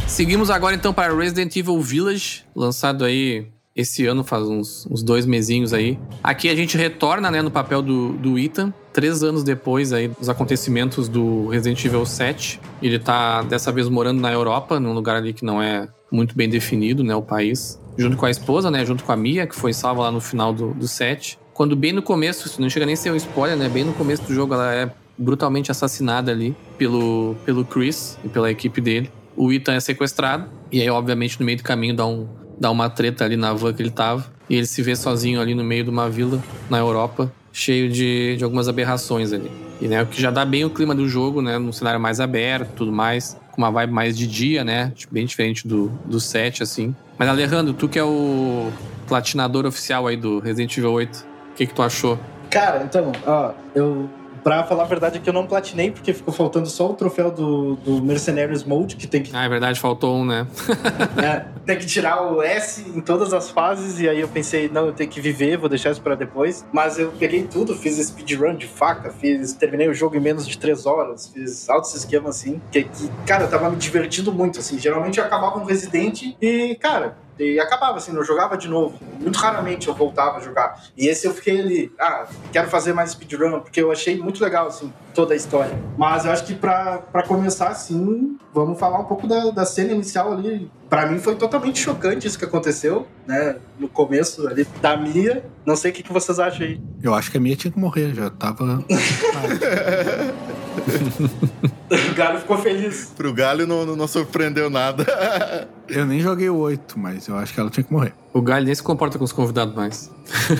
Seguimos 0.08 0.49
agora 0.49 0.74
então 0.74 0.91
para 0.91 1.14
Resident 1.16 1.56
Evil 1.56 1.80
Village, 1.80 2.45
lançado 2.56 3.06
aí 3.06 3.45
esse 3.76 4.05
ano, 4.05 4.24
faz 4.24 4.43
uns, 4.43 4.86
uns, 4.89 5.01
dois 5.01 5.26
mesinhos 5.26 5.74
aí. 5.74 5.97
Aqui 6.22 6.49
a 6.49 6.55
gente 6.55 6.78
retorna, 6.78 7.32
né, 7.32 7.41
no 7.41 7.51
papel 7.51 7.82
do, 7.82 8.13
do 8.13 8.38
Ethan, 8.38 8.74
três 8.91 9.24
anos 9.24 9.43
depois 9.43 9.93
aí 9.93 10.09
dos 10.09 10.28
acontecimentos 10.28 11.07
do 11.07 11.47
Resident 11.47 11.84
Evil 11.86 12.05
7. 12.05 12.59
Ele 12.82 12.99
tá 12.99 13.41
dessa 13.43 13.72
vez 13.72 13.88
morando 13.88 14.19
na 14.19 14.32
Europa, 14.32 14.80
num 14.80 14.93
lugar 14.93 15.15
ali 15.15 15.34
que 15.34 15.45
não 15.45 15.61
é 15.61 15.88
muito 16.11 16.36
bem 16.36 16.49
definido, 16.49 17.03
né, 17.03 17.15
o 17.15 17.22
país. 17.22 17.80
Junto 17.97 18.17
com 18.17 18.26
a 18.26 18.32
esposa, 18.32 18.69
né, 18.69 18.86
junto 18.86 19.03
com 19.03 19.11
a 19.11 19.17
Mia, 19.17 19.47
que 19.47 19.55
foi 19.55 19.74
salva 19.74 20.03
lá 20.03 20.11
no 20.11 20.19
final 20.19 20.53
do, 20.53 20.74
do 20.74 20.88
7. 20.88 21.39
Quando 21.53 21.76
bem 21.76 21.93
no 21.93 22.01
começo, 22.01 22.61
não 22.61 22.69
chega 22.69 22.86
nem 22.86 22.93
a 22.93 22.97
ser 22.97 23.11
um 23.11 23.15
spoiler, 23.15 23.57
né, 23.57 23.69
bem 23.69 23.84
no 23.84 23.93
começo 23.93 24.24
do 24.24 24.34
jogo 24.34 24.53
ela 24.53 24.74
é 24.74 24.91
brutalmente 25.17 25.72
assassinada 25.72 26.32
ali 26.32 26.55
pelo, 26.78 27.36
pelo 27.45 27.63
Chris 27.63 28.17
e 28.24 28.30
pela 28.30 28.49
equipe 28.51 28.82
dele. 28.82 29.11
O 29.36 29.51
Ethan 29.51 29.74
é 29.74 29.80
sequestrado, 29.80 30.49
e 30.72 30.82
aí, 30.82 30.89
obviamente, 30.89 31.39
no 31.39 31.45
meio 31.45 31.57
do 31.57 31.63
caminho 31.63 31.95
dá 31.95 32.05
um, 32.05 32.28
dá 32.62 32.70
uma 32.70 32.91
treta 32.91 33.26
ali 33.26 33.36
na 33.36 33.53
van 33.53 33.74
que 33.74 33.82
ele 33.82 33.89
tava. 33.89 34.24
E 34.47 34.55
ele 34.55 34.68
se 34.68 34.84
vê 34.84 34.95
sozinho 34.95 35.41
ali 35.41 35.55
no 35.55 35.64
meio 35.64 35.84
de 35.84 35.89
uma 35.89 36.07
vila 36.07 36.39
na 36.70 36.78
Europa, 36.78 37.32
cheio 37.51 37.89
de, 37.89 38.38
de 38.38 38.43
algumas 38.43 38.68
aberrações 38.68 39.34
ali. 39.34 39.51
E 39.82 39.88
né, 39.88 40.03
o 40.03 40.05
que 40.05 40.22
já 40.22 40.30
dá 40.30 40.45
bem 40.45 40.64
o 40.64 40.70
clima 40.70 40.93
do 40.93 41.09
jogo, 41.09 41.41
né? 41.41 41.57
Num 41.57 41.72
cenário 41.72 41.99
mais 41.99 42.20
aberto 42.20 42.70
tudo 42.76 42.91
mais, 42.91 43.36
com 43.51 43.62
uma 43.62 43.72
vibe 43.72 43.91
mais 43.91 44.16
de 44.16 44.28
dia, 44.28 44.64
né? 44.64 44.93
Bem 45.09 45.26
diferente 45.26 45.68
do, 45.68 45.88
do 46.05 46.20
set, 46.20 46.62
assim. 46.62 46.95
Mas 47.18 47.28
Alejandro, 47.28 47.74
tu 47.74 47.89
que 47.89 47.97
é 47.97 48.03
o 48.03 48.70
platinador 49.07 49.66
oficial 49.66 50.05
aí 50.05 50.16
do 50.16 50.39
Resident 50.39 50.78
Evil 50.78 50.91
8, 50.91 51.16
o 51.18 51.55
que, 51.55 51.66
que 51.66 51.74
tu 51.74 51.82
achou? 51.82 52.20
Cara, 52.51 52.84
então, 52.84 53.12
ó, 53.26 53.53
eu 53.74 54.07
Pra 54.44 54.64
falar 54.64 54.84
a 54.84 54.88
verdade 54.88 55.18
é 55.18 55.22
que 55.22 55.30
eu 55.30 55.34
não 55.34 55.46
platinei, 55.46 55.92
porque 55.92 56.14
ficou 56.14 56.34
faltando 56.34 56.68
só 56.68 56.89
o 56.89 56.94
troféu 56.94 57.32
do, 57.32 57.76
do 57.76 58.02
Mercenaries 58.02 58.64
Mode, 58.64 58.96
que 58.96 59.08
tem 59.08 59.22
que. 59.22 59.36
Ah, 59.36 59.44
é 59.44 59.50
verdade, 59.50 59.80
faltou 59.80 60.16
um, 60.16 60.26
né? 60.26 60.48
é, 61.22 61.46
tem 61.66 61.78
que 61.78 61.86
tirar 61.86 62.22
o 62.24 62.42
S 62.42 62.82
em 62.89 63.02
todas 63.02 63.34
as 63.34 63.50
fases, 63.50 64.00
e 64.00 64.10
aí 64.10 64.20
eu 64.20 64.28
pensei, 64.28 64.70
não, 64.70 64.88
eu 64.88 64.94
tenho 64.94 65.10
que 65.10 65.22
viver, 65.22 65.58
vou 65.58 65.70
deixar 65.70 65.92
isso 65.92 66.02
pra 66.02 66.16
depois. 66.16 66.66
Mas 66.72 66.98
eu 66.98 67.12
peguei 67.12 67.44
tudo, 67.44 67.76
fiz 67.76 67.98
speedrun 67.98 68.56
de 68.56 68.68
faca, 68.68 69.12
fiz. 69.12 69.54
Terminei 69.54 69.88
o 69.88 69.94
jogo 69.94 70.16
em 70.16 70.20
menos 70.20 70.48
de 70.48 70.58
três 70.58 70.86
horas, 70.86 71.28
fiz 71.28 71.70
altos 71.70 71.94
esquemas 71.94 72.38
assim. 72.38 72.62
Que, 72.72 72.84
que, 72.84 73.10
cara, 73.26 73.44
eu 73.44 73.50
tava 73.50 73.70
me 73.70 73.78
divertindo 73.78 74.32
muito, 74.34 74.60
assim. 74.60 74.80
Geralmente 74.80 75.20
eu 75.20 75.26
acabava 75.26 75.60
um 75.60 75.66
Resident 75.66 76.36
e, 76.42 76.76
cara, 76.76 77.18
e 77.42 77.60
acabava 77.60 77.98
assim, 77.98 78.12
não 78.12 78.24
jogava 78.24 78.56
de 78.58 78.68
novo. 78.68 79.00
Muito 79.20 79.38
raramente 79.38 79.88
eu 79.88 79.94
voltava 79.94 80.38
a 80.38 80.39
jogar. 80.39 80.84
E 80.98 81.08
esse 81.08 81.26
eu 81.26 81.34
fiquei 81.34 81.60
ali, 81.60 81.92
ah, 82.00 82.28
quero 82.52 82.70
fazer 82.70 82.94
mais 82.94 83.12
speedrun, 83.12 83.60
porque 83.60 83.82
eu 83.82 83.92
achei 83.92 84.18
muito 84.18 84.44
legal, 84.44 84.68
assim, 84.68 84.94
toda 85.14 85.34
a 85.34 85.38
história. 85.38 85.78
Mas 85.98 86.26
eu 86.26 86.32
acho 86.32 86.44
que 86.46 86.54
pra, 86.54 87.00
pra 87.00 87.24
começar, 87.24 87.70
assim, 87.70 88.38
vamos 88.54 88.80
falar 88.80 89.00
um 89.00 89.06
pouco 89.06 89.28
da, 89.28 89.50
da 89.52 89.66
cena 89.66 89.94
inicial 89.94 90.32
ali. 90.32 90.70
Pra 90.89 91.06
mim 91.06 91.20
foi 91.20 91.36
totalmente 91.36 91.80
chocante 91.80 92.28
isso 92.28 92.38
que 92.38 92.46
aconteceu, 92.46 93.08
né? 93.26 93.56
No 93.80 93.88
começo 93.88 94.48
ali 94.48 94.68
da 94.82 94.98
Mia. 94.98 95.44
Não 95.66 95.76
sei 95.76 95.92
o 95.92 95.94
que, 95.94 96.04
que 96.04 96.12
vocês 96.12 96.38
acham 96.38 96.68
aí. 96.68 96.82
Eu 97.02 97.14
acho 97.14 97.32
que 97.32 97.38
a 97.38 97.39
Mia 97.39 97.56
tinha 97.56 97.72
que 97.72 97.80
morrer, 97.80 98.14
já 98.14 98.30
tava. 98.30 98.84
o 102.11 102.15
Galho 102.15 102.39
ficou 102.39 102.57
feliz. 102.57 103.11
Pro 103.15 103.34
Galho 103.34 103.67
não, 103.67 103.86
não, 103.86 103.95
não 103.95 104.07
surpreendeu 104.07 104.69
nada. 104.69 105.05
eu 105.88 106.05
nem 106.05 106.19
joguei 106.19 106.49
o 106.49 106.57
8, 106.57 106.97
mas 106.97 107.27
eu 107.27 107.36
acho 107.38 107.53
que 107.53 107.59
ela 107.59 107.69
tinha 107.69 107.84
que 107.84 107.91
morrer. 107.91 108.13
O 108.34 108.41
Galho 108.41 108.65
nem 108.65 108.73
se 108.73 108.84
comporta 108.84 109.17
com 109.17 109.23
os 109.23 109.32
convidados 109.32 109.75
mais. 109.75 110.11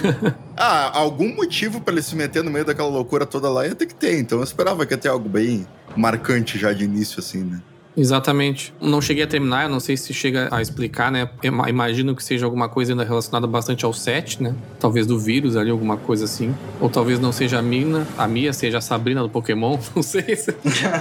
ah, 0.58 0.98
algum 0.98 1.36
motivo 1.36 1.82
para 1.82 1.94
ele 1.94 2.02
se 2.02 2.16
meter 2.16 2.44
no 2.44 2.52
meio 2.52 2.66
daquela 2.66 2.90
loucura 2.90 3.26
toda 3.26 3.50
lá 3.50 3.66
ia 3.66 3.76
ter 3.76 3.86
que 3.86 3.96
ter. 3.96 4.20
Então 4.20 4.40
eu 4.40 4.44
esperava 4.44 4.86
que 4.86 4.94
ia 4.94 4.98
ter 4.98 5.10
algo 5.10 5.28
bem 5.28 5.66
marcante 5.96 6.58
já 6.58 6.74
de 6.74 6.84
início, 6.84 7.20
assim, 7.20 7.44
né? 7.44 7.62
Exatamente. 7.96 8.74
Não 8.80 9.02
cheguei 9.02 9.24
a 9.24 9.28
terminar, 9.28 9.64
eu 9.64 9.70
não 9.70 9.80
sei 9.80 9.98
se 9.98 10.14
chega 10.14 10.48
a 10.52 10.62
explicar, 10.62 11.12
né? 11.12 11.30
Imagino 11.68 12.16
que 12.16 12.24
seja 12.24 12.46
alguma 12.46 12.70
coisa 12.70 12.94
ainda 12.94 13.04
relacionada 13.04 13.46
bastante 13.48 13.84
ao 13.84 13.94
set, 13.94 14.42
né? 14.42 14.56
Talvez 14.80 15.06
do 15.06 15.20
vírus 15.20 15.56
ali, 15.56 15.70
alguma 15.70 15.98
coisa 15.98 16.26
assim. 16.26 16.56
Ou 16.80 16.90
talvez 16.90 17.20
não 17.20 17.32
seja 17.32 17.60
a 17.60 17.62
Mina, 17.62 18.08
a 18.18 18.28
Mia 18.28 18.54
seja 18.54 18.78
a 18.78 18.82
Sabrina 18.82 19.22
do 19.22 19.30
Pokémon, 19.30 19.78
não 19.96 20.04
sei. 20.04 20.36
Se 20.36 20.56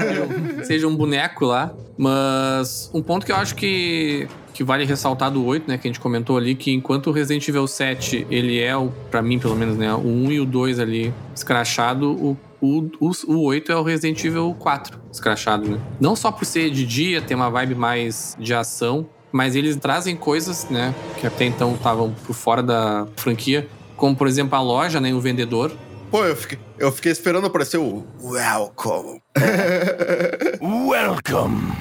seja 0.65 0.89
um 0.89 0.97
boneco 0.97 1.47
lá. 1.47 1.73
Mas 1.97 2.91
um 2.95 3.03
ponto 3.03 3.27
que 3.27 3.33
eu 3.33 3.37
acho 3.37 3.55
que, 3.55 4.27
que 4.55 4.65
vale 4.65 4.85
ressaltar 4.85 5.31
do 5.31 5.45
8, 5.45 5.69
né? 5.69 5.79
Que 5.79 5.87
a 5.87 5.91
gente 5.91 6.01
comentou 6.01 6.37
ali, 6.37 6.55
que 6.55 6.73
enquanto 6.73 7.09
o 7.09 7.13
Resident 7.13 7.47
Evil 7.47 7.67
7, 7.67 8.27
ele 8.31 8.59
é, 8.59 8.77
o, 8.77 8.91
pra 9.11 9.23
mim 9.23 9.39
pelo 9.39 9.55
menos, 9.55 9.77
né? 9.77 9.93
O 9.95 10.07
1 10.07 10.33
e 10.33 10.41
o 10.41 10.47
2 10.47 10.81
ali 10.81 11.13
escrachado, 11.35 12.11
o 12.11 12.37
o, 12.61 12.91
o, 13.01 13.11
o 13.27 13.43
8 13.45 13.73
é 13.73 13.77
o 13.77 13.83
Resident 13.83 14.23
Evil 14.25 14.55
4, 14.59 15.01
escrachado, 15.13 15.69
né? 15.69 15.81
Não 16.01 16.15
só 16.15 16.31
por 16.31 16.45
ser 16.45 16.71
de 16.71 16.87
dia, 16.87 17.23
ter 17.23 17.35
uma 17.35 17.51
vibe 17.51 17.75
mais 17.75 18.37
de 18.39 18.55
ação, 18.55 19.09
mas 19.33 19.55
eles 19.55 19.77
trazem 19.77 20.17
coisas, 20.17 20.69
né, 20.69 20.95
que 21.19 21.27
até 21.27 21.45
então 21.45 21.75
estavam 21.75 22.13
por 22.27 22.35
fora 22.35 22.63
da 22.63 23.07
franquia, 23.17 23.69
como 23.97 24.17
por 24.17 24.27
exemplo 24.27 24.57
a 24.57 24.63
loja, 24.63 25.01
né, 25.01 25.13
o 25.13 25.21
vendedor. 25.21 25.73
Pô, 26.11 26.25
eu 26.25 26.35
fiquei, 26.35 26.59
eu 26.79 26.91
fiquei 26.91 27.13
esperando 27.13 27.47
aparecer 27.47 27.79
o 27.79 28.05
Welcome. 28.21 29.23
Welcome. 30.61 31.73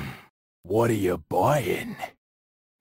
What 0.68 0.92
are 0.92 1.04
you 1.04 1.20
buying? 1.30 1.96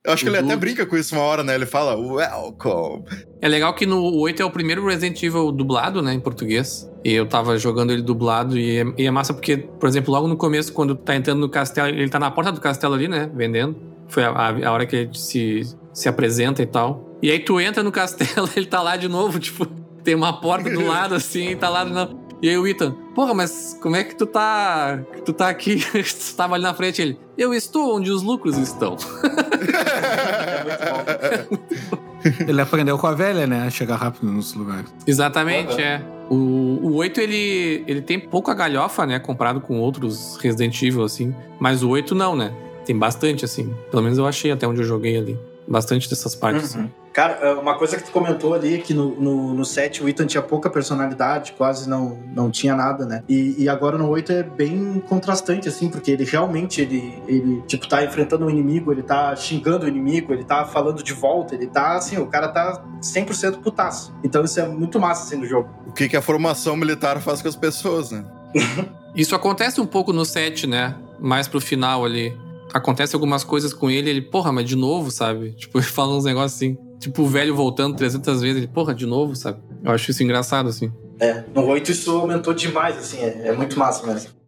Eu 0.09 0.15
acho 0.15 0.25
que 0.25 0.31
ele 0.31 0.39
até 0.39 0.57
brinca 0.57 0.87
com 0.87 0.97
isso 0.97 1.15
uma 1.15 1.23
hora, 1.23 1.45
né? 1.45 1.55
Ele 1.55 1.67
fala, 1.67 1.95
welcome. 1.95 3.05
É 3.43 3.47
legal 3.47 3.75
que 3.75 3.85
no 3.85 4.03
8 4.21 4.41
é 4.41 4.45
o 4.45 4.51
primeiro 4.51 4.87
Resident 4.87 5.23
Evil 5.23 5.53
dublado, 5.53 6.01
né, 6.01 6.15
em 6.15 6.21
português. 6.21 6.91
E 7.05 7.13
eu 7.13 7.27
tava 7.27 7.59
jogando 7.59 7.93
ele 7.93 8.01
dublado 8.01 8.59
e 8.59 8.79
é, 8.79 8.85
e 8.97 9.07
é 9.07 9.11
massa 9.11 9.35
porque, 9.35 9.59
por 9.59 9.87
exemplo, 9.87 10.11
logo 10.11 10.27
no 10.27 10.35
começo, 10.35 10.73
quando 10.73 10.95
tá 10.95 11.15
entrando 11.15 11.41
no 11.41 11.49
castelo, 11.51 11.89
ele 11.89 12.09
tá 12.09 12.19
na 12.19 12.31
porta 12.31 12.51
do 12.51 12.59
castelo 12.59 12.95
ali, 12.95 13.07
né, 13.07 13.31
vendendo. 13.35 13.77
Foi 14.09 14.25
a, 14.25 14.31
a, 14.31 14.73
hora 14.73 14.87
que 14.87 14.97
ele 14.97 15.11
se, 15.13 15.61
se 15.93 16.09
apresenta 16.09 16.63
e 16.63 16.67
tal. 16.67 17.19
E 17.23 17.31
aí 17.31 17.41
tu 17.41 17.61
entra 17.61 17.83
no 17.83 17.93
castelo, 17.93 18.49
ele 18.57 18.67
tá 18.67 18.81
lá 18.81 18.97
de 18.97 19.09
novo, 19.09 19.39
tipo, 19.39 19.67
tem 20.03 20.15
uma 20.15 20.41
porta 20.41 20.71
do 20.71 20.87
lado 20.87 21.15
assim, 21.15 21.55
tá 21.55 21.69
lá 21.69 21.85
novo. 21.85 22.28
E 22.41 22.49
aí 22.49 22.57
o 22.57 22.67
Ethan, 22.67 22.95
porra, 23.15 23.35
mas 23.35 23.77
como 23.83 23.97
é 23.97 24.05
que 24.05 24.15
tu 24.15 24.25
tá. 24.25 25.01
Tu 25.25 25.33
tá 25.33 25.49
aqui? 25.49 25.83
tu 25.93 26.37
tava 26.37 26.55
ali 26.55 26.63
na 26.63 26.73
frente 26.73 27.03
ele. 27.03 27.19
Eu 27.37 27.53
estou 27.53 27.97
onde 27.97 28.13
os 28.13 28.23
lucros 28.23 28.57
estão. 28.57 28.97
ele 32.47 32.61
aprendeu 32.61 32.97
com 32.97 33.07
a 33.07 33.15
velha, 33.15 33.47
né? 33.47 33.67
A 33.67 33.71
chegar 33.71 33.97
rápido 33.97 34.31
nos 34.31 34.55
lugares. 34.55 34.93
Exatamente, 35.07 35.75
uhum. 35.75 35.81
é. 35.81 36.03
O, 36.31 36.35
o 36.83 36.95
8, 36.97 37.21
ele, 37.21 37.85
ele 37.87 38.03
tem 38.03 38.21
pouca 38.21 38.55
galhofa, 38.55 39.07
né? 39.07 39.19
Comparado 39.19 39.61
com 39.61 39.81
outros 39.81 40.37
Resident 40.41 40.81
Evil, 40.83 41.03
assim. 41.03 41.35
Mas 41.59 41.83
o 41.83 41.89
8 41.89 42.15
não, 42.15 42.37
né? 42.37 42.53
Tem 42.85 42.97
bastante, 42.97 43.45
assim. 43.45 43.75
Pelo 43.91 44.03
menos 44.03 44.19
eu 44.19 44.27
achei 44.27 44.53
até 44.53 44.67
onde 44.67 44.81
eu 44.81 44.85
joguei 44.85 45.17
ali. 45.17 45.39
Bastante 45.67 46.09
dessas 46.09 46.35
partes. 46.35 46.75
Uhum. 46.75 46.89
Cara, 47.19 47.37
é, 47.43 47.53
uma 47.55 47.77
coisa 47.77 47.97
que 47.97 48.05
tu 48.05 48.13
comentou 48.13 48.55
ali 48.55 48.77
é 48.77 48.79
que 48.79 48.95
no, 48.95 49.21
no, 49.21 49.53
no 49.53 49.65
7 49.65 50.05
o 50.05 50.09
Ethan 50.09 50.25
tinha 50.25 50.41
pouca 50.41 50.71
personalidade, 50.71 51.53
quase 51.59 51.91
não, 51.91 52.17
não 52.33 52.49
tinha 52.49 52.77
nada, 52.77 53.05
né? 53.05 53.25
E, 53.29 53.57
e 53.59 53.69
agora 53.69 53.99
no 53.99 54.09
8 54.09 54.31
é 54.31 54.43
bem 54.45 55.03
contrastante, 55.09 55.69
assim, 55.69 55.89
porque 55.89 56.13
ele 56.13 56.23
realmente, 56.23 56.81
ele, 56.81 57.21
ele, 57.27 57.61
tipo, 57.63 57.89
tá 57.89 58.05
enfrentando 58.05 58.47
um 58.47 58.51
inimigo, 58.51 58.93
ele 58.93 59.03
tá 59.03 59.35
xingando 59.35 59.85
o 59.85 59.89
inimigo, 59.89 60.33
ele 60.33 60.45
tá 60.45 60.65
falando 60.65 61.03
de 61.03 61.13
volta, 61.13 61.57
ele 61.57 61.67
tá, 61.67 61.97
assim, 61.97 62.19
o 62.19 62.27
cara 62.29 62.47
tá 62.47 62.85
100% 63.03 63.63
putaço. 63.63 64.15
Então 64.23 64.45
isso 64.45 64.61
é 64.61 64.69
muito 64.69 65.01
massa, 65.01 65.25
assim, 65.25 65.41
no 65.41 65.45
jogo. 65.45 65.69
O 65.89 65.93
que, 65.93 66.09
que 66.09 66.17
a 66.17 66.23
formação 66.23 66.77
militar 66.77 67.21
faz 67.21 67.43
com 67.43 67.49
as 67.49 67.57
pessoas, 67.57 68.13
né? 68.13 68.25
isso 69.17 69.35
acontece 69.35 69.81
um 69.81 69.87
pouco 69.87 70.13
no 70.13 70.25
7, 70.25 70.69
né? 70.69 70.95
Mais 71.19 71.49
pro 71.49 71.61
final 71.61 72.05
ali 72.05 72.33
acontece 72.73 73.17
algumas 73.17 73.43
coisas 73.43 73.73
com 73.73 73.91
ele, 73.91 74.09
ele, 74.09 74.23
porra, 74.23 74.53
mas 74.53 74.67
de 74.67 74.77
novo, 74.77 75.11
sabe? 75.11 75.51
Tipo, 75.55 75.79
ele 75.81 75.87
fala 75.87 76.17
uns 76.17 76.25
negócios 76.25 76.55
assim. 76.55 76.79
Tipo, 76.99 77.23
o 77.23 77.27
velho 77.27 77.55
voltando 77.55 77.97
300 77.97 78.43
vezes. 78.43 78.57
Ele, 78.59 78.67
porra, 78.67 78.95
de 78.95 79.07
novo, 79.07 79.35
sabe? 79.37 79.61
Eu 79.83 79.93
acho 79.93 80.11
isso 80.11 80.23
engraçado, 80.23 80.69
assim. 80.69 80.93
É, 81.21 81.45
no 81.55 81.67
8 81.67 81.91
isso 81.91 82.11
aumentou 82.11 82.55
demais, 82.55 82.97
assim, 82.97 83.19
é, 83.19 83.49
é 83.49 83.53
muito 83.53 83.79
massa 83.79 84.07
mesmo. 84.07 84.39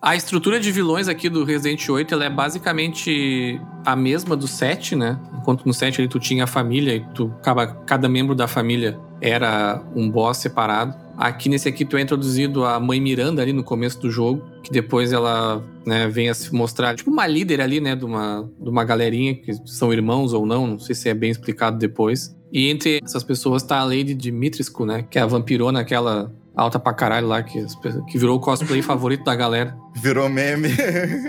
A 0.00 0.14
estrutura 0.14 0.60
de 0.60 0.70
vilões 0.70 1.08
aqui 1.08 1.30
do 1.30 1.44
Resident 1.44 1.88
8 1.88 2.12
ela 2.12 2.26
é 2.26 2.30
basicamente 2.30 3.58
a 3.86 3.96
mesma 3.96 4.36
do 4.36 4.46
7, 4.46 4.94
né? 4.94 5.18
Enquanto 5.38 5.64
no 5.64 5.72
7 5.72 6.02
ali 6.02 6.08
tu 6.08 6.20
tinha 6.20 6.44
a 6.44 6.46
família 6.46 6.94
e 6.94 7.00
tu, 7.14 7.32
cada, 7.42 7.66
cada 7.68 8.06
membro 8.06 8.34
da 8.34 8.46
família 8.46 9.00
era 9.18 9.82
um 9.96 10.10
boss 10.10 10.36
separado. 10.36 10.94
Aqui 11.16 11.48
nesse 11.48 11.68
aqui 11.68 11.84
tu 11.84 11.96
é 11.96 12.00
introduzido 12.00 12.64
a 12.64 12.78
mãe 12.80 13.00
Miranda 13.00 13.40
ali 13.40 13.52
no 13.52 13.62
começo 13.62 14.00
do 14.00 14.10
jogo, 14.10 14.42
que 14.62 14.70
depois 14.70 15.12
ela 15.12 15.64
né, 15.86 16.08
vem 16.08 16.28
a 16.28 16.34
se 16.34 16.52
mostrar 16.54 16.94
tipo 16.94 17.10
uma 17.10 17.26
líder 17.26 17.60
ali, 17.60 17.80
né, 17.80 17.94
de 17.94 18.04
uma, 18.04 18.48
de 18.60 18.68
uma 18.68 18.84
galerinha 18.84 19.34
que 19.34 19.52
são 19.66 19.92
irmãos 19.92 20.32
ou 20.32 20.44
não, 20.44 20.66
não 20.66 20.78
sei 20.78 20.94
se 20.94 21.08
é 21.08 21.14
bem 21.14 21.30
explicado 21.30 21.78
depois. 21.78 22.34
E 22.52 22.68
entre 22.68 23.00
essas 23.02 23.22
pessoas 23.22 23.62
tá 23.62 23.78
a 23.78 23.84
Lady 23.84 24.14
Dimitrescu, 24.14 24.84
né, 24.84 25.04
que 25.08 25.18
é 25.18 25.22
a 25.22 25.26
vampirona, 25.26 25.80
aquela 25.80 26.32
alta 26.56 26.78
pra 26.78 26.92
caralho 26.94 27.26
lá, 27.26 27.42
que, 27.42 27.64
que 28.08 28.18
virou 28.18 28.36
o 28.36 28.40
cosplay 28.40 28.80
favorito 28.82 29.24
da 29.24 29.34
galera. 29.34 29.76
Virou 29.96 30.28
meme. 30.28 30.68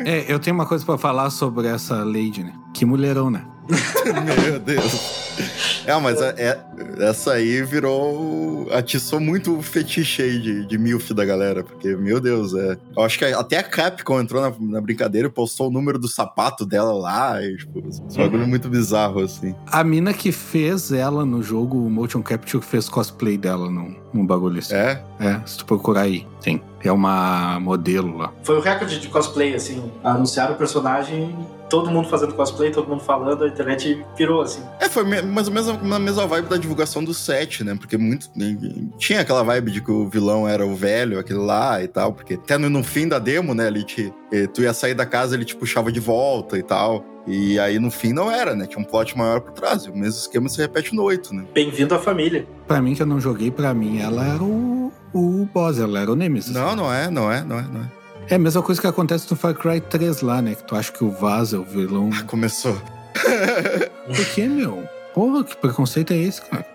É, 0.06 0.32
eu 0.32 0.40
tenho 0.40 0.56
uma 0.56 0.66
coisa 0.66 0.86
pra 0.86 0.98
falar 0.98 1.30
sobre 1.30 1.68
essa 1.68 2.04
Lady, 2.04 2.44
né? 2.44 2.54
Que 2.74 2.86
mulherão, 2.86 3.30
né? 3.30 3.46
Meu 4.44 4.60
Deus. 4.60 5.26
É, 5.86 6.00
mas 6.00 6.22
é, 6.22 6.34
é, 6.38 7.08
essa 7.08 7.34
aí 7.34 7.62
virou. 7.62 8.68
atiçou 8.72 9.20
muito 9.20 9.58
o 9.58 9.62
fetiche 9.62 10.22
aí 10.24 10.40
de, 10.40 10.66
de 10.66 10.78
MILF 10.78 11.14
da 11.14 11.24
galera, 11.24 11.64
porque, 11.64 11.96
meu 11.96 12.20
Deus, 12.20 12.54
é. 12.54 12.78
Eu 12.96 13.04
acho 13.04 13.20
que 13.20 13.26
até 13.26 13.58
a 13.58 13.64
Capcom 13.64 14.20
entrou 14.20 14.42
na, 14.42 14.54
na 14.60 14.82
brincadeira 14.82 15.28
e 15.28 15.32
postou 15.32 15.68
o 15.68 15.72
número 15.72 16.00
do 16.00 16.08
sapato 16.08 16.66
dela 16.66 16.94
lá, 16.94 17.42
e, 17.44 17.58
tipo, 17.58 17.80
um 17.80 18.16
bagulho 18.16 18.48
muito 18.48 18.70
bizarro, 18.70 19.22
assim. 19.22 19.54
A 19.68 19.84
mina 19.84 20.14
que 20.14 20.32
fez 20.32 20.92
ela 20.92 21.26
no 21.26 21.44
jogo, 21.44 21.78
o 21.78 21.90
Motion 21.90 22.22
Capture, 22.22 22.64
fez 22.64 22.90
cosplay 22.90 23.38
dela 23.38 23.70
num, 23.70 23.96
num 24.14 24.26
bagulho 24.26 24.60
assim. 24.60 24.74
É? 24.74 25.04
É, 25.20 25.42
se 25.46 25.58
tu 25.58 25.66
procurar 25.66 26.02
aí, 26.02 26.26
tem. 26.42 26.62
É 26.84 26.92
uma 26.92 27.60
modelo 27.60 28.16
lá. 28.16 28.32
Foi 28.44 28.58
o 28.58 28.62
recorde 28.62 29.00
de 29.00 29.08
cosplay, 29.08 29.56
assim. 29.56 29.92
Anunciaram 30.04 30.54
o 30.54 30.58
personagem, 30.58 31.36
todo 31.70 31.90
mundo 31.90 32.08
fazendo 32.08 32.34
cosplay, 32.34 32.72
todo 32.72 32.88
mundo 32.88 33.02
falando, 33.02 33.44
a 33.44 33.48
internet 33.48 34.06
pirou, 34.16 34.42
assim. 34.42 34.62
É, 34.80 34.90
foi 34.90 35.04
mais 35.04 35.48
ou 35.48 35.54
menos 35.54 35.82
na 35.82 36.00
mesma 36.00 36.26
vibe 36.28 36.50
da 36.50 36.58
divulgação 36.58 37.04
do 37.04 37.14
set, 37.14 37.64
né? 37.64 37.76
Porque 37.76 37.98
muito. 37.98 38.30
Tinha 38.98 39.22
aquela 39.22 39.44
vibe 39.44 39.72
de 39.72 39.82
que 39.82 39.92
o 39.92 40.08
vilão 40.08 40.48
era 40.48 40.66
o 40.66 40.76
velho, 40.76 41.20
aquele 41.20 41.40
lá 41.40 41.82
e 41.84 41.88
tal. 41.88 42.14
Porque 42.14 42.36
até 42.36 42.58
no, 42.58 42.70
no 42.70 42.84
fim 42.84 43.08
da 43.08 43.20
demo, 43.20 43.54
né? 43.54 43.68
Ele 43.68 43.84
te, 43.84 44.14
tu 44.54 44.62
ia 44.62 44.74
sair 44.74 44.94
da 44.94 45.06
casa, 45.06 45.36
ele 45.36 45.46
te 45.46 45.56
puxava 45.56 45.92
de 45.92 46.00
volta 46.00 46.58
e 46.58 46.64
tal. 46.64 47.04
E 47.28 47.58
aí 47.60 47.80
no 47.80 47.90
fim 47.90 48.14
não 48.14 48.30
era, 48.30 48.56
né? 48.56 48.68
Tinha 48.68 48.80
um 48.80 48.86
plot 48.86 49.18
maior 49.18 49.42
por 49.42 49.52
trás. 49.52 49.84
E 49.84 49.90
o 49.90 49.96
mesmo 49.96 50.20
esquema 50.20 50.48
se 50.48 50.62
repete 50.62 50.94
no 50.96 51.04
8, 51.04 51.34
né? 51.34 51.46
Bem-vindo 51.54 51.96
à 51.96 52.00
família. 52.00 52.48
Pra 52.68 52.82
mim, 52.82 52.94
que 52.94 53.02
eu 53.02 53.08
não 53.08 53.20
joguei, 53.20 53.50
pra 53.50 53.74
mim 53.74 54.00
ela 54.00 54.26
era 54.26 54.44
o, 54.44 54.92
o 55.14 55.48
boss, 55.52 55.80
ela 55.80 56.00
era 56.00 56.12
o 56.12 56.16
Nemesis. 56.16 56.54
Não, 56.54 56.76
não 56.76 56.94
é, 56.94 57.10
não 57.10 57.32
é, 57.32 57.44
não 57.44 57.58
é, 57.58 57.62
não 57.64 57.82
é. 57.82 58.05
É 58.28 58.36
a 58.36 58.40
mesma 58.40 58.62
coisa 58.62 58.82
que 58.82 58.88
acontece 58.88 59.30
no 59.30 59.38
Far 59.38 59.54
Cry 59.54 59.80
3 59.80 60.22
lá, 60.22 60.42
né? 60.42 60.56
Que 60.56 60.64
tu 60.64 60.76
acha 60.76 60.92
que 60.92 61.04
o 61.04 61.12
Vaz 61.12 61.54
é 61.54 61.58
o 61.58 61.64
vilão. 61.64 62.10
Ah, 62.12 62.24
começou. 62.24 62.76
Por 64.08 64.26
que, 64.34 64.48
meu? 64.48 64.84
Porra, 65.14 65.44
que 65.44 65.56
preconceito 65.56 66.12
é 66.12 66.18
esse, 66.18 66.42
cara? 66.42 66.66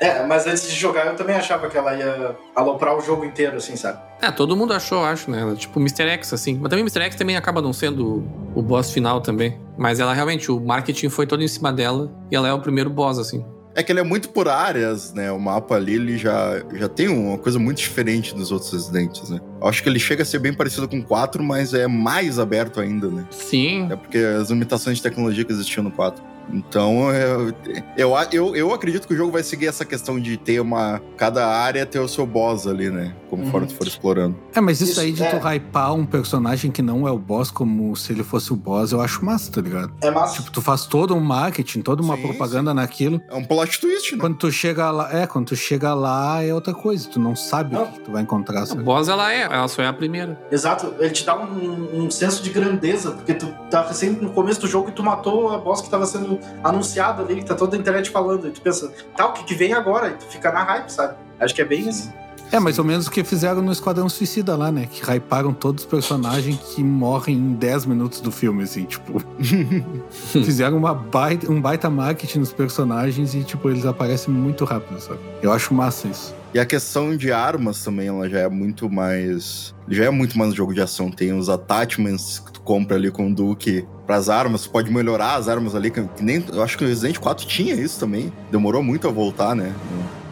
É, 0.00 0.24
mas 0.26 0.46
antes 0.46 0.68
de 0.68 0.74
jogar 0.74 1.06
eu 1.06 1.16
também 1.16 1.34
achava 1.34 1.68
que 1.68 1.76
ela 1.76 1.94
ia 1.94 2.36
aloprar 2.54 2.96
o 2.96 3.00
jogo 3.00 3.24
inteiro, 3.24 3.56
assim, 3.56 3.76
sabe? 3.76 3.98
É, 4.20 4.30
todo 4.30 4.56
mundo 4.56 4.72
achou, 4.72 5.04
acho, 5.04 5.30
né? 5.30 5.40
Ela, 5.40 5.54
tipo 5.54 5.78
Mr. 5.78 6.08
X, 6.08 6.32
assim. 6.32 6.58
Mas 6.60 6.70
também 6.70 6.84
Mr. 6.84 7.02
X 7.02 7.16
também 7.16 7.36
acaba 7.36 7.62
não 7.62 7.72
sendo 7.72 8.24
o 8.54 8.62
boss 8.62 8.90
final 8.90 9.20
também. 9.20 9.60
Mas 9.78 10.00
ela 10.00 10.12
realmente, 10.12 10.50
o 10.50 10.60
marketing 10.60 11.08
foi 11.08 11.26
todo 11.26 11.42
em 11.42 11.48
cima 11.48 11.72
dela 11.72 12.10
e 12.30 12.36
ela 12.36 12.48
é 12.48 12.52
o 12.52 12.60
primeiro 12.60 12.90
boss, 12.90 13.18
assim. 13.18 13.44
É 13.74 13.82
que 13.82 13.92
ele 13.92 14.00
é 14.00 14.02
muito 14.04 14.30
por 14.30 14.48
áreas, 14.48 15.12
né? 15.12 15.30
O 15.30 15.38
mapa 15.38 15.76
ali, 15.76 15.94
ele 15.94 16.18
já, 16.18 16.62
já 16.74 16.88
tem 16.88 17.08
uma 17.08 17.38
coisa 17.38 17.58
muito 17.58 17.78
diferente 17.78 18.34
dos 18.34 18.50
outros 18.50 18.72
Residentes, 18.72 19.30
né? 19.30 19.40
Eu 19.60 19.68
acho 19.68 19.82
que 19.82 19.88
ele 19.88 19.98
chega 19.98 20.22
a 20.22 20.26
ser 20.26 20.38
bem 20.40 20.52
parecido 20.52 20.88
com 20.88 20.98
o 20.98 21.04
4, 21.04 21.42
mas 21.42 21.72
é 21.72 21.86
mais 21.86 22.38
aberto 22.38 22.80
ainda, 22.80 23.08
né? 23.08 23.24
Sim. 23.30 23.88
É 23.90 23.96
porque 23.96 24.18
as 24.18 24.50
limitações 24.50 24.96
de 24.96 25.02
tecnologia 25.02 25.44
que 25.44 25.52
existiam 25.52 25.84
no 25.84 25.90
4. 25.90 26.22
Então, 26.52 27.12
eu, 27.12 27.54
eu, 27.96 28.14
eu, 28.32 28.56
eu, 28.56 28.74
acredito 28.74 29.06
que 29.06 29.14
o 29.14 29.16
jogo 29.16 29.32
vai 29.32 29.42
seguir 29.42 29.66
essa 29.66 29.84
questão 29.84 30.18
de 30.18 30.36
ter 30.36 30.60
uma. 30.60 31.00
Cada 31.16 31.46
área 31.46 31.86
ter 31.86 31.98
o 32.00 32.08
seu 32.08 32.26
boss 32.26 32.66
ali, 32.66 32.90
né? 32.90 33.14
Conforme 33.28 33.60
uhum. 33.60 33.66
tu 33.66 33.74
for 33.74 33.86
explorando. 33.86 34.36
É, 34.54 34.60
mas 34.60 34.80
isso, 34.80 34.92
isso 34.92 35.00
aí 35.00 35.12
de 35.12 35.22
é. 35.22 35.30
tu 35.30 35.46
hypar 35.46 35.94
um 35.94 36.04
personagem 36.04 36.70
que 36.70 36.82
não 36.82 37.06
é 37.06 37.10
o 37.10 37.18
boss 37.18 37.50
como 37.50 37.94
se 37.94 38.12
ele 38.12 38.24
fosse 38.24 38.52
o 38.52 38.56
boss, 38.56 38.92
eu 38.92 39.00
acho 39.00 39.24
massa, 39.24 39.52
tá 39.52 39.60
ligado? 39.60 39.92
É 40.00 40.10
massa. 40.10 40.36
Tipo, 40.36 40.50
tu 40.50 40.60
faz 40.60 40.86
todo 40.86 41.14
um 41.14 41.20
marketing, 41.20 41.82
toda 41.82 42.02
uma 42.02 42.16
sim, 42.16 42.22
propaganda 42.22 42.70
sim. 42.70 42.76
naquilo. 42.76 43.20
É 43.28 43.34
um 43.34 43.44
plot 43.44 43.80
twist, 43.80 44.12
né? 44.12 44.20
Quando 44.20 44.36
tu 44.36 44.50
chega 44.50 44.90
lá, 44.90 45.12
é, 45.16 45.26
quando 45.26 45.46
tu 45.46 45.56
chega 45.56 45.94
lá 45.94 46.42
é 46.42 46.52
outra 46.52 46.74
coisa. 46.74 47.08
Tu 47.08 47.20
não 47.20 47.36
sabe 47.36 47.74
não. 47.74 47.84
o 47.84 47.92
que 47.92 48.00
tu 48.00 48.10
vai 48.10 48.22
encontrar. 48.22 48.66
Sabe? 48.66 48.82
O 48.82 48.84
boss, 48.84 49.08
ela 49.08 49.32
é, 49.32 49.42
ela 49.42 49.68
só 49.68 49.82
é 49.82 49.86
a 49.86 49.92
primeira. 49.92 50.38
Exato, 50.50 50.94
ele 50.98 51.10
te 51.10 51.24
dá 51.24 51.36
um, 51.38 52.04
um 52.04 52.10
senso 52.10 52.42
de 52.42 52.50
grandeza, 52.50 53.12
porque 53.12 53.34
tu 53.34 53.46
tá 53.70 53.92
sempre 53.92 54.24
no 54.24 54.32
começo 54.32 54.60
do 54.60 54.66
jogo 54.66 54.88
e 54.88 54.92
tu 54.92 55.02
matou 55.02 55.52
a 55.52 55.58
boss 55.58 55.80
que 55.80 55.88
tava 55.88 56.06
sendo 56.06 56.29
anunciado 56.62 57.22
ali, 57.22 57.36
que 57.36 57.44
tá 57.44 57.54
toda 57.54 57.76
a 57.76 57.78
internet 57.78 58.10
falando. 58.10 58.48
E 58.48 58.50
tu 58.50 58.60
pensa, 58.60 58.92
tá, 59.16 59.26
o 59.26 59.32
que, 59.32 59.44
que 59.44 59.54
vem 59.54 59.72
agora? 59.72 60.08
E 60.08 60.12
tu 60.12 60.26
fica 60.26 60.52
na 60.52 60.62
hype, 60.62 60.90
sabe? 60.90 61.14
Acho 61.38 61.54
que 61.54 61.62
é 61.62 61.64
bem 61.64 61.88
isso. 61.88 62.12
É, 62.52 62.58
mais 62.58 62.80
ou 62.80 62.84
menos 62.84 63.06
o 63.06 63.10
que 63.10 63.22
fizeram 63.22 63.62
no 63.62 63.70
Esquadrão 63.70 64.08
Suicida 64.08 64.56
lá, 64.56 64.72
né? 64.72 64.88
Que 64.90 65.00
hyparam 65.08 65.52
todos 65.52 65.84
os 65.84 65.90
personagens 65.90 66.58
que 66.58 66.82
morrem 66.82 67.36
em 67.36 67.52
10 67.54 67.86
minutos 67.86 68.20
do 68.20 68.32
filme, 68.32 68.64
assim, 68.64 68.84
tipo. 68.84 69.22
fizeram 70.10 70.76
uma 70.76 70.92
baita, 70.92 71.50
um 71.50 71.60
baita 71.60 71.88
marketing 71.88 72.40
nos 72.40 72.52
personagens 72.52 73.34
e, 73.36 73.44
tipo, 73.44 73.70
eles 73.70 73.86
aparecem 73.86 74.34
muito 74.34 74.64
rápido, 74.64 75.00
sabe? 75.00 75.20
Eu 75.40 75.52
acho 75.52 75.72
massa 75.72 76.08
isso. 76.08 76.34
E 76.52 76.58
a 76.58 76.66
questão 76.66 77.16
de 77.16 77.30
armas 77.30 77.84
também, 77.84 78.08
ela 78.08 78.28
já 78.28 78.40
é 78.40 78.48
muito 78.48 78.90
mais. 78.90 79.72
Já 79.88 80.06
é 80.06 80.10
muito 80.10 80.36
mais 80.36 80.50
um 80.50 80.56
jogo 80.56 80.74
de 80.74 80.80
ação. 80.80 81.08
Tem 81.08 81.32
os 81.32 81.48
attachments 81.48 82.40
que 82.40 82.50
tu 82.50 82.60
compra 82.62 82.96
ali 82.96 83.12
com 83.12 83.30
o 83.30 83.34
Duke 83.34 83.86
pras 84.10 84.28
armas, 84.28 84.66
pode 84.66 84.92
melhorar 84.92 85.36
as 85.36 85.46
armas 85.46 85.72
ali, 85.72 85.88
que 85.88 86.04
nem. 86.20 86.44
Eu 86.52 86.64
acho 86.64 86.76
que 86.76 86.84
o 86.84 86.88
Resident 86.88 87.18
4 87.18 87.46
tinha 87.46 87.74
isso 87.74 88.00
também. 88.00 88.32
Demorou 88.50 88.82
muito 88.82 89.06
a 89.06 89.10
voltar, 89.12 89.54
né? 89.54 89.72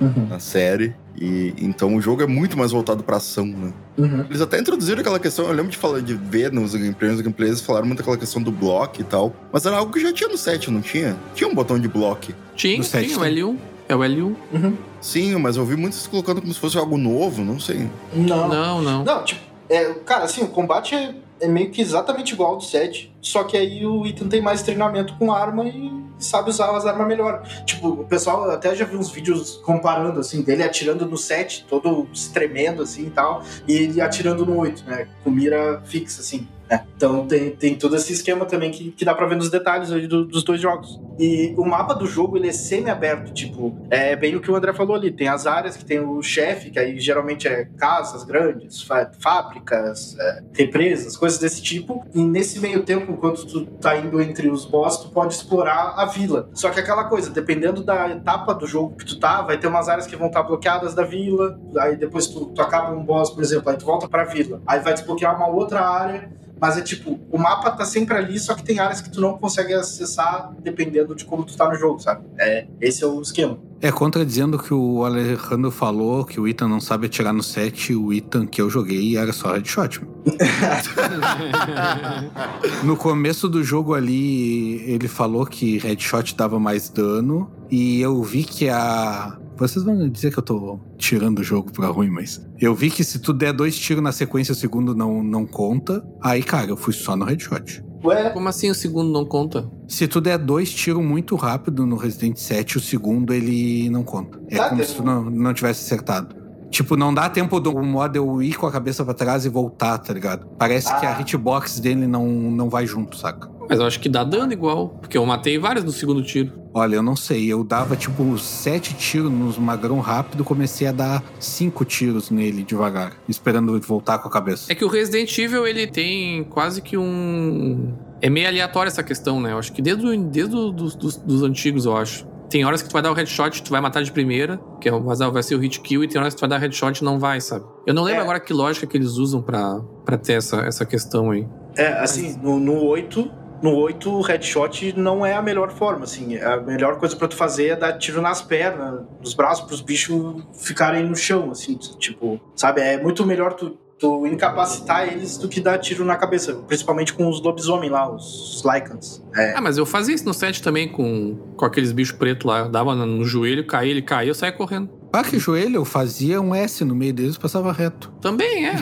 Uhum. 0.00 0.26
Na 0.28 0.40
série. 0.40 0.96
E 1.16 1.54
então 1.58 1.94
o 1.94 2.00
jogo 2.00 2.20
é 2.20 2.26
muito 2.26 2.58
mais 2.58 2.72
voltado 2.72 3.04
pra 3.04 3.18
ação, 3.18 3.46
né? 3.46 3.72
Uhum. 3.96 4.24
Eles 4.28 4.40
até 4.40 4.58
introduziram 4.58 5.00
aquela 5.00 5.20
questão, 5.20 5.46
eu 5.46 5.52
lembro 5.52 5.70
de 5.70 5.76
falar 5.76 6.00
de 6.00 6.14
ver 6.14 6.50
nos 6.50 6.74
gameplays, 6.74 7.12
nos 7.12 7.20
gameplays 7.20 7.60
falaram 7.60 7.86
muito 7.86 8.00
aquela 8.00 8.16
questão 8.16 8.42
do 8.42 8.50
bloco 8.50 9.00
e 9.00 9.04
tal. 9.04 9.32
Mas 9.52 9.64
era 9.64 9.76
algo 9.76 9.92
que 9.92 10.00
já 10.00 10.12
tinha 10.12 10.28
no 10.28 10.36
7, 10.36 10.72
não 10.72 10.80
tinha? 10.80 11.16
Tinha 11.36 11.48
um 11.48 11.54
botão 11.54 11.78
de 11.78 11.86
bloco. 11.86 12.32
Tinha, 12.56 12.82
tinha 12.82 13.16
o 13.16 13.20
L1. 13.20 13.56
É 13.88 13.94
o 13.94 14.00
L1. 14.00 14.34
Uhum. 14.54 14.76
Sim, 15.00 15.36
mas 15.36 15.56
eu 15.56 15.64
vi 15.64 15.76
muitos 15.76 16.04
colocando 16.08 16.40
como 16.40 16.52
se 16.52 16.58
fosse 16.58 16.76
algo 16.76 16.98
novo, 16.98 17.44
não 17.44 17.60
sei. 17.60 17.88
Não. 18.12 18.48
Não, 18.48 18.82
não. 18.82 19.04
Não, 19.04 19.24
tipo, 19.24 19.40
é, 19.68 19.94
cara, 20.04 20.24
assim, 20.24 20.42
o 20.42 20.48
combate 20.48 20.96
é, 20.96 21.14
é 21.40 21.46
meio 21.46 21.70
que 21.70 21.80
exatamente 21.80 22.34
igual 22.34 22.52
ao 22.52 22.56
do 22.56 22.64
7. 22.64 23.14
Só 23.28 23.44
que 23.44 23.58
aí 23.58 23.84
o 23.84 24.06
Ethan 24.06 24.26
tem 24.26 24.40
mais 24.40 24.62
treinamento 24.62 25.14
com 25.18 25.30
arma 25.30 25.68
e 25.68 25.92
sabe 26.18 26.48
usar 26.48 26.74
as 26.74 26.86
armas 26.86 27.06
melhor. 27.06 27.42
Tipo, 27.66 27.88
o 27.88 28.04
pessoal 28.04 28.50
até 28.50 28.74
já 28.74 28.86
viu 28.86 28.98
uns 28.98 29.10
vídeos 29.10 29.56
comparando, 29.66 30.18
assim, 30.18 30.40
dele 30.40 30.62
atirando 30.62 31.04
no 31.04 31.18
7, 31.18 31.66
todo 31.68 32.08
tremendo, 32.32 32.82
assim 32.82 33.08
e 33.08 33.10
tal, 33.10 33.42
e 33.66 33.74
ele 33.74 34.00
atirando 34.00 34.46
no 34.46 34.56
8, 34.56 34.82
né? 34.86 35.08
Com 35.22 35.30
mira 35.30 35.82
fixa, 35.84 36.22
assim. 36.22 36.48
É, 36.70 36.82
então 36.96 37.26
tem, 37.26 37.50
tem 37.50 37.74
todo 37.74 37.96
esse 37.96 38.12
esquema 38.12 38.44
também 38.44 38.70
que, 38.70 38.90
que 38.90 39.04
dá 39.04 39.14
pra 39.14 39.26
ver 39.26 39.36
nos 39.36 39.50
detalhes 39.50 39.88
do, 40.06 40.26
dos 40.26 40.44
dois 40.44 40.60
jogos. 40.60 41.00
E 41.18 41.54
o 41.56 41.64
mapa 41.64 41.94
do 41.94 42.06
jogo 42.06 42.36
ele 42.36 42.48
é 42.48 42.52
semi-aberto, 42.52 43.32
tipo, 43.32 43.74
é 43.90 44.14
bem 44.14 44.36
o 44.36 44.40
que 44.40 44.50
o 44.50 44.54
André 44.54 44.74
falou 44.74 44.94
ali. 44.94 45.10
Tem 45.10 45.28
as 45.28 45.46
áreas 45.46 45.76
que 45.76 45.84
tem 45.84 45.98
o 45.98 46.22
chefe, 46.22 46.70
que 46.70 46.78
aí 46.78 47.00
geralmente 47.00 47.48
é 47.48 47.64
casas 47.78 48.22
grandes, 48.22 48.86
fábricas, 49.18 50.16
é, 50.18 50.42
represas, 50.52 51.16
coisas 51.16 51.38
desse 51.38 51.62
tipo. 51.62 52.04
E 52.14 52.20
nesse 52.20 52.60
meio 52.60 52.82
tempo, 52.82 53.16
enquanto 53.18 53.44
tu 53.46 53.66
tá 53.66 53.96
indo 53.96 54.20
entre 54.22 54.48
os 54.48 54.64
boss, 54.64 54.98
tu 54.98 55.10
pode 55.10 55.34
explorar 55.34 55.94
a 55.96 56.06
vila. 56.06 56.48
Só 56.54 56.70
que 56.70 56.80
aquela 56.80 57.04
coisa, 57.04 57.30
dependendo 57.30 57.82
da 57.82 58.08
etapa 58.08 58.54
do 58.54 58.66
jogo 58.66 58.96
que 58.96 59.04
tu 59.04 59.18
tá, 59.18 59.42
vai 59.42 59.58
ter 59.58 59.66
umas 59.66 59.88
áreas 59.88 60.06
que 60.06 60.16
vão 60.16 60.28
estar 60.28 60.42
tá 60.42 60.46
bloqueadas 60.48 60.94
da 60.94 61.02
vila. 61.02 61.60
Aí 61.78 61.96
depois 61.96 62.28
tu, 62.28 62.46
tu 62.46 62.62
acaba 62.62 62.92
um 62.92 63.04
boss, 63.04 63.30
por 63.30 63.42
exemplo, 63.42 63.68
aí 63.70 63.76
tu 63.76 63.84
volta 63.84 64.08
pra 64.08 64.24
vila. 64.24 64.62
Aí 64.66 64.80
vai 64.80 64.94
desbloquear 64.94 65.36
uma 65.36 65.48
outra 65.48 65.80
área 65.80 66.30
mas 66.60 66.76
é 66.76 66.82
tipo, 66.82 67.18
o 67.30 67.38
mapa 67.38 67.70
tá 67.70 67.84
sempre 67.84 68.16
ali, 68.16 68.38
só 68.38 68.54
que 68.54 68.62
tem 68.62 68.78
áreas 68.78 69.00
que 69.00 69.10
tu 69.10 69.20
não 69.20 69.38
consegue 69.38 69.74
acessar 69.74 70.52
dependendo 70.60 71.14
de 71.14 71.24
como 71.24 71.44
tu 71.44 71.56
tá 71.56 71.68
no 71.68 71.74
jogo, 71.74 72.00
sabe? 72.00 72.24
É, 72.38 72.66
esse 72.80 73.04
é 73.04 73.06
o 73.06 73.20
esquema. 73.20 73.58
É, 73.80 73.92
contradizendo 73.92 74.56
o 74.56 74.60
que 74.60 74.74
o 74.74 75.04
Alejandro 75.04 75.70
falou, 75.70 76.24
que 76.24 76.40
o 76.40 76.48
Ethan 76.48 76.66
não 76.66 76.80
sabe 76.80 77.06
atirar 77.06 77.32
no 77.32 77.44
set, 77.44 77.94
o 77.94 78.12
Ethan 78.12 78.44
que 78.44 78.60
eu 78.60 78.68
joguei 78.68 79.16
era 79.16 79.32
só 79.32 79.52
headshot. 79.52 80.00
no 82.82 82.96
começo 82.96 83.48
do 83.48 83.62
jogo 83.62 83.94
ali, 83.94 84.82
ele 84.90 85.06
falou 85.06 85.46
que 85.46 85.78
headshot 85.78 86.34
dava 86.34 86.58
mais 86.58 86.88
dano, 86.88 87.48
e 87.70 88.00
eu 88.00 88.20
vi 88.22 88.42
que 88.42 88.68
a 88.68 89.38
vocês 89.58 89.84
vão 89.84 90.08
dizer 90.08 90.32
que 90.32 90.38
eu 90.38 90.42
tô 90.42 90.78
tirando 90.96 91.40
o 91.40 91.42
jogo 91.44 91.72
pra 91.72 91.88
ruim, 91.88 92.10
mas. 92.10 92.40
Eu 92.60 92.74
vi 92.74 92.90
que 92.90 93.02
se 93.04 93.18
tu 93.18 93.32
der 93.32 93.52
dois 93.52 93.76
tiros 93.78 94.02
na 94.02 94.12
sequência, 94.12 94.52
o 94.52 94.54
segundo 94.54 94.94
não, 94.94 95.22
não 95.22 95.46
conta. 95.46 96.04
Aí, 96.20 96.42
cara, 96.42 96.70
eu 96.70 96.76
fui 96.76 96.92
só 96.92 97.14
no 97.16 97.24
headshot. 97.24 97.82
Ué? 98.04 98.30
Como 98.30 98.48
assim 98.48 98.70
o 98.70 98.74
segundo 98.74 99.10
não 99.12 99.24
conta? 99.24 99.68
Se 99.88 100.06
tu 100.06 100.20
der 100.20 100.38
dois 100.38 100.70
tiros 100.72 101.02
muito 101.04 101.34
rápido 101.34 101.84
no 101.84 101.96
Resident 101.96 102.36
7, 102.36 102.76
o 102.76 102.80
segundo 102.80 103.34
ele 103.34 103.90
não 103.90 104.04
conta. 104.04 104.40
É 104.48 104.56
Tá, 104.56 104.68
como 104.68 104.80
tem- 104.80 104.88
se 104.88 104.94
tu 104.96 105.02
não, 105.02 105.24
não 105.24 105.52
tivesse 105.52 105.84
acertado. 105.84 106.36
Tipo, 106.70 106.96
não 106.96 107.12
dá 107.14 107.28
tempo 107.30 107.58
do 107.58 107.72
model 107.82 108.42
ir 108.42 108.54
com 108.54 108.66
a 108.66 108.70
cabeça 108.70 109.02
pra 109.04 109.14
trás 109.14 109.44
e 109.46 109.48
voltar, 109.48 109.96
tá 109.98 110.12
ligado? 110.12 110.46
Parece 110.58 110.94
que 111.00 111.06
a 111.06 111.16
Ah. 111.16 111.20
hitbox 111.20 111.80
dele 111.80 112.06
não, 112.06 112.26
não 112.28 112.68
vai 112.68 112.86
junto, 112.86 113.16
saca? 113.16 113.48
Mas 113.68 113.78
eu 113.80 113.86
acho 113.86 114.00
que 114.00 114.08
dá 114.08 114.24
dano 114.24 114.52
igual, 114.52 114.88
porque 114.88 115.18
eu 115.18 115.26
matei 115.26 115.58
vários 115.58 115.84
no 115.84 115.92
segundo 115.92 116.22
tiro. 116.22 116.52
Olha, 116.72 116.96
eu 116.96 117.02
não 117.02 117.14
sei. 117.16 117.46
Eu 117.52 117.62
dava, 117.64 117.96
tipo, 117.96 118.38
sete 118.38 118.94
tiros 118.94 119.30
nos 119.30 119.58
magrão 119.58 120.00
rápido, 120.00 120.42
comecei 120.44 120.86
a 120.86 120.92
dar 120.92 121.22
cinco 121.38 121.84
tiros 121.84 122.30
nele 122.30 122.62
devagar, 122.62 123.12
esperando 123.28 123.74
ele 123.76 123.84
voltar 123.84 124.18
com 124.18 124.28
a 124.28 124.30
cabeça. 124.30 124.72
É 124.72 124.74
que 124.74 124.84
o 124.84 124.88
Resident 124.88 125.36
Evil, 125.38 125.66
ele 125.66 125.86
tem 125.86 126.44
quase 126.44 126.80
que 126.80 126.96
um... 126.96 127.94
É 128.20 128.28
meio 128.30 128.48
aleatório 128.48 128.88
essa 128.88 129.02
questão, 129.02 129.40
né? 129.40 129.52
Eu 129.52 129.58
acho 129.58 129.72
que 129.72 129.80
desde, 129.82 130.16
desde 130.16 130.56
o- 130.56 130.70
dos, 130.72 130.94
dos, 130.94 131.16
dos 131.16 131.42
antigos, 131.42 131.84
eu 131.84 131.96
acho. 131.96 132.26
Tem 132.50 132.64
horas 132.64 132.80
que 132.80 132.88
tu 132.88 132.92
vai 132.92 133.02
dar 133.02 133.10
o 133.10 133.14
headshot, 133.14 133.62
tu 133.62 133.70
vai 133.70 133.80
matar 133.80 134.02
de 134.02 134.10
primeira, 134.10 134.58
que 134.80 134.88
é, 134.88 134.92
o- 134.92 135.02
vai 135.02 135.30
vai 135.30 135.42
ser 135.42 135.54
o 135.54 135.58
hit 135.58 135.80
kill, 135.80 136.02
e 136.02 136.08
tem 136.08 136.18
horas 136.20 136.32
que 136.34 136.38
tu 136.38 136.40
vai 136.40 136.48
dar 136.48 136.58
headshot 136.58 137.00
e 137.00 137.04
não 137.04 137.18
vai, 137.18 137.40
sabe? 137.40 137.64
Eu 137.86 137.92
não 137.94 138.02
lembro 138.02 138.20
É. 138.20 138.22
agora 138.24 138.40
que 138.40 138.52
lógica 138.52 138.86
que 138.86 138.96
eles 138.96 139.12
usam 139.18 139.40
pra, 139.42 139.78
pra 140.04 140.16
ter 140.16 140.32
essa, 140.34 140.62
essa 140.62 140.84
questão 140.86 141.30
aí. 141.30 141.46
É, 141.76 141.92
assim, 142.00 142.36
no, 142.42 142.58
no 142.58 142.82
8, 142.86 143.30
no 143.62 143.74
8, 143.74 144.10
o 144.10 144.20
headshot 144.20 144.92
não 144.96 145.24
é 145.24 145.34
a 145.34 145.42
melhor 145.42 145.70
forma, 145.70 146.04
assim. 146.04 146.36
A 146.38 146.58
melhor 146.58 146.98
coisa 146.98 147.16
pra 147.16 147.28
tu 147.28 147.36
fazer 147.36 147.68
é 147.68 147.76
dar 147.76 147.94
tiro 147.94 148.20
nas 148.20 148.40
pernas, 148.40 149.02
nos 149.20 149.34
braços, 149.34 149.64
pros 149.66 149.80
bichos 149.80 150.42
ficarem 150.54 151.04
no 151.04 151.16
chão, 151.16 151.50
assim, 151.50 151.76
tipo, 151.98 152.40
sabe? 152.54 152.80
É 152.80 153.00
muito 153.00 153.26
melhor 153.26 153.54
tu, 153.54 153.76
tu 153.98 154.26
incapacitar 154.26 155.08
eles 155.08 155.36
do 155.36 155.48
que 155.48 155.60
dar 155.60 155.78
tiro 155.78 156.04
na 156.04 156.16
cabeça, 156.16 156.54
principalmente 156.66 157.12
com 157.12 157.28
os 157.28 157.42
lobisomem 157.42 157.90
lá, 157.90 158.10
os 158.10 158.62
Lycans. 158.64 159.22
É. 159.34 159.54
Ah, 159.54 159.60
mas 159.60 159.76
eu 159.76 159.84
fazia 159.84 160.14
isso 160.14 160.24
no 160.24 160.34
set 160.34 160.62
também 160.62 160.88
com, 160.88 161.36
com 161.56 161.64
aqueles 161.64 161.92
bichos 161.92 162.16
pretos 162.16 162.46
lá. 162.46 162.60
Eu 162.60 162.68
dava 162.68 162.94
no, 162.94 163.24
joelho, 163.24 163.66
caía, 163.66 163.90
ele 163.90 164.02
caía, 164.02 164.30
eu 164.30 164.34
saía 164.34 164.52
correndo. 164.52 164.90
Ah, 165.12 165.24
que 165.24 165.38
joelho, 165.38 165.76
eu 165.76 165.84
fazia 165.84 166.40
um 166.40 166.54
S 166.54 166.84
no 166.84 166.94
meio 166.94 167.12
deles 167.12 167.34
e 167.34 167.40
passava 167.40 167.72
reto. 167.72 168.12
Também 168.20 168.66
é. 168.66 168.76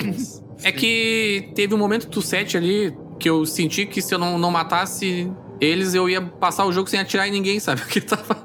é 0.65 0.73
que 0.73 1.51
teve 1.55 1.75
um 1.75 1.79
momento 1.79 2.09
do 2.09 2.21
set 2.21 2.57
ali 2.57 2.95
que 3.19 3.29
eu 3.29 3.45
senti 3.47 3.87
que 3.87 4.03
se 4.03 4.15
eu 4.15 4.19
não, 4.19 4.39
não 4.39 4.51
matasse 4.51 5.31
eles, 5.61 5.95
eu 5.95 6.09
ia 6.09 6.21
passar 6.21 6.67
o 6.67 6.73
jogo 6.73 6.89
sem 6.89 7.01
atirar 7.01 7.27
em 7.27 7.31
ninguém, 7.31 7.59
sabe? 7.59 7.81
Porque 7.83 8.01
tava. 8.01 8.37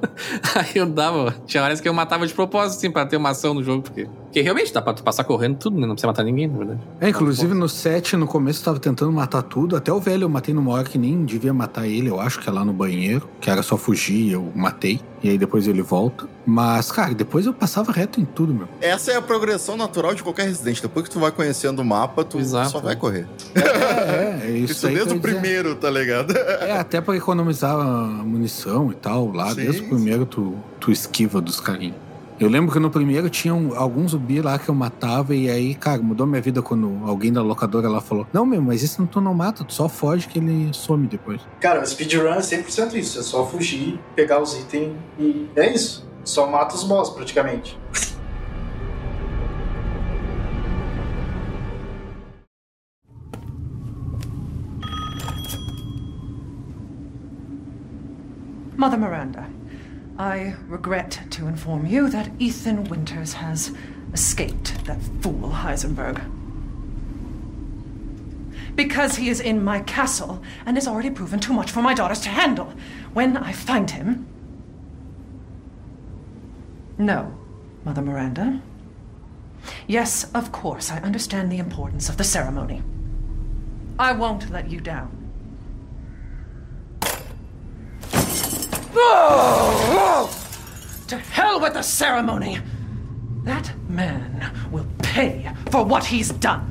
Aí 0.55 0.71
eu 0.75 0.85
dava. 0.85 1.35
Tinha 1.45 1.63
horas 1.63 1.81
que 1.81 1.87
eu 1.87 1.93
matava 1.93 2.25
de 2.25 2.33
propósito, 2.33 2.77
assim, 2.77 2.91
pra 2.91 3.05
ter 3.05 3.17
uma 3.17 3.29
ação 3.29 3.53
no 3.53 3.63
jogo. 3.63 3.83
Porque, 3.83 4.07
porque 4.31 4.39
realmente 4.39 4.71
dá 4.71 4.81
pra 4.81 4.93
tu 4.93 5.03
passar 5.03 5.25
correndo 5.25 5.57
tudo, 5.57 5.77
né? 5.77 5.85
Não 5.85 5.93
precisa 5.93 6.07
matar 6.07 6.23
ninguém, 6.23 6.47
na 6.47 6.57
verdade. 6.57 6.79
É, 7.01 7.09
inclusive 7.09 7.53
no 7.53 7.67
7, 7.67 8.15
no 8.15 8.25
começo, 8.25 8.61
eu 8.61 8.65
tava 8.65 8.79
tentando 8.79 9.11
matar 9.11 9.41
tudo. 9.41 9.75
Até 9.75 9.91
o 9.91 9.99
velho 9.99 10.23
eu 10.23 10.29
matei 10.29 10.53
numa 10.53 10.71
hora 10.71 10.85
que 10.85 10.97
nem 10.97 11.25
devia 11.25 11.53
matar 11.53 11.85
ele, 11.85 12.09
eu 12.09 12.17
acho 12.17 12.39
que 12.39 12.47
é 12.47 12.51
lá 12.51 12.63
no 12.63 12.71
banheiro, 12.71 13.27
que 13.41 13.49
era 13.49 13.61
só 13.61 13.75
fugir, 13.75 14.31
eu 14.31 14.49
matei. 14.55 15.01
E 15.21 15.29
aí 15.29 15.37
depois 15.37 15.67
ele 15.67 15.81
volta. 15.81 16.29
Mas, 16.45 16.93
cara, 16.93 17.13
depois 17.13 17.45
eu 17.45 17.53
passava 17.53 17.91
reto 17.91 18.21
em 18.21 18.25
tudo, 18.25 18.53
meu. 18.53 18.69
Essa 18.79 19.11
é 19.11 19.17
a 19.17 19.21
progressão 19.21 19.75
natural 19.75 20.15
de 20.15 20.23
qualquer 20.23 20.43
Resident. 20.47 20.81
Depois 20.81 21.05
que 21.09 21.11
tu 21.11 21.19
vai 21.19 21.31
conhecendo 21.33 21.81
o 21.81 21.85
mapa, 21.85 22.23
tu 22.23 22.39
Exato. 22.39 22.69
só 22.69 22.79
vai 22.79 22.95
correr. 22.95 23.27
É, 23.53 24.47
é 24.47 24.51
isso, 24.51 24.71
Isso 24.71 24.87
aí 24.87 24.93
que 24.93 24.99
desde 24.99 25.17
o 25.17 25.19
primeiro, 25.21 25.75
tá 25.75 25.89
ligado? 25.89 26.31
É, 26.37 26.77
até 26.77 27.01
pra 27.01 27.17
economizar 27.17 27.75
a 27.75 28.23
munição 28.23 28.91
e 28.91 28.95
tal, 28.95 29.29
lá, 29.33 29.49
Sim, 29.49 29.55
desde 29.57 29.81
o 29.81 29.83
sim. 29.83 29.89
primeiro 29.89 30.25
tu, 30.25 30.55
tu 30.79 30.89
esquiva 30.89 31.41
dos 31.41 31.59
carinhos. 31.59 32.10
Eu 32.41 32.49
lembro 32.49 32.73
que 32.73 32.79
no 32.79 32.89
primeiro 32.89 33.29
tinham 33.29 33.71
alguns 33.75 34.13
zumbi 34.13 34.41
lá 34.41 34.57
que 34.57 34.67
eu 34.67 34.73
matava 34.73 35.35
e 35.35 35.47
aí, 35.47 35.75
cara, 35.75 36.01
mudou 36.01 36.25
minha 36.25 36.41
vida 36.41 36.59
quando 36.59 36.99
alguém 37.05 37.31
da 37.31 37.39
locadora 37.43 37.87
lá 37.87 38.01
falou: 38.01 38.25
Não, 38.33 38.47
meu, 38.47 38.59
mas 38.59 38.81
esse 38.81 38.99
não 38.99 39.05
tu 39.05 39.21
não 39.21 39.31
mata, 39.31 39.63
tu 39.63 39.71
só 39.71 39.87
foge 39.87 40.27
que 40.27 40.39
ele 40.39 40.73
some 40.73 41.05
depois. 41.05 41.39
Cara, 41.59 41.83
o 41.83 41.85
speedrun 41.85 42.33
é 42.33 42.39
100% 42.39 42.95
isso. 42.95 43.19
É 43.19 43.21
só 43.21 43.45
fugir, 43.45 43.99
pegar 44.15 44.41
os 44.41 44.57
itens 44.57 44.91
e 45.19 45.47
é 45.55 45.71
isso. 45.71 46.03
Só 46.23 46.49
mata 46.49 46.73
os 46.73 46.83
boss, 46.83 47.11
praticamente. 47.11 47.79
Mother 58.75 58.99
Miranda, 58.99 59.47
I 60.21 60.53
regret 60.67 61.19
to 61.31 61.47
inform 61.47 61.87
you 61.87 62.07
that 62.11 62.29
Ethan 62.37 62.83
Winters 62.83 63.33
has 63.33 63.75
escaped 64.13 64.85
that 64.85 65.01
fool 65.19 65.49
Heisenberg. 65.49 66.23
Because 68.75 69.15
he 69.15 69.29
is 69.29 69.39
in 69.39 69.63
my 69.63 69.79
castle 69.79 70.43
and 70.63 70.77
has 70.77 70.87
already 70.87 71.09
proven 71.09 71.39
too 71.39 71.53
much 71.53 71.71
for 71.71 71.81
my 71.81 71.95
daughters 71.95 72.19
to 72.19 72.29
handle. 72.29 72.71
When 73.13 73.35
I 73.35 73.51
find 73.51 73.89
him. 73.89 74.27
No, 76.99 77.35
Mother 77.83 78.03
Miranda. 78.03 78.61
Yes, 79.87 80.31
of 80.35 80.51
course, 80.51 80.91
I 80.91 80.99
understand 80.99 81.51
the 81.51 81.57
importance 81.57 82.09
of 82.09 82.17
the 82.17 82.23
ceremony. 82.23 82.83
I 83.97 84.11
won't 84.11 84.51
let 84.51 84.69
you 84.69 84.81
down. 84.81 85.20
To 91.07 91.17
hell 91.17 91.59
with 91.59 91.73
the 91.73 91.81
ceremony! 91.83 92.59
That 93.43 93.71
man 93.89 94.51
will 94.71 94.85
pay 94.99 95.49
for 95.71 95.83
what 95.83 96.05
he's 96.05 96.29
done. 96.31 96.67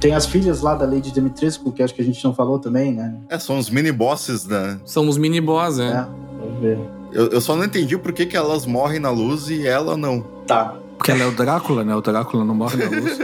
Tem 0.00 0.14
as 0.14 0.26
filhas 0.26 0.60
lá 0.60 0.74
da 0.74 0.84
Lady 0.84 1.10
Dimitrescu, 1.10 1.72
que 1.72 1.82
acho 1.82 1.94
que 1.94 2.02
a 2.02 2.04
gente 2.04 2.22
não 2.22 2.34
falou 2.34 2.58
também, 2.58 2.92
né? 2.92 3.14
É, 3.30 3.38
são 3.38 3.58
os 3.58 3.70
mini 3.70 3.90
bosses, 3.90 4.44
né? 4.46 4.78
São 4.84 5.08
os 5.08 5.16
mini 5.16 5.40
boss, 5.40 5.78
É, 5.78 5.84
né? 5.90 6.06
vamos 6.38 6.60
ver. 6.60 6.78
Eu, 7.12 7.28
eu 7.28 7.40
só 7.40 7.56
não 7.56 7.64
entendi 7.64 7.96
por 7.96 8.12
que, 8.12 8.26
que 8.26 8.36
elas 8.36 8.66
morrem 8.66 9.00
na 9.00 9.10
luz 9.10 9.48
e 9.48 9.66
ela 9.66 9.96
não. 9.96 10.20
Tá. 10.46 10.74
Porque 10.98 11.10
ela 11.10 11.22
é 11.22 11.26
o 11.26 11.32
Drácula, 11.32 11.82
né? 11.82 11.94
O 11.94 12.00
Drácula 12.02 12.44
não 12.44 12.54
morre 12.54 12.76
na 12.76 12.90
luz. 12.90 13.18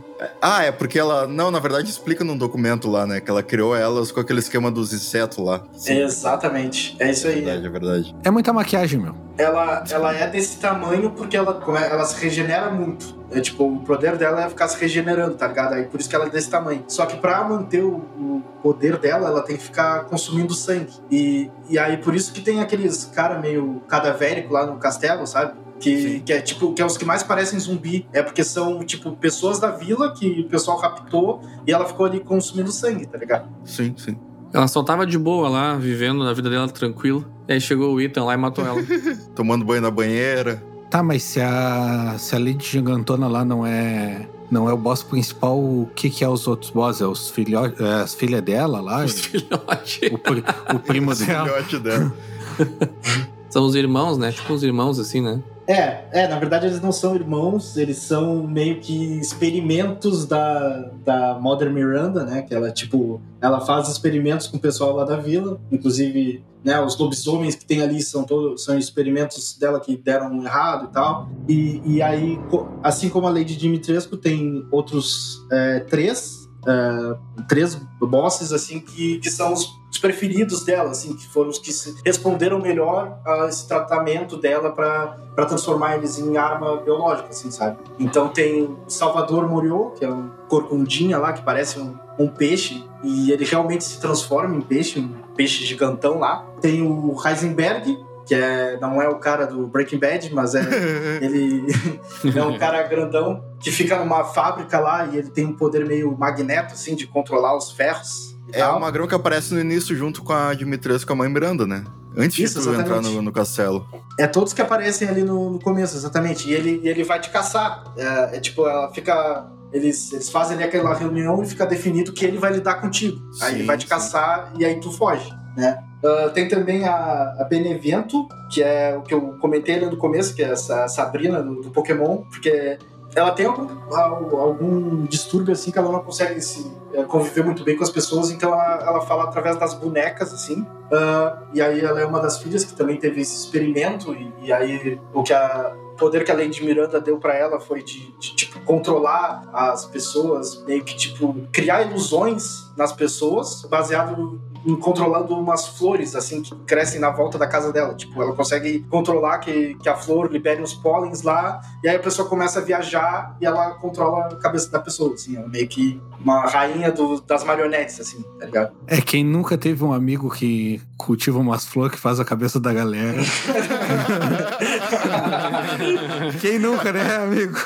Ah, 0.40 0.64
é 0.64 0.72
porque 0.72 0.98
ela. 0.98 1.26
Não, 1.26 1.50
na 1.50 1.58
verdade 1.58 1.88
explica 1.90 2.22
num 2.24 2.36
documento 2.36 2.88
lá, 2.90 3.06
né? 3.06 3.20
Que 3.20 3.30
ela 3.30 3.42
criou 3.42 3.74
elas 3.74 4.10
com 4.12 4.20
aquele 4.20 4.38
esquema 4.40 4.70
dos 4.70 4.92
insetos 4.92 5.38
lá. 5.38 5.62
Exatamente. 5.86 6.96
É 6.98 7.10
isso 7.10 7.26
aí. 7.26 7.38
É 7.40 7.42
verdade, 7.42 7.66
é 7.66 7.70
verdade. 7.70 8.16
É 8.24 8.30
muita 8.30 8.52
maquiagem, 8.52 9.00
meu. 9.00 9.14
Ela, 9.38 9.84
ela 9.90 10.14
é 10.14 10.28
desse 10.28 10.58
tamanho 10.58 11.10
porque 11.12 11.36
ela, 11.36 11.54
como 11.54 11.78
é- 11.78 11.88
ela 11.90 12.04
se 12.04 12.20
regenera 12.22 12.70
muito. 12.70 13.18
É 13.32 13.40
tipo, 13.40 13.64
o 13.64 13.78
poder 13.80 14.16
dela 14.16 14.44
é 14.44 14.48
ficar 14.48 14.68
se 14.68 14.78
regenerando, 14.78 15.34
tá 15.36 15.46
ligado? 15.46 15.74
Aí 15.74 15.84
por 15.84 16.00
isso 16.00 16.08
que 16.08 16.16
ela 16.16 16.26
é 16.26 16.30
desse 16.30 16.50
tamanho. 16.50 16.84
Só 16.88 17.06
que 17.06 17.16
pra 17.16 17.42
manter 17.44 17.82
o, 17.82 17.94
o 18.18 18.42
poder 18.62 18.98
dela, 18.98 19.28
ela 19.28 19.40
tem 19.42 19.56
que 19.56 19.62
ficar 19.62 20.04
consumindo 20.04 20.52
sangue. 20.52 20.92
E, 21.10 21.50
e 21.68 21.78
aí 21.78 21.96
por 21.96 22.14
isso 22.14 22.32
que 22.32 22.40
tem 22.40 22.60
aqueles 22.60 23.04
cara 23.14 23.38
meio 23.38 23.80
cadavérico 23.88 24.52
lá 24.52 24.66
no 24.66 24.76
castelo, 24.78 25.26
sabe? 25.26 25.52
Que, 25.80 26.20
que 26.20 26.32
é 26.32 26.40
tipo, 26.40 26.72
que 26.74 26.82
é 26.82 26.86
os 26.86 26.96
que 26.98 27.04
mais 27.04 27.22
parecem 27.22 27.58
zumbi. 27.58 28.06
É 28.12 28.22
porque 28.22 28.44
são, 28.44 28.84
tipo, 28.84 29.12
pessoas 29.16 29.58
da 29.58 29.70
vila 29.70 30.12
que 30.12 30.40
o 30.42 30.44
pessoal 30.48 30.78
raptou 30.78 31.40
e 31.66 31.72
ela 31.72 31.86
ficou 31.86 32.04
ali 32.06 32.20
consumindo 32.20 32.70
sangue, 32.70 33.06
tá 33.06 33.16
ligado? 33.16 33.48
Sim, 33.64 33.94
sim. 33.96 34.16
Ela 34.52 34.66
só 34.68 34.82
tava 34.82 35.06
de 35.06 35.16
boa 35.18 35.48
lá, 35.48 35.76
vivendo 35.76 36.22
a 36.24 36.32
vida 36.34 36.50
dela 36.50 36.68
tranquilo. 36.68 37.24
E 37.48 37.52
aí 37.54 37.60
chegou 37.60 37.94
o 37.94 38.00
Ethan 38.00 38.24
lá 38.24 38.34
e 38.34 38.36
matou 38.36 38.66
ela. 38.66 38.78
Tomando 39.34 39.64
banho 39.64 39.80
na 39.80 39.90
banheira. 39.90 40.62
Tá, 40.90 41.02
mas 41.02 41.22
se 41.22 41.40
a, 41.40 42.16
se 42.18 42.34
a 42.34 42.38
Lady 42.38 42.66
Gigantona 42.66 43.28
lá 43.28 43.44
não 43.44 43.64
é 43.64 44.28
não 44.50 44.68
é 44.68 44.72
o 44.72 44.76
boss 44.76 45.04
principal, 45.04 45.56
o 45.56 45.88
que 45.94 46.10
que 46.10 46.24
é 46.24 46.28
os 46.28 46.48
outros 46.48 46.72
bosses? 46.72 47.00
É 47.00 47.06
os 47.06 47.30
filhotes, 47.30 47.80
é 47.80 47.94
as 48.02 48.12
filhas 48.14 48.42
dela 48.42 48.80
lá? 48.80 49.04
Os 49.04 49.20
filhotes. 49.20 50.10
O, 50.12 50.18
pri- 50.18 50.42
o 50.74 50.78
primo 50.80 51.14
dela. 51.14 51.44
Filhote 51.48 51.78
dela. 51.78 52.12
São 53.50 53.66
os 53.66 53.74
irmãos, 53.74 54.16
né? 54.16 54.30
Tipo 54.32 54.52
uns 54.52 54.62
irmãos 54.62 54.98
assim, 54.98 55.20
né? 55.20 55.42
É, 55.66 56.04
é, 56.10 56.28
na 56.28 56.36
verdade 56.36 56.66
eles 56.66 56.80
não 56.80 56.90
são 56.90 57.14
irmãos, 57.14 57.76
eles 57.76 57.98
são 57.98 58.44
meio 58.44 58.80
que 58.80 59.20
experimentos 59.20 60.26
da, 60.26 60.90
da 61.04 61.38
Mother 61.38 61.70
Miranda, 61.70 62.24
né? 62.24 62.42
Que 62.42 62.52
ela, 62.52 62.72
tipo, 62.72 63.20
ela 63.40 63.60
faz 63.60 63.88
experimentos 63.88 64.48
com 64.48 64.56
o 64.56 64.60
pessoal 64.60 64.96
lá 64.96 65.04
da 65.04 65.16
vila, 65.16 65.60
inclusive, 65.70 66.42
né, 66.64 66.80
os 66.80 66.98
lobisomens 66.98 67.54
que 67.54 67.64
tem 67.64 67.82
ali 67.82 68.02
são 68.02 68.24
todos 68.24 68.64
são 68.64 68.76
experimentos 68.76 69.56
dela 69.58 69.78
que 69.78 69.96
deram 69.96 70.42
errado 70.42 70.88
e 70.90 70.92
tal. 70.92 71.28
E, 71.48 71.82
e 71.84 72.02
aí, 72.02 72.38
assim 72.82 73.08
como 73.08 73.28
a 73.28 73.30
Lady 73.30 73.56
Dimitrescu, 73.56 74.16
tem 74.16 74.66
outros 74.72 75.40
é, 75.52 75.80
três, 75.80 76.39
é, 76.66 77.44
três 77.48 77.74
bosses, 78.00 78.52
assim, 78.52 78.80
que, 78.80 79.18
que 79.18 79.30
são 79.30 79.52
os 79.52 79.80
os 79.90 79.98
preferidos 79.98 80.64
dela, 80.64 80.90
assim, 80.90 81.14
que 81.16 81.26
foram 81.26 81.50
os 81.50 81.58
que 81.58 81.72
responderam 82.06 82.60
melhor 82.60 83.18
a 83.26 83.46
esse 83.48 83.66
tratamento 83.66 84.36
dela 84.36 84.70
para 84.70 85.44
transformar 85.46 85.96
eles 85.96 86.16
em 86.18 86.36
arma 86.36 86.76
biológica, 86.76 87.30
assim, 87.30 87.50
sabe? 87.50 87.78
Então 87.98 88.28
tem 88.28 88.76
Salvador 88.86 89.48
Moriot, 89.48 89.98
que 89.98 90.04
é 90.04 90.08
um 90.08 90.30
corcundinha 90.48 91.18
lá, 91.18 91.32
que 91.32 91.42
parece 91.42 91.80
um, 91.80 91.96
um 92.18 92.28
peixe, 92.28 92.84
e 93.02 93.32
ele 93.32 93.44
realmente 93.44 93.82
se 93.82 94.00
transforma 94.00 94.54
em 94.54 94.60
peixe, 94.60 95.00
um 95.00 95.34
peixe 95.34 95.64
gigantão 95.64 96.20
lá. 96.20 96.46
Tem 96.60 96.82
o 96.82 97.16
Heisenberg, 97.26 97.98
que 98.30 98.34
é, 98.36 98.78
não 98.80 99.02
é 99.02 99.08
o 99.08 99.16
cara 99.16 99.44
do 99.44 99.66
Breaking 99.66 99.98
Bad, 99.98 100.32
mas 100.32 100.54
é 100.54 100.62
ele 101.20 101.66
é 102.32 102.42
um 102.44 102.56
cara 102.56 102.80
grandão 102.84 103.42
que 103.58 103.72
fica 103.72 103.98
numa 103.98 104.22
fábrica 104.22 104.78
lá 104.78 105.04
e 105.06 105.18
ele 105.18 105.30
tem 105.30 105.44
um 105.44 105.52
poder 105.52 105.84
meio 105.84 106.16
magneto, 106.16 106.74
assim, 106.74 106.94
de 106.94 107.08
controlar 107.08 107.56
os 107.56 107.72
ferros. 107.72 108.38
É 108.52 108.64
o 108.64 108.78
Magrão 108.78 109.08
que 109.08 109.16
aparece 109.16 109.52
no 109.52 109.60
início 109.60 109.96
junto 109.96 110.22
com 110.22 110.32
a 110.32 110.54
Dimitrescu 110.54 111.08
com 111.08 111.12
a 111.14 111.16
mãe 111.16 111.28
Miranda, 111.28 111.66
né? 111.66 111.84
Antes 112.16 112.38
Isso, 112.38 112.60
de 112.60 112.66
tu 112.66 112.80
entrar 112.80 113.00
no, 113.00 113.20
no 113.20 113.32
castelo. 113.32 113.84
É 114.16 114.28
todos 114.28 114.52
que 114.52 114.62
aparecem 114.62 115.08
ali 115.08 115.24
no, 115.24 115.50
no 115.50 115.58
começo, 115.60 115.96
exatamente. 115.96 116.48
E 116.48 116.54
ele, 116.54 116.80
ele 116.84 117.02
vai 117.02 117.18
te 117.18 117.30
caçar. 117.30 117.82
É, 117.96 118.36
é 118.36 118.40
tipo, 118.40 118.64
ela 118.64 118.92
fica. 118.92 119.48
Eles, 119.72 120.12
eles 120.12 120.30
fazem 120.30 120.56
ali 120.56 120.64
aquela 120.64 120.94
reunião 120.94 121.42
e 121.42 121.46
fica 121.46 121.66
definido 121.66 122.12
que 122.12 122.24
ele 122.24 122.38
vai 122.38 122.52
lidar 122.52 122.74
contigo. 122.80 123.20
aí 123.40 123.50
Sim, 123.50 123.56
ele 123.56 123.64
vai 123.64 123.76
te 123.76 123.84
sim. 123.84 123.88
caçar 123.88 124.52
e 124.58 124.64
aí 124.64 124.80
tu 124.80 124.90
foge, 124.92 125.32
né? 125.56 125.82
Ah, 126.04 126.30
tem 126.32 126.48
também 126.48 126.84
a, 126.86 127.36
a 127.38 127.44
Benevento, 127.44 128.26
que 128.50 128.62
é 128.62 128.96
o 128.96 129.02
que 129.02 129.12
eu 129.14 129.36
comentei 129.40 129.76
ali 129.76 129.86
no 129.86 129.96
começo, 129.96 130.34
que 130.34 130.42
é 130.42 130.50
essa 130.50 130.88
Sabrina 130.88 131.42
do, 131.42 131.62
do 131.62 131.70
Pokémon, 131.70 132.18
porque 132.30 132.78
ela 133.14 133.32
tem 133.32 133.44
algum, 133.46 133.66
al- 133.94 134.36
algum 134.40 135.04
distúrbio 135.04 135.52
assim 135.52 135.70
que 135.70 135.78
ela 135.78 135.90
não 135.90 136.00
consegue 136.00 136.40
se 136.40 136.70
eh, 136.94 137.02
conviver 137.02 137.44
muito 137.44 137.64
bem 137.64 137.76
com 137.76 137.82
as 137.82 137.90
pessoas, 137.90 138.30
então 138.30 138.52
ela, 138.52 138.78
ela 138.86 139.00
fala 139.00 139.24
através 139.24 139.56
das 139.58 139.74
bonecas, 139.74 140.32
assim. 140.32 140.64
Ah, 140.92 141.42
e 141.52 141.60
aí 141.60 141.80
ela 141.80 142.00
é 142.00 142.06
uma 142.06 142.20
das 142.20 142.38
filhas 142.38 142.64
que 142.64 142.72
também 142.72 142.96
teve 142.96 143.20
esse 143.20 143.34
experimento, 143.36 144.14
e, 144.14 144.32
e 144.44 144.52
aí 144.52 144.98
o 145.12 145.22
que 145.22 145.32
a 145.34 145.74
poder 145.98 146.24
que 146.24 146.30
a 146.30 146.34
Lady 146.34 146.64
Miranda 146.64 146.98
deu 146.98 147.18
pra 147.18 147.34
ela 147.34 147.60
foi 147.60 147.82
de, 147.82 148.10
de, 148.18 148.34
tipo 148.34 148.58
controlar 148.60 149.42
as 149.52 149.84
pessoas, 149.84 150.64
meio 150.64 150.82
que 150.82 150.96
tipo 150.96 151.34
criar 151.52 151.82
ilusões 151.82 152.70
nas 152.74 152.90
pessoas, 152.92 153.66
baseado 153.68 154.40
controlando 154.80 155.34
umas 155.38 155.66
flores 155.66 156.14
assim 156.14 156.42
que 156.42 156.54
crescem 156.66 157.00
na 157.00 157.10
volta 157.10 157.38
da 157.38 157.46
casa 157.46 157.72
dela. 157.72 157.94
Tipo, 157.94 158.22
ela 158.22 158.34
consegue 158.34 158.80
controlar 158.90 159.38
que, 159.38 159.74
que 159.76 159.88
a 159.88 159.96
flor 159.96 160.30
libere 160.30 160.62
uns 160.62 160.74
pólens 160.74 161.22
lá, 161.22 161.60
e 161.82 161.88
aí 161.88 161.96
a 161.96 162.00
pessoa 162.00 162.28
começa 162.28 162.60
a 162.60 162.62
viajar 162.62 163.36
e 163.40 163.46
ela 163.46 163.70
controla 163.74 164.26
a 164.26 164.36
cabeça 164.36 164.70
da 164.70 164.78
pessoa, 164.78 165.14
assim, 165.14 165.36
ela 165.36 165.46
é 165.46 165.48
meio 165.48 165.68
que 165.68 166.00
uma 166.20 166.46
rainha 166.46 166.90
do- 166.92 167.20
das 167.22 167.42
marionetes, 167.44 167.98
assim, 168.00 168.22
tá 168.38 168.46
ligado? 168.46 168.72
É 168.86 169.00
quem 169.00 169.24
nunca 169.24 169.56
teve 169.56 169.82
um 169.84 169.92
amigo 169.92 170.30
que 170.30 170.80
cultiva 170.96 171.38
umas 171.38 171.64
flores 171.64 171.94
que 171.94 172.00
faz 172.00 172.20
a 172.20 172.24
cabeça 172.24 172.60
da 172.60 172.72
galera. 172.72 173.18
quem 176.40 176.58
nunca, 176.58 176.92
né, 176.92 177.16
amigo? 177.16 177.56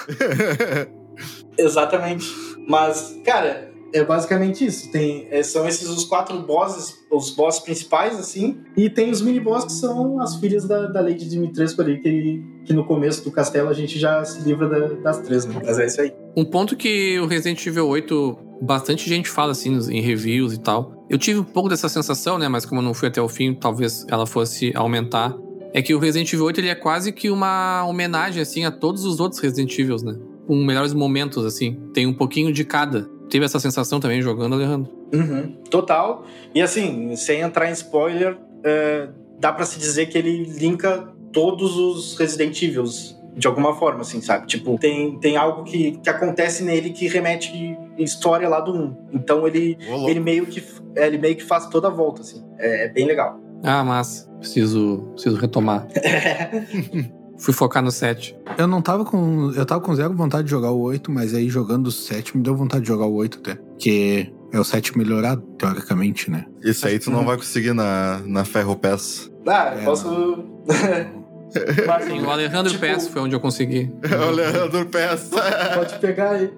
Exatamente. 1.59 2.26
Mas, 2.68 3.14
cara, 3.24 3.70
é 3.95 4.05
basicamente 4.05 4.66
isso. 4.66 4.90
Tem, 4.90 5.26
é, 5.30 5.42
são 5.42 5.66
esses 5.66 5.88
os 5.88 6.05
quatro 6.05 6.38
bosses, 6.40 6.95
os 7.11 7.30
bosses 7.30 7.61
principais, 7.62 8.18
assim. 8.18 8.59
E 8.76 8.90
tem 8.90 9.11
os 9.11 9.22
mini-boss 9.22 9.64
que 9.64 9.72
são 9.72 10.20
as 10.20 10.36
filhas 10.36 10.64
da, 10.66 10.86
da 10.88 11.01
Lady 11.01 11.28
Dimitrescu 11.28 11.80
ali, 11.80 12.01
que, 12.01 12.42
que 12.66 12.72
no 12.72 12.84
começo 12.84 13.22
do 13.24 13.30
castelo 13.30 13.68
a 13.68 13.72
gente 13.72 13.99
já 13.99 14.24
se 14.24 14.42
livra 14.42 14.68
da- 14.68 14.95
das 15.01 15.18
três, 15.20 15.47
né? 15.47 15.55
Mas 15.64 15.78
é 15.78 15.86
isso 15.86 16.01
aí. 16.01 16.12
Um 16.36 16.45
ponto 16.45 16.76
que 16.76 17.18
o 17.20 17.26
Resident 17.26 17.64
Evil 17.66 17.86
8, 17.86 18.36
bastante 18.61 19.09
gente 19.09 19.28
fala 19.28 19.53
assim 19.53 19.78
em 19.90 20.01
reviews 20.01 20.53
e 20.53 20.59
tal. 20.61 21.07
Eu 21.09 21.16
tive 21.18 21.38
um 21.40 21.45
pouco 21.45 21.68
dessa 21.68 21.88
sensação, 21.88 22.38
né? 22.38 22.49
Mas 22.49 22.66
como 22.66 22.80
eu 22.80 22.84
não 22.84 22.95
fui 22.95 23.09
até 23.09 23.22
o 23.22 23.28
fim, 23.28 23.55
talvez 23.55 24.05
ela 24.11 24.26
fosse 24.26 24.72
aumentar. 24.74 25.36
É 25.72 25.82
que 25.82 25.95
o 25.95 25.99
Resident 25.99 26.32
Evil 26.32 26.47
8 26.47 26.61
ele 26.61 26.68
é 26.68 26.74
quase 26.74 27.12
que 27.12 27.30
uma 27.30 27.84
homenagem 27.86 28.40
assim 28.42 28.64
a 28.64 28.70
todos 28.70 29.05
os 29.05 29.20
outros 29.20 29.40
Resident 29.40 29.76
Evils, 29.78 30.03
né? 30.03 30.16
Com 30.47 30.57
melhores 30.64 30.92
momentos 30.95 31.45
assim, 31.45 31.78
tem 31.92 32.07
um 32.07 32.14
pouquinho 32.14 32.53
de 32.53 32.64
cada. 32.64 33.09
Teve 33.31 33.45
essa 33.45 33.59
sensação 33.59 33.99
também 34.01 34.22
jogando, 34.22 34.55
Alejandro? 34.55 34.93
Uhum, 35.12 35.57
total. 35.70 36.25
E 36.55 36.62
assim, 36.62 37.14
sem 37.16 37.41
entrar 37.41 37.68
em 37.68 37.72
spoiler, 37.72 38.37
é, 38.62 39.09
dá 39.39 39.53
pra 39.53 39.64
se 39.64 39.79
dizer 39.79 40.07
que 40.07 40.18
ele 40.18 40.45
linka 40.45 41.09
todos 41.33 41.77
os 41.77 42.16
Resident 42.16 42.61
Evils 42.62 43.18
de 43.37 43.47
alguma 43.49 43.75
forma, 43.75 44.03
assim, 44.03 44.20
sabe? 44.20 44.47
Tipo, 44.47 44.79
tem, 44.79 45.18
tem 45.18 45.37
algo 45.37 45.64
que, 45.64 45.99
que 45.99 46.09
acontece 46.09 46.62
nele 46.62 46.91
que 46.91 47.09
remete 47.09 47.77
história 47.99 48.49
lá 48.49 48.61
do 48.61 48.72
1. 48.72 48.97
Então 49.12 49.47
ele, 49.47 49.77
ele, 50.07 50.20
meio 50.20 50.47
que, 50.47 50.62
é, 50.95 51.07
ele 51.07 51.18
meio 51.18 51.35
que 51.35 51.43
faz 51.43 51.66
toda 51.66 51.89
a 51.89 51.91
volta, 51.91 52.20
assim. 52.22 52.45
É, 52.59 52.87
é 52.87 52.89
bem 52.89 53.07
legal. 53.07 53.41
Ah, 53.62 53.83
mas 53.83 54.31
preciso, 54.39 55.11
preciso 55.14 55.37
retomar. 55.37 55.89
Fui 57.39 57.53
focar 57.53 57.82
no 57.82 57.91
7. 57.91 58.37
Eu 58.57 58.66
não 58.66 58.80
tava 58.80 59.05
com. 59.05 59.51
Eu 59.55 59.66
tava 59.66 59.80
com 59.80 59.95
zero 59.95 60.14
vontade 60.14 60.45
de 60.45 60.51
jogar 60.51 60.70
o 60.70 60.80
8, 60.80 61.11
mas 61.11 61.35
aí 61.35 61.49
jogando 61.49 61.89
o 61.89 61.93
7 61.93 62.37
me 62.37 62.43
deu 62.43 62.55
vontade 62.57 62.82
de 62.82 62.89
jogar 62.89 63.07
o 63.07 63.14
8 63.14 63.39
até. 63.39 63.59
Que 63.78 64.32
é 64.53 64.59
o 64.61 64.64
7 64.64 64.97
melhorado, 64.97 65.43
teoricamente, 65.59 66.30
né? 66.30 66.47
Isso 66.62 66.87
aí 66.87 66.99
tu 66.99 67.11
não 67.11 67.24
vai 67.24 67.37
conseguir 67.37 67.72
na, 67.74 68.20
na 68.24 68.45
Ferro 68.45 68.76
Pass. 68.76 69.30
Ah, 69.47 69.72
eu 69.74 69.80
É, 69.80 69.85
posso. 69.85 70.45
Mas, 71.87 72.05
Sim, 72.07 72.20
o 72.22 72.30
Alejandro 72.30 72.72
tipo, 72.72 72.85
Pass 72.85 73.07
foi 73.07 73.22
onde 73.22 73.35
eu 73.37 73.39
consegui. 73.41 73.93
o 74.03 74.30
Leandro 74.32 74.87
Pass. 74.87 75.30
Pode 75.74 75.99
pegar 76.01 76.30
aí. 76.32 76.53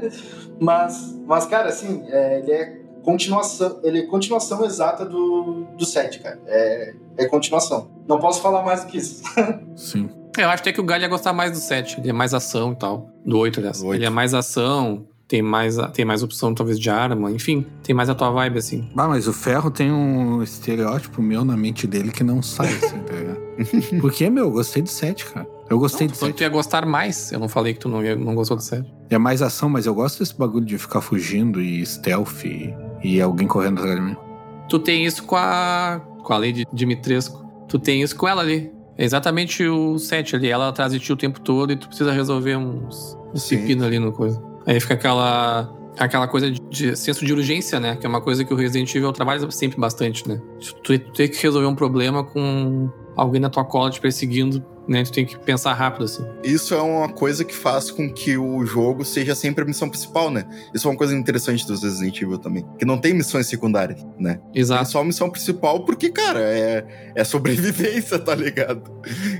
mas, 0.60 1.16
mas, 1.26 1.46
cara, 1.46 1.70
assim, 1.70 2.02
é, 2.08 2.40
ele 2.40 2.52
é 2.52 2.80
continuação. 3.04 3.78
Ele 3.84 4.00
é 4.00 4.02
continuação 4.06 4.64
exata 4.64 5.04
do, 5.04 5.66
do 5.76 5.84
7, 5.84 6.20
cara. 6.20 6.40
É, 6.46 6.94
é 7.18 7.26
continuação. 7.26 7.88
Não 8.08 8.18
posso 8.18 8.40
falar 8.40 8.62
mais 8.64 8.82
do 8.84 8.86
que 8.88 8.98
isso. 8.98 9.22
Sim. 9.76 10.08
Eu 10.36 10.48
acho 10.48 10.62
até 10.62 10.72
que 10.72 10.80
o 10.80 10.84
Galho 10.84 11.02
ia 11.02 11.08
gostar 11.08 11.32
mais 11.32 11.52
do 11.52 11.58
7. 11.58 12.00
Ele 12.00 12.10
é 12.10 12.12
mais 12.12 12.34
ação 12.34 12.72
e 12.72 12.76
tal. 12.76 13.08
Do 13.24 13.38
8, 13.38 13.60
aliás. 13.60 13.78
Do 13.80 13.86
oito. 13.86 13.98
Ele 14.00 14.06
é 14.06 14.10
mais 14.10 14.34
ação, 14.34 15.06
tem 15.28 15.40
mais, 15.40 15.76
tem 15.92 16.04
mais 16.04 16.24
opção, 16.24 16.52
talvez, 16.52 16.78
de 16.80 16.90
arma. 16.90 17.30
Enfim, 17.30 17.64
tem 17.84 17.94
mais 17.94 18.08
a 18.08 18.14
tua 18.16 18.30
vibe, 18.30 18.58
assim. 18.58 18.88
Ah, 18.96 19.06
mas 19.06 19.28
o 19.28 19.32
ferro 19.32 19.70
tem 19.70 19.92
um 19.92 20.42
estereótipo 20.42 21.22
meu 21.22 21.44
na 21.44 21.56
mente 21.56 21.86
dele 21.86 22.10
que 22.10 22.24
não 22.24 22.42
sai, 22.42 22.66
assim, 22.68 22.98
tá 22.98 23.12
ligado? 23.14 23.40
Porque, 24.00 24.28
meu, 24.28 24.46
eu 24.46 24.50
gostei 24.50 24.82
do 24.82 24.88
7, 24.88 25.24
cara. 25.26 25.46
Eu 25.70 25.78
gostei 25.78 26.06
do 26.08 26.14
Só 26.14 26.26
que 26.26 26.32
7. 26.32 26.36
tu 26.36 26.42
ia 26.42 26.48
gostar 26.48 26.84
mais. 26.84 27.30
Eu 27.32 27.38
não 27.38 27.48
falei 27.48 27.72
que 27.72 27.78
tu 27.78 27.88
não, 27.88 28.04
ia- 28.04 28.16
não 28.16 28.34
gostou 28.34 28.56
do 28.56 28.62
7. 28.62 28.92
É 29.08 29.16
mais 29.16 29.40
ação, 29.40 29.68
mas 29.68 29.86
eu 29.86 29.94
gosto 29.94 30.18
desse 30.18 30.36
bagulho 30.36 30.66
de 30.66 30.76
ficar 30.76 31.00
fugindo 31.00 31.60
e 31.62 31.86
stealth 31.86 32.44
e, 32.44 32.74
e 33.04 33.20
alguém 33.20 33.46
correndo 33.46 33.78
atrás 33.78 33.96
de 33.96 34.02
mim. 34.02 34.16
Tu 34.68 34.78
tem 34.78 35.04
isso 35.04 35.22
com 35.24 35.36
a. 35.36 36.00
com 36.22 36.32
a 36.32 36.38
Lady 36.38 36.66
Dimitrescu. 36.72 37.44
Tu 37.68 37.78
tem 37.78 38.02
isso 38.02 38.16
com 38.16 38.26
ela 38.26 38.40
ali. 38.40 38.72
É 38.96 39.04
exatamente 39.04 39.62
o 39.64 39.98
7 39.98 40.36
ali. 40.36 40.48
Ela 40.48 40.68
atrás 40.68 40.92
de 40.92 40.98
ti 40.98 41.12
o 41.12 41.16
tempo 41.16 41.40
todo 41.40 41.72
e 41.72 41.76
tu 41.76 41.86
precisa 41.86 42.12
resolver 42.12 42.56
uns, 42.56 43.16
uns 43.32 43.42
Sim. 43.42 43.58
pepino 43.58 43.84
ali 43.84 43.98
no 43.98 44.10
coisa. 44.10 44.42
Aí 44.66 44.80
fica 44.80 44.94
aquela. 44.94 45.72
Aquela 45.96 46.26
coisa 46.26 46.50
de, 46.50 46.60
de 46.70 46.96
senso 46.96 47.24
de 47.24 47.32
urgência, 47.32 47.78
né? 47.78 47.94
Que 47.94 48.04
é 48.04 48.08
uma 48.08 48.20
coisa 48.20 48.44
que 48.44 48.52
o 48.52 48.56
Resident 48.56 48.92
Evil 48.92 49.12
trabalha 49.12 49.48
sempre 49.52 49.78
bastante, 49.78 50.28
né? 50.28 50.40
Tu, 50.82 50.98
tu 50.98 51.12
tem 51.12 51.28
que 51.28 51.40
resolver 51.40 51.68
um 51.68 51.74
problema 51.74 52.24
com 52.24 52.90
alguém 53.14 53.40
na 53.40 53.48
tua 53.48 53.64
cola 53.64 53.90
te 53.90 54.00
perseguindo, 54.00 54.64
né? 54.88 55.02
Tu 55.04 55.12
tem 55.12 55.26
que 55.26 55.38
pensar 55.38 55.72
rápido, 55.72 56.04
assim. 56.04 56.24
Isso 56.42 56.74
é 56.74 56.80
uma 56.80 57.08
coisa 57.08 57.44
que 57.44 57.54
faz 57.54 57.90
com 57.90 58.12
que 58.12 58.36
o 58.36 58.64
jogo 58.64 59.04
seja 59.04 59.34
sempre 59.34 59.64
a 59.64 59.66
missão 59.66 59.88
principal, 59.88 60.30
né? 60.30 60.46
Isso 60.74 60.86
é 60.86 60.90
uma 60.90 60.96
coisa 60.96 61.14
interessante 61.14 61.66
dos 61.66 61.82
Resident 61.82 62.20
Evil 62.20 62.38
também. 62.38 62.64
Que 62.78 62.84
não 62.84 62.98
tem 62.98 63.14
missões 63.14 63.46
secundárias, 63.46 64.04
né? 64.18 64.40
É 64.54 64.60
Exato. 64.60 64.90
só 64.90 65.00
a 65.00 65.04
missão 65.04 65.30
principal 65.30 65.84
porque, 65.84 66.10
cara, 66.10 66.40
é, 66.40 67.12
é 67.14 67.24
sobrevivência, 67.24 68.18
tá 68.18 68.34
ligado? 68.34 68.82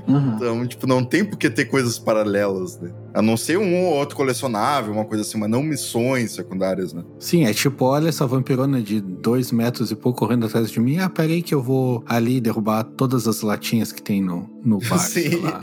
Então, 0.07 0.65
tipo, 0.67 0.87
não 0.87 1.03
tem 1.03 1.23
por 1.23 1.37
que 1.37 1.49
ter 1.49 1.65
coisas 1.65 1.97
paralelas, 1.99 2.79
né? 2.79 2.91
A 3.13 3.21
não 3.21 3.37
ser 3.37 3.57
um 3.57 3.85
ou 3.85 3.93
outro 3.93 4.15
colecionável, 4.15 4.93
uma 4.93 5.05
coisa 5.05 5.23
assim, 5.23 5.37
mas 5.37 5.49
não 5.49 5.63
missões 5.63 6.31
secundárias, 6.31 6.93
né? 6.93 7.03
Sim, 7.19 7.45
é 7.45 7.53
tipo, 7.53 7.85
olha 7.85 8.09
essa 8.09 8.27
vampirona 8.27 8.81
de 8.81 8.99
dois 8.99 9.51
metros 9.51 9.91
e 9.91 9.95
pouco 9.95 10.19
correndo 10.19 10.45
atrás 10.45 10.69
de 10.69 10.79
mim. 10.79 10.97
Ah, 10.99 11.09
peraí 11.09 11.41
que 11.41 11.53
eu 11.53 11.61
vou 11.61 12.03
ali 12.05 12.41
derrubar 12.41 12.83
todas 12.83 13.27
as 13.27 13.41
latinhas 13.41 13.91
que 13.91 14.01
tem 14.01 14.21
no, 14.21 14.49
no 14.63 14.79
bar. 14.89 14.99
Sim. 14.99 15.34
Lá. 15.41 15.59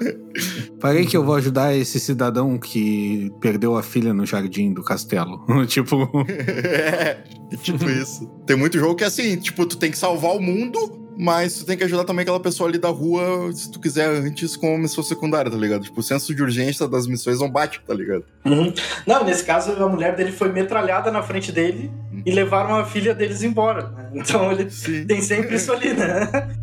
Peraí 0.80 1.06
que 1.06 1.16
eu 1.16 1.24
vou 1.24 1.34
ajudar 1.36 1.74
esse 1.74 2.00
cidadão 2.00 2.58
que 2.58 3.30
perdeu 3.40 3.76
a 3.76 3.82
filha 3.82 4.12
no 4.12 4.26
jardim 4.26 4.72
do 4.72 4.82
castelo. 4.82 5.44
tipo, 5.66 6.08
é, 6.28 7.18
tipo 7.62 7.88
isso. 7.88 8.26
Tem 8.46 8.56
muito 8.56 8.78
jogo 8.78 8.94
que 8.94 9.04
é 9.04 9.06
assim, 9.06 9.36
tipo, 9.36 9.66
tu 9.66 9.76
tem 9.76 9.90
que 9.90 9.98
salvar 9.98 10.34
o 10.34 10.40
mundo, 10.40 11.02
mas 11.16 11.58
tu 11.58 11.64
tem 11.64 11.76
que 11.76 11.84
ajudar 11.84 12.04
também 12.04 12.22
aquela 12.22 12.40
pessoa 12.40 12.68
ali 12.68 12.78
da 12.78 12.88
rua, 12.88 13.52
se 13.52 13.70
tu 13.70 13.78
quiser, 13.78 14.08
antes 14.08 14.56
com 14.56 14.70
uma 14.70 14.78
missão 14.78 15.04
secundária, 15.04 15.50
tá 15.50 15.56
ligado? 15.56 15.82
Tipo, 15.82 16.00
o 16.00 16.02
senso 16.02 16.34
de 16.34 16.42
urgência 16.42 16.88
das 16.88 17.06
missões 17.06 17.38
não 17.38 17.50
bate, 17.50 17.80
tá 17.86 17.94
ligado? 17.94 18.24
Uhum. 18.44 18.72
Não, 19.06 19.24
nesse 19.24 19.44
caso, 19.44 19.72
a 19.72 19.88
mulher 19.88 20.16
dele 20.16 20.32
foi 20.32 20.50
metralhada 20.50 21.10
na 21.10 21.22
frente 21.22 21.52
dele 21.52 21.90
e 22.24 22.32
levaram 22.32 22.76
a 22.76 22.84
filha 22.84 23.14
deles 23.14 23.42
embora. 23.42 23.88
né? 23.90 24.10
Então 24.14 24.50
ele 24.52 24.70
Sim. 24.70 25.06
tem 25.06 25.20
sempre 25.20 25.56
isso 25.56 25.72
ali, 25.72 25.92
né? 25.92 26.56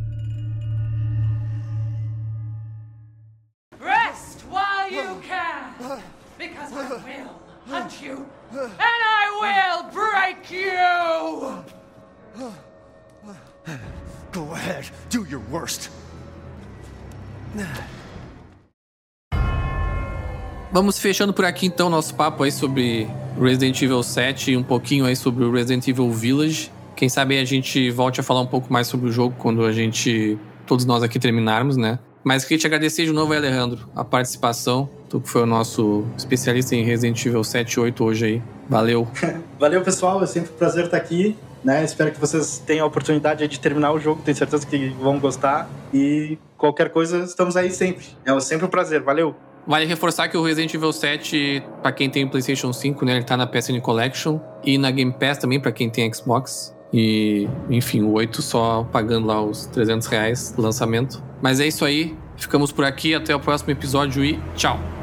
Vamos 20.90 21.02
fechando 21.02 21.32
por 21.32 21.46
aqui 21.46 21.68
então 21.68 21.88
nosso 21.88 22.16
papo 22.16 22.42
aí 22.42 22.52
sobre 22.52 23.08
Resident 23.40 23.80
Evil 23.80 24.02
7 24.02 24.54
e 24.54 24.58
um 24.58 24.64
pouquinho 24.64 25.06
aí 25.06 25.16
sobre 25.16 25.44
o 25.44 25.52
Resident 25.52 25.88
Evil 25.88 26.12
Village. 26.12 26.72
Quem 26.96 27.08
sabe 27.08 27.38
a 27.38 27.46
gente 27.46 27.92
volte 27.92 28.20
a 28.20 28.24
falar 28.24 28.42
um 28.42 28.48
pouco 28.48 28.74
mais 28.74 28.88
sobre 28.88 29.08
o 29.08 29.12
jogo 29.12 29.36
quando 29.38 29.64
a 29.64 29.72
gente 29.72 30.36
todos 30.66 30.86
nós 30.86 31.04
aqui 31.04 31.20
terminarmos, 31.20 31.78
né? 31.78 32.00
Mas 32.24 32.44
queria 32.44 32.58
te 32.58 32.66
agradecer 32.66 33.06
de 33.06 33.12
novo, 33.12 33.32
Alejandro, 33.32 33.88
a 33.96 34.04
participação. 34.04 34.90
Tu 35.08 35.22
que 35.22 35.30
foi 35.30 35.44
o 35.44 35.46
nosso 35.46 36.06
especialista 36.18 36.76
em 36.76 36.84
Resident 36.84 37.24
Evil 37.24 37.44
7 37.44 37.72
e 37.72 37.80
8 37.82 38.04
hoje 38.04 38.26
aí. 38.26 38.42
Valeu. 38.68 39.08
Valeu, 39.60 39.84
pessoal. 39.84 40.24
É 40.24 40.26
sempre 40.26 40.50
um 40.52 40.56
prazer 40.56 40.86
estar 40.86 40.98
aqui. 40.98 41.38
Né? 41.64 41.84
Espero 41.84 42.12
que 42.12 42.20
vocês 42.20 42.64
tenham 42.66 42.84
a 42.84 42.88
oportunidade 42.88 43.48
de 43.48 43.60
terminar 43.60 43.92
o 43.92 44.00
jogo. 44.00 44.24
Tenho 44.26 44.36
certeza 44.36 44.66
que 44.66 44.90
vão 45.00 45.20
gostar. 45.20 45.70
E 45.94 46.40
qualquer 46.58 46.90
coisa, 46.90 47.20
estamos 47.20 47.56
aí 47.56 47.70
sempre. 47.70 48.08
É 48.26 48.40
sempre 48.40 48.66
um 48.66 48.70
prazer. 48.70 49.04
Valeu. 49.04 49.36
Vale 49.70 49.86
reforçar 49.86 50.28
que 50.28 50.36
o 50.36 50.41
Resident 50.41 50.74
Evil 50.74 50.91
7, 50.91 51.61
pra 51.84 51.91
quem 51.91 52.09
tem 52.09 52.28
PlayStation 52.28 52.74
5, 52.74 53.05
né, 53.05 53.17
ele 53.17 53.24
tá 53.24 53.38
na 53.38 53.45
PSN 53.45 53.80
Collection 53.80 54.39
e 54.63 54.80
na 54.80 54.89
Game 54.89 55.13
Pass 55.13 55.38
também 55.38 55.59
pra 55.59 55.72
quem 55.72 55.91
tem 55.91 56.11
Xbox. 56.11 56.76
E, 56.91 57.47
enfim, 57.70 58.01
o 58.01 58.13
8 58.13 58.41
só 58.41 58.84
pagando 58.91 59.28
lá 59.28 59.39
os 59.39 59.67
300 59.67 60.07
reais 60.07 60.55
lançamento. 60.57 61.24
Mas 61.39 61.59
é 61.59 61.67
isso 61.67 61.86
aí. 61.86 62.17
Ficamos 62.36 62.72
por 62.72 62.84
aqui. 62.84 63.13
Até 63.13 63.36
o 63.36 63.39
próximo 63.39 63.70
episódio 63.70 64.26
e 64.26 64.39
tchau! 64.55 64.99